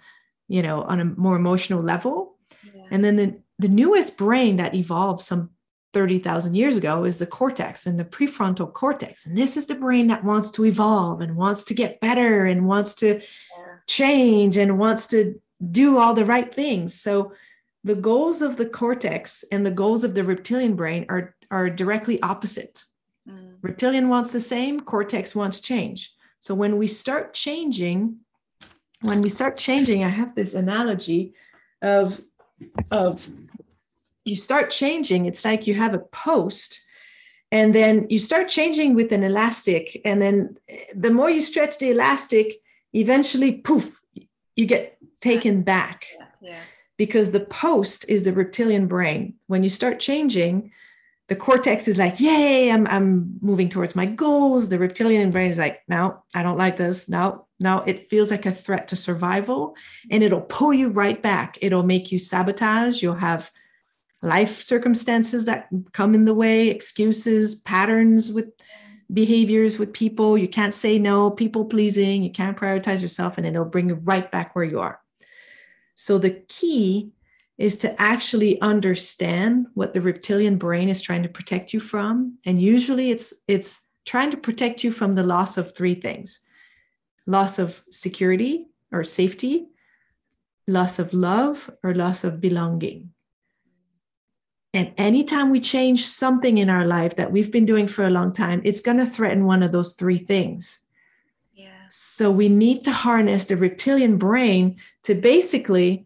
you 0.48 0.64
know 0.64 0.82
on 0.82 1.00
a 1.00 1.06
more 1.06 1.36
emotional 1.36 1.84
level 1.84 2.36
yeah. 2.64 2.86
and 2.90 3.06
then 3.06 3.16
the, 3.16 3.40
the 3.60 3.68
newest 3.68 4.18
brain 4.18 4.58
that 4.58 4.74
evolved 4.74 5.22
some 5.22 5.52
30,000 5.94 6.56
years 6.56 6.78
ago 6.78 7.04
is 7.04 7.18
the 7.18 7.26
cortex 7.26 7.88
and 7.88 8.00
the 8.00 8.06
prefrontal 8.06 8.72
cortex 8.72 9.26
and 9.26 9.36
this 9.36 9.58
is 9.58 9.66
the 9.66 9.74
brain 9.76 10.08
that 10.08 10.24
wants 10.24 10.52
to 10.52 10.66
evolve 10.66 11.22
and 11.22 11.36
wants 11.36 11.64
to 11.64 11.74
get 11.74 12.00
better 12.00 12.46
and 12.46 12.68
wants 12.68 12.94
to 12.96 13.16
yeah. 13.16 13.66
change 13.88 14.56
and 14.56 14.78
wants 14.78 15.08
to 15.08 15.40
do 15.72 15.98
all 15.98 16.14
the 16.14 16.26
right 16.26 16.54
things. 16.54 16.94
So 16.94 17.34
the 17.84 17.96
goals 17.96 18.42
of 18.42 18.58
the 18.58 18.66
cortex 18.66 19.44
and 19.52 19.66
the 19.66 19.72
goals 19.72 20.04
of 20.04 20.14
the 20.14 20.24
reptilian 20.24 20.76
brain 20.76 21.06
are, 21.10 21.36
are 21.52 21.70
directly 21.70 22.22
opposite. 22.22 22.84
Mm. 23.28 23.56
Reptilian 23.62 24.10
wants 24.10 24.32
the 24.32 24.40
same, 24.40 24.80
cortex 24.80 25.36
wants 25.36 25.60
change. 25.60 26.14
So 26.40 26.56
when 26.56 26.78
we 26.78 26.88
start 26.88 27.34
changing, 27.34 28.18
when 29.02 29.22
we 29.22 29.30
start 29.30 29.58
changing, 29.58 30.04
I 30.04 30.10
have 30.10 30.36
this 30.36 30.54
analogy 30.54 31.34
of, 31.82 32.22
of 32.92 33.28
you 34.26 34.36
start 34.36 34.70
changing, 34.70 35.26
it's 35.26 35.46
like 35.46 35.68
you 35.68 35.74
have 35.76 35.94
a 35.94 36.00
post 36.00 36.80
and 37.52 37.74
then 37.74 38.06
you 38.10 38.20
start 38.20 38.48
changing 38.48 38.94
with 38.94 39.12
an 39.12 39.24
elastic 39.24 40.00
and 40.06 40.22
then 40.22 40.58
eh, 40.70 40.84
the 40.96 41.12
more 41.12 41.30
you 41.30 41.42
stretch 41.42 41.80
the 41.80 41.90
elastic 41.92 42.62
eventually 42.94 43.54
poof 43.54 44.00
you 44.56 44.66
get 44.66 44.98
taken 45.22 45.62
back. 45.62 46.06
Yeah, 46.18 46.26
yeah. 46.42 46.60
because 46.98 47.32
the 47.32 47.40
post 47.40 48.06
is 48.10 48.24
the 48.24 48.34
reptilian 48.34 48.88
brain. 48.88 49.36
When 49.48 49.64
you 49.64 49.70
start 49.70 50.00
changing 50.00 50.72
the 51.28 51.36
cortex 51.36 51.88
is 51.88 52.00
like 52.00 52.20
yay 52.20 52.72
i'm, 52.72 52.88
I'm 52.88 53.38
moving 53.40 53.70
towards 53.70 53.96
my 53.96 54.08
goals. 54.08 54.70
The 54.70 54.80
reptilian 54.80 55.32
brain 55.32 55.50
is 55.50 55.60
like 55.60 55.82
no 55.88 56.24
i 56.36 56.44
don't 56.44 56.58
like 56.58 56.78
this. 56.78 57.08
No 57.08 57.46
no 57.60 57.84
it 57.86 58.10
feels 58.10 58.32
like 58.32 58.46
a 58.46 58.52
threat 58.52 58.88
to 58.90 58.96
survival 58.96 59.76
and 60.12 60.24
it'll 60.24 60.42
pull 60.42 60.74
you 60.74 60.90
right 60.90 61.22
back. 61.22 61.58
It'll 61.62 61.84
make 61.84 62.12
you 62.12 62.20
sabotage. 62.20 63.02
You'll 63.02 63.16
have 63.16 63.52
life 64.22 64.62
circumstances 64.62 65.46
that 65.46 65.70
come 65.94 66.14
in 66.14 66.26
the 66.26 66.34
way, 66.34 66.68
excuses, 66.68 67.56
patterns 67.56 68.32
with 68.32 68.48
behaviors 69.12 69.80
with 69.80 69.94
people. 69.94 70.38
You 70.38 70.48
can't 70.48 70.74
say 70.74 71.00
no, 71.00 71.32
people 71.32 71.66
pleasing, 71.66 72.24
you 72.24 72.32
can't 72.32 72.58
prioritize 72.58 73.02
yourself, 73.02 73.38
and 73.38 73.48
it'll 73.48 73.66
bring 73.66 73.90
you 73.90 73.96
right 73.96 74.30
back 74.30 74.56
where 74.56 74.66
you 74.66 74.80
are. 74.80 75.00
So 75.96 76.18
the 76.18 76.42
key 76.48 77.12
is 77.58 77.78
to 77.80 78.02
actually 78.02 78.60
understand 78.62 79.68
what 79.74 79.94
the 79.94 80.02
reptilian 80.02 80.58
brain 80.58 80.88
is 80.88 81.02
trying 81.02 81.24
to 81.24 81.30
protect 81.30 81.74
you 81.74 81.80
from. 81.80 82.38
And 82.46 82.62
usually 82.62 83.12
it's 83.12 83.34
it's 83.48 83.82
trying 84.06 84.32
to 84.32 84.38
protect 84.38 84.84
you 84.84 84.92
from 84.92 85.14
the 85.14 85.24
loss 85.24 85.58
of 85.58 85.76
three 85.76 85.96
things 85.96 86.40
loss 87.28 87.60
of 87.60 87.84
security 87.92 88.66
or 88.92 89.04
safety, 89.04 89.68
loss 90.68 90.98
of 90.98 91.14
love, 91.14 91.70
or 91.84 91.94
loss 91.94 92.24
of 92.24 92.42
belonging. 92.42 93.12
And 94.74 94.94
anytime 94.98 95.50
we 95.50 95.60
change 95.60 96.06
something 96.06 96.60
in 96.60 96.70
our 96.70 96.86
life 96.86 97.16
that 97.16 97.32
we've 97.32 97.52
been 97.52 97.66
doing 97.66 97.88
for 97.88 98.06
a 98.06 98.12
long 98.12 98.32
time, 98.32 98.62
it's 98.64 98.82
going 98.82 98.98
to 98.98 99.06
threaten 99.06 99.46
one 99.46 99.64
of 99.64 99.72
those 99.72 99.94
three 99.94 100.20
things. 100.20 100.82
Yeah. 101.54 101.72
So 101.90 102.30
we 102.30 102.50
need 102.50 102.84
to 102.84 102.92
harness 102.92 103.46
the 103.46 103.58
reptilian 103.58 104.18
brain 104.18 104.78
to 105.04 105.16
basically, 105.16 106.06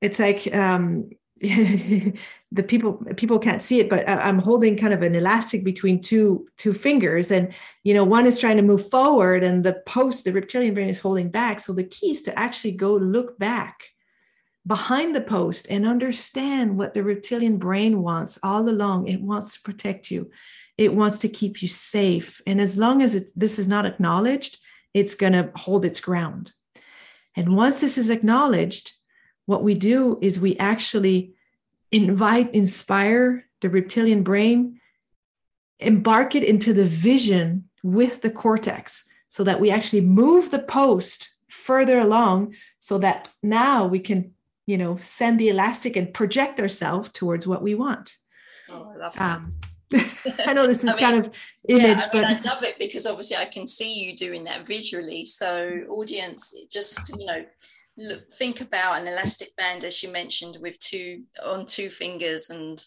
it's 0.00 0.20
like 0.20 0.54
um, 0.54 1.10
the 1.40 2.62
people 2.66 3.02
people 3.16 3.38
can't 3.38 3.62
see 3.62 3.80
it, 3.80 3.88
but 3.88 4.08
I'm 4.08 4.38
holding 4.38 4.76
kind 4.76 4.92
of 4.92 5.02
an 5.02 5.14
elastic 5.14 5.64
between 5.64 6.00
two 6.00 6.46
two 6.58 6.74
fingers, 6.74 7.30
and 7.30 7.52
you 7.82 7.94
know 7.94 8.04
one 8.04 8.26
is 8.26 8.38
trying 8.38 8.56
to 8.58 8.62
move 8.62 8.90
forward, 8.90 9.42
and 9.42 9.64
the 9.64 9.82
post, 9.86 10.24
the 10.24 10.32
reptilian 10.32 10.74
brain 10.74 10.90
is 10.90 11.00
holding 11.00 11.30
back. 11.30 11.60
So 11.60 11.72
the 11.72 11.84
key 11.84 12.10
is 12.10 12.22
to 12.22 12.38
actually 12.38 12.72
go 12.72 12.94
look 12.94 13.38
back 13.38 13.84
behind 14.66 15.14
the 15.14 15.20
post 15.20 15.66
and 15.70 15.86
understand 15.86 16.76
what 16.76 16.94
the 16.94 17.02
reptilian 17.02 17.56
brain 17.56 18.02
wants 18.02 18.38
all 18.42 18.68
along. 18.68 19.08
It 19.08 19.20
wants 19.20 19.54
to 19.54 19.62
protect 19.62 20.10
you, 20.10 20.30
it 20.76 20.94
wants 20.94 21.18
to 21.20 21.28
keep 21.28 21.62
you 21.62 21.68
safe. 21.68 22.40
And 22.46 22.60
as 22.60 22.76
long 22.76 23.02
as 23.02 23.32
this 23.34 23.58
is 23.58 23.68
not 23.68 23.86
acknowledged, 23.86 24.58
it's 24.94 25.14
going 25.14 25.32
to 25.34 25.50
hold 25.54 25.84
its 25.84 26.00
ground. 26.00 26.52
And 27.36 27.54
once 27.54 27.80
this 27.80 27.96
is 27.96 28.10
acknowledged, 28.10 28.92
what 29.46 29.62
we 29.62 29.74
do 29.74 30.18
is 30.20 30.40
we 30.40 30.56
actually 30.58 31.34
invite, 31.92 32.54
inspire 32.54 33.46
the 33.60 33.68
reptilian 33.68 34.22
brain, 34.22 34.80
embark 35.78 36.34
it 36.34 36.44
into 36.44 36.72
the 36.72 36.84
vision 36.84 37.68
with 37.82 38.20
the 38.20 38.30
cortex 38.30 39.04
so 39.28 39.44
that 39.44 39.60
we 39.60 39.70
actually 39.70 40.02
move 40.02 40.50
the 40.50 40.58
post 40.58 41.34
further 41.48 41.98
along 41.98 42.54
so 42.78 42.98
that 42.98 43.30
now 43.42 43.86
we 43.86 43.98
can 43.98 44.32
you 44.70 44.78
know 44.78 44.96
send 45.00 45.38
the 45.40 45.48
elastic 45.48 45.96
and 45.96 46.14
project 46.14 46.60
ourselves 46.60 47.10
towards 47.12 47.46
what 47.46 47.62
we 47.62 47.74
want 47.74 48.16
oh, 48.70 48.92
I, 48.94 48.96
love 48.96 49.14
that. 49.14 49.36
Um, 49.36 49.54
I 50.46 50.52
know 50.52 50.68
this 50.68 50.84
is 50.84 50.90
I 50.90 50.94
mean, 50.94 51.04
kind 51.04 51.26
of 51.26 51.32
image, 51.68 51.98
yeah, 51.98 52.04
I 52.04 52.08
but 52.12 52.28
mean, 52.28 52.38
I 52.44 52.54
love 52.54 52.62
it 52.62 52.78
because 52.78 53.06
obviously 53.06 53.36
I 53.36 53.46
can 53.46 53.66
see 53.66 53.92
you 53.92 54.14
doing 54.14 54.44
that 54.44 54.64
visually. 54.64 55.24
So, 55.24 55.80
audience, 55.88 56.54
just 56.70 57.12
you 57.18 57.26
know, 57.26 57.44
look, 57.98 58.32
think 58.32 58.60
about 58.60 59.00
an 59.00 59.08
elastic 59.08 59.56
band 59.56 59.84
as 59.84 60.00
you 60.02 60.12
mentioned 60.12 60.58
with 60.60 60.78
two 60.78 61.24
on 61.44 61.66
two 61.66 61.90
fingers 61.90 62.50
and 62.50 62.84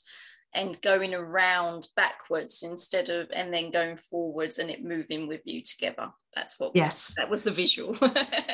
and 0.55 0.79
going 0.81 1.13
around 1.13 1.87
backwards 1.95 2.63
instead 2.63 3.09
of 3.09 3.27
and 3.33 3.53
then 3.53 3.71
going 3.71 3.97
forwards 3.97 4.59
and 4.59 4.69
it 4.69 4.83
moving 4.83 5.27
with 5.27 5.41
you 5.45 5.61
together. 5.61 6.09
That's 6.35 6.59
what 6.59 6.71
yes. 6.75 7.13
that 7.17 7.29
was 7.29 7.43
the 7.43 7.51
visual. 7.51 7.95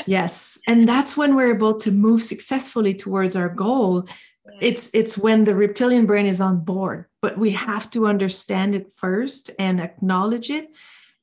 Yes. 0.06 0.58
And 0.68 0.88
that's 0.88 1.16
when 1.18 1.36
we're 1.36 1.54
able 1.54 1.78
to 1.80 1.91
move 1.91 2.24
successfully 2.24 2.93
towards 2.93 3.36
our 3.36 3.50
goal. 3.50 4.08
Yeah. 4.45 4.58
it's 4.62 4.89
it's 4.93 5.18
when 5.18 5.43
the 5.43 5.54
reptilian 5.54 6.06
brain 6.08 6.26
is 6.26 6.41
on 6.41 6.64
board 6.64 7.06
but 7.22 7.38
we 7.38 7.52
have 7.52 7.89
to 7.91 8.08
understand 8.08 8.76
it 8.76 8.91
first 8.95 9.52
and 9.60 9.82
acknowledge 9.82 10.50
it. 10.50 10.70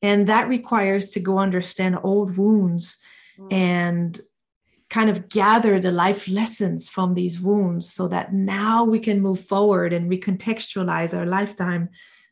And 0.03 0.27
that 0.27 0.49
requires 0.49 1.11
to 1.13 1.21
go 1.21 1.39
understand 1.39 1.99
old 2.03 2.37
wounds 2.37 2.99
mm. 3.39 3.53
and 3.53 4.21
kind 4.89 5.11
of 5.11 5.29
gather 5.29 5.81
the 5.81 5.91
life 5.91 6.29
lessons 6.29 6.89
from 6.89 7.15
these 7.15 7.41
wounds 7.41 7.93
so 7.93 8.07
that 8.09 8.33
now 8.33 8.85
we 8.85 8.99
can 8.99 9.21
move 9.21 9.41
forward 9.41 9.93
and 9.93 10.11
recontextualize 10.11 11.17
our 11.17 11.27
lifetime 11.27 11.89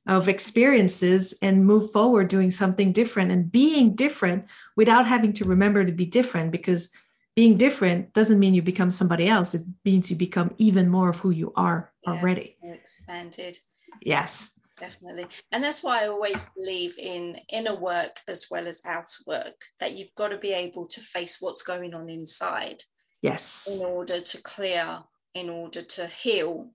of 0.07 0.29
experiences 0.29 1.35
and 1.43 1.67
move 1.67 1.91
forward 1.91 2.29
doing 2.29 2.51
something 2.51 2.93
different 2.93 3.33
and 3.33 3.51
being 3.51 3.95
different 3.95 4.45
without 4.77 5.07
having 5.07 5.33
to 5.33 5.45
remember 5.45 5.85
to 5.85 5.93
be 5.93 6.07
different 6.07 6.53
because 6.53 6.91
being 7.35 7.57
different 7.57 8.13
doesn't 8.13 8.39
mean 8.39 8.55
you 8.55 8.63
become 8.63 8.91
somebody 8.91 9.27
else. 9.27 9.55
It 9.55 9.63
means 9.85 10.11
you 10.11 10.17
become 10.17 10.55
even 10.59 10.89
more 10.89 11.09
of 11.09 11.19
who 11.19 11.31
you 11.31 11.53
are 11.57 11.91
yeah, 12.07 12.13
already. 12.13 12.57
expanded. 12.63 13.59
Yes 14.03 14.54
definitely. 14.79 15.27
And 15.53 15.63
that's 15.63 15.83
why 15.83 16.05
i 16.05 16.09
always 16.09 16.49
believe 16.57 16.95
in 16.99 17.37
inner 17.51 17.75
work 17.75 18.21
as 18.29 18.47
well 18.51 18.67
as 18.67 18.83
outer 18.87 19.23
work 19.27 19.55
that 19.81 19.93
you've 19.93 20.15
got 20.17 20.29
to 20.29 20.39
be 20.39 20.53
able 20.53 20.87
to 20.89 21.01
face 21.01 21.39
what's 21.41 21.63
going 21.63 21.95
on 21.95 22.09
inside 22.09 22.83
yes. 23.23 23.69
in 23.71 23.85
order 23.85 24.21
to 24.21 24.43
clear 24.43 25.01
in 25.35 25.51
order 25.51 25.83
to 25.83 26.07
heal 26.07 26.71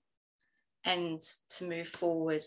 and 0.85 1.21
to 1.49 1.65
move 1.65 1.87
forward. 1.87 2.43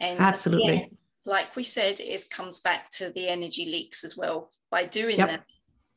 And 0.00 0.20
absolutely. 0.20 0.72
again, 0.72 0.96
like 1.26 1.54
we 1.56 1.62
said 1.62 2.00
it 2.00 2.30
comes 2.30 2.60
back 2.60 2.90
to 2.90 3.10
the 3.10 3.28
energy 3.28 3.66
leaks 3.66 4.04
as 4.04 4.16
well. 4.16 4.50
By 4.70 4.86
doing 4.86 5.18
yep. 5.18 5.28
that 5.28 5.44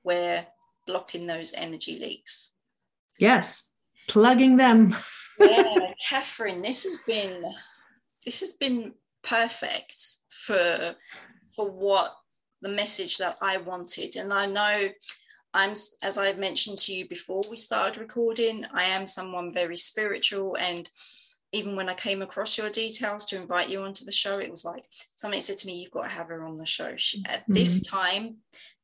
we're 0.04 0.46
blocking 0.86 1.28
those 1.28 1.54
energy 1.54 2.00
leaks. 2.00 2.54
Yes. 3.20 3.70
Plugging 4.08 4.58
them. 4.58 4.96
Yeah 5.38 5.86
catherine 6.02 6.62
this 6.62 6.84
has 6.84 6.98
been 7.08 7.44
this 8.26 8.40
has 8.40 8.54
been 8.54 8.94
perfect 9.24 9.96
for 10.30 10.96
for 11.56 11.70
what 11.70 12.14
the 12.62 12.70
message 12.70 13.18
that 13.18 13.38
I 13.42 13.58
wanted. 13.58 14.16
And 14.16 14.34
I 14.34 14.46
know 14.46 14.90
I'm, 15.54 15.74
as 16.02 16.18
I've 16.18 16.38
mentioned 16.38 16.80
to 16.80 16.94
you 16.94 17.08
before 17.08 17.42
we 17.50 17.56
started 17.58 18.00
recording, 18.00 18.66
I 18.74 18.86
am 18.86 19.08
someone 19.08 19.54
very 19.54 19.78
spiritual. 19.78 20.58
And 20.58 20.90
even 21.54 21.76
when 21.76 21.88
I 21.88 21.94
came 21.94 22.22
across 22.22 22.58
your 22.58 22.70
details 22.70 23.26
to 23.28 23.38
invite 23.38 23.70
you 23.70 23.82
onto 23.82 24.04
the 24.04 24.12
show, 24.12 24.40
it 24.40 24.52
was 24.52 24.66
like 24.66 24.84
somebody 25.16 25.42
said 25.42 25.58
to 25.60 25.68
me, 25.68 25.76
You've 25.76 25.92
got 25.92 26.10
to 26.10 26.16
have 26.16 26.28
her 26.28 26.44
on 26.44 26.58
the 26.58 26.66
show. 26.66 26.96
She, 26.98 27.24
at 27.28 27.42
mm-hmm. 27.42 27.54
this 27.54 27.88
time, 27.88 28.38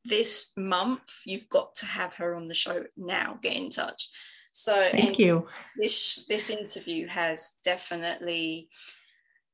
this 0.06 0.54
month, 0.56 1.22
you've 1.26 1.50
got 1.50 1.76
to 1.76 1.86
have 1.86 2.14
her 2.16 2.36
on 2.36 2.48
the 2.48 2.54
show 2.54 2.86
now. 2.96 3.38
Get 3.42 3.56
in 3.56 3.70
touch. 3.70 4.10
So 4.54 4.90
thank 4.92 5.18
you. 5.18 5.48
This 5.78 6.26
this 6.28 6.50
interview 6.50 7.08
has 7.08 7.54
definitely 7.64 8.70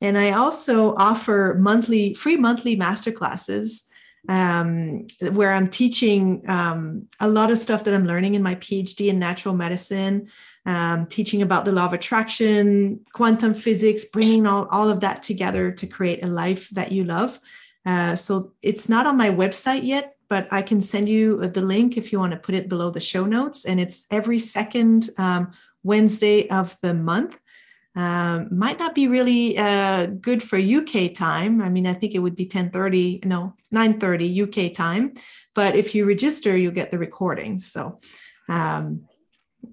And 0.00 0.18
I 0.18 0.32
also 0.32 0.96
offer 0.96 1.56
monthly, 1.60 2.14
free 2.14 2.36
monthly 2.36 2.76
masterclasses 2.76 3.82
um, 4.28 5.06
where 5.32 5.52
I'm 5.52 5.68
teaching 5.68 6.48
um, 6.48 7.08
a 7.20 7.28
lot 7.28 7.50
of 7.50 7.58
stuff 7.58 7.84
that 7.84 7.94
I'm 7.94 8.06
learning 8.06 8.34
in 8.34 8.42
my 8.42 8.54
PhD 8.56 9.08
in 9.08 9.18
natural 9.18 9.54
medicine, 9.54 10.28
um, 10.64 11.06
teaching 11.06 11.42
about 11.42 11.64
the 11.64 11.72
law 11.72 11.86
of 11.86 11.92
attraction, 11.92 13.00
quantum 13.12 13.54
physics, 13.54 14.04
bringing 14.04 14.46
all, 14.46 14.68
all 14.70 14.90
of 14.90 15.00
that 15.00 15.22
together 15.22 15.72
to 15.72 15.86
create 15.86 16.22
a 16.22 16.28
life 16.28 16.68
that 16.70 16.92
you 16.92 17.04
love. 17.04 17.40
Uh, 17.84 18.14
so 18.14 18.52
it's 18.62 18.88
not 18.88 19.06
on 19.06 19.16
my 19.16 19.28
website 19.28 19.84
yet, 19.84 20.16
but 20.32 20.48
I 20.50 20.62
can 20.62 20.80
send 20.80 21.10
you 21.10 21.46
the 21.46 21.60
link 21.60 21.98
if 21.98 22.10
you 22.10 22.18
want 22.18 22.32
to 22.32 22.38
put 22.38 22.54
it 22.54 22.66
below 22.66 22.88
the 22.88 23.00
show 23.00 23.26
notes. 23.26 23.66
And 23.66 23.78
it's 23.78 24.06
every 24.10 24.38
second 24.38 25.10
um, 25.18 25.52
Wednesday 25.82 26.48
of 26.48 26.74
the 26.80 26.94
month. 26.94 27.38
Um, 27.94 28.48
might 28.50 28.78
not 28.78 28.94
be 28.94 29.08
really 29.08 29.58
uh, 29.58 30.06
good 30.06 30.42
for 30.42 30.56
UK 30.56 31.12
time. 31.12 31.60
I 31.60 31.68
mean, 31.68 31.86
I 31.86 31.92
think 31.92 32.14
it 32.14 32.20
would 32.20 32.34
be 32.34 32.46
10:30, 32.46 33.26
no, 33.26 33.52
9:30 33.74 34.24
UK 34.44 34.74
time. 34.74 35.12
But 35.52 35.76
if 35.76 35.94
you 35.94 36.06
register, 36.06 36.56
you'll 36.56 36.80
get 36.80 36.90
the 36.90 36.96
recordings. 36.96 37.70
So, 37.70 38.00
um, 38.48 39.04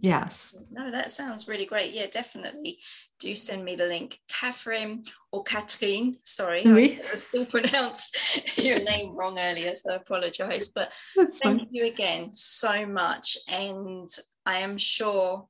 yes. 0.01 0.57
No, 0.71 0.91
that 0.91 1.09
sounds 1.11 1.47
really 1.47 1.67
great. 1.67 1.93
Yeah, 1.93 2.07
definitely. 2.11 2.79
Do 3.19 3.35
send 3.35 3.65
me 3.65 3.75
the 3.75 3.85
link, 3.85 4.19
Catherine 4.29 5.03
or 5.31 5.43
Catherine. 5.43 6.17
Sorry, 6.23 6.63
oui. 6.65 7.01
I 7.11 7.15
still 7.17 7.45
pronounced 7.45 8.57
your 8.57 8.79
name 8.79 9.13
wrong 9.13 9.37
earlier, 9.37 9.75
so 9.75 9.91
I 9.91 9.95
apologize. 9.95 10.69
But 10.69 10.91
That's 11.15 11.37
thank 11.37 11.59
fine. 11.59 11.67
you 11.69 11.85
again 11.85 12.29
so 12.33 12.85
much, 12.85 13.37
and 13.49 14.09
I 14.45 14.59
am 14.59 14.77
sure 14.77 15.47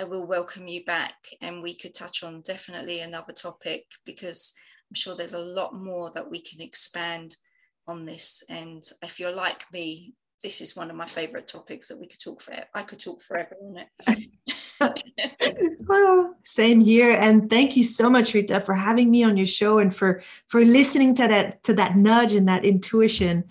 I 0.00 0.04
will 0.04 0.26
welcome 0.26 0.66
you 0.66 0.82
back 0.86 1.16
and 1.42 1.62
we 1.62 1.74
could 1.74 1.92
touch 1.92 2.22
on 2.22 2.40
definitely 2.40 3.00
another 3.00 3.34
topic 3.34 3.84
because 4.06 4.54
I'm 4.90 4.94
sure 4.94 5.14
there's 5.14 5.34
a 5.34 5.44
lot 5.44 5.74
more 5.74 6.10
that 6.12 6.30
we 6.30 6.40
can 6.40 6.62
expand 6.62 7.36
on 7.86 8.06
this. 8.06 8.42
And 8.48 8.82
if 9.02 9.20
you're 9.20 9.30
like 9.30 9.70
me, 9.74 10.14
this 10.42 10.60
is 10.60 10.76
one 10.76 10.90
of 10.90 10.96
my 10.96 11.06
favorite 11.06 11.46
topics 11.46 11.88
that 11.88 12.00
we 12.00 12.06
could 12.06 12.20
talk 12.20 12.40
for. 12.40 12.54
I 12.74 12.82
could 12.82 12.98
talk 12.98 13.22
forever 13.22 13.56
on 13.62 13.76
it. 13.76 13.88
well, 15.86 16.34
same 16.44 16.80
here. 16.80 17.10
And 17.10 17.50
thank 17.50 17.76
you 17.76 17.84
so 17.84 18.08
much, 18.08 18.32
Rita, 18.32 18.60
for 18.60 18.74
having 18.74 19.10
me 19.10 19.22
on 19.22 19.36
your 19.36 19.46
show 19.46 19.78
and 19.78 19.94
for 19.94 20.22
for 20.48 20.64
listening 20.64 21.14
to 21.16 21.28
that 21.28 21.62
to 21.64 21.74
that 21.74 21.96
nudge 21.96 22.34
and 22.34 22.48
that 22.48 22.64
intuition. 22.64 23.44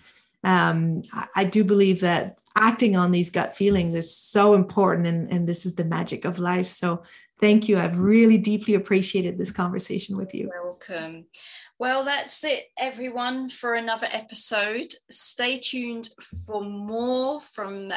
Um, 0.43 1.03
I, 1.13 1.27
I 1.35 1.43
do 1.43 1.63
believe 1.63 2.01
that 2.01 2.39
acting 2.55 2.95
on 2.95 3.11
these 3.11 3.29
gut 3.29 3.55
feelings 3.55 3.95
is 3.95 4.15
so 4.15 4.53
important 4.53 5.07
and, 5.07 5.31
and 5.31 5.47
this 5.47 5.65
is 5.65 5.75
the 5.75 5.83
magic 5.83 6.25
of 6.25 6.39
life 6.39 6.67
so 6.67 7.03
thank 7.39 7.69
you 7.69 7.79
i've 7.79 7.97
really 7.97 8.37
deeply 8.37 8.73
appreciated 8.73 9.37
this 9.37 9.51
conversation 9.51 10.17
with 10.17 10.33
you 10.33 10.49
welcome 10.63 11.25
well 11.79 12.03
that's 12.03 12.43
it 12.43 12.65
everyone 12.77 13.49
for 13.49 13.73
another 13.73 14.07
episode 14.11 14.93
stay 15.09 15.57
tuned 15.57 16.09
for 16.45 16.61
more 16.61 17.41
from 17.41 17.91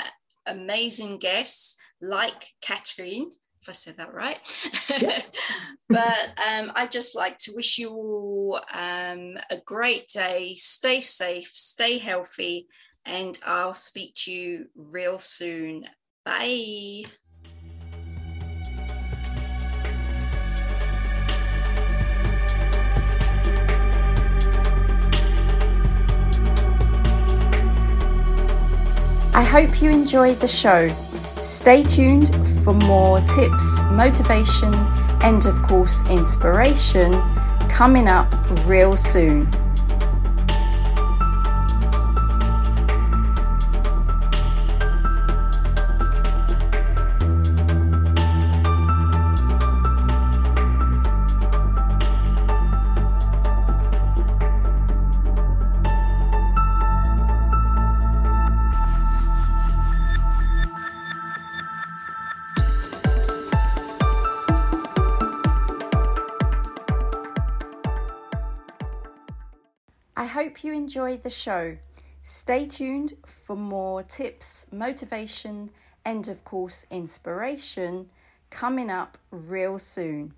amazing 0.47 1.19
guests 1.19 1.77
like 2.01 2.49
Catherine 2.63 3.31
if 3.63 3.69
I 3.69 3.73
said 3.73 3.97
that 3.99 4.13
right. 4.13 4.39
Yeah. 5.01 5.23
but 5.89 6.41
um, 6.51 6.73
I 6.75 6.87
just 6.87 7.15
like 7.15 7.39
to 7.39 7.53
wish 7.55 7.79
you 7.79 7.91
all 7.91 8.61
um, 8.75 9.37
a 9.51 9.59
great 9.65 10.09
day. 10.09 10.55
Stay 10.57 11.01
safe, 11.01 11.51
stay 11.55 11.99
healthy, 11.99 12.67
and 13.05 13.39
I'll 13.47 13.75
speak 13.75 14.15
to 14.25 14.33
you 14.33 14.67
real 14.75 15.19
soon. 15.19 15.85
Bye. 16.25 17.05
I 29.43 29.45
hope 29.45 29.83
you 29.83 29.91
enjoyed 29.91 30.37
the 30.37 30.47
show. 30.47 30.89
Stay 31.43 31.83
tuned 31.83 32.33
for 32.63 32.73
more 32.73 33.19
tips, 33.23 33.83
motivation, 33.91 34.73
and 35.21 35.45
of 35.47 35.61
course, 35.63 36.01
inspiration 36.09 37.11
coming 37.69 38.07
up 38.07 38.33
real 38.69 38.97
soon. 38.97 39.51
The 71.17 71.31
show. 71.31 71.77
Stay 72.23 72.67
tuned 72.67 73.15
for 73.27 73.57
more 73.57 74.03
tips, 74.03 74.67
motivation, 74.73 75.71
and 76.05 76.29
of 76.29 76.45
course, 76.45 76.87
inspiration 76.91 78.11
coming 78.51 78.91
up 78.91 79.17
real 79.31 79.79
soon. 79.79 80.35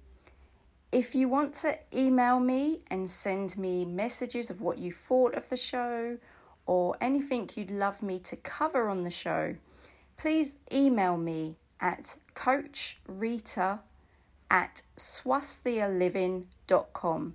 If 0.91 1.15
you 1.15 1.29
want 1.29 1.55
to 1.55 1.79
email 1.93 2.41
me 2.41 2.81
and 2.91 3.09
send 3.11 3.57
me 3.59 3.85
messages 3.85 4.51
of 4.51 4.61
what 4.61 4.79
you 4.79 4.93
thought 4.93 5.35
of 5.35 5.49
the 5.49 5.57
show 5.57 6.19
or 6.67 6.97
anything 7.01 7.49
you'd 7.55 7.71
love 7.71 8.03
me 8.03 8.19
to 8.21 8.37
cover 8.37 8.89
on 8.89 9.05
the 9.05 9.11
show, 9.11 9.57
please 10.17 10.57
email 10.73 11.17
me 11.17 11.57
at 11.81 12.17
coachrita 12.35 13.81
at 14.51 14.83
swasthyaliving.com. 14.97 17.35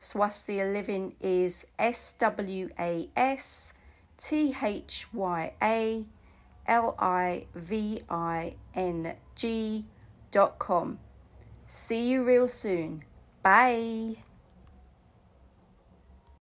Swasthya 0.00 0.72
Living 0.72 1.14
is 1.20 1.66
S 1.78 2.12
W 2.14 2.70
A 2.78 3.08
S 3.16 3.72
T 4.16 4.54
H 4.62 5.06
Y 5.12 5.52
A 5.62 6.04
L 6.66 6.94
I 6.98 7.46
V 7.54 8.02
I 8.08 8.54
N 8.74 9.14
G 9.34 9.84
dot 10.30 10.58
com. 10.58 10.98
See 11.66 12.08
you 12.08 12.22
real 12.22 12.48
soon. 12.48 13.04
Bye. 13.42 14.27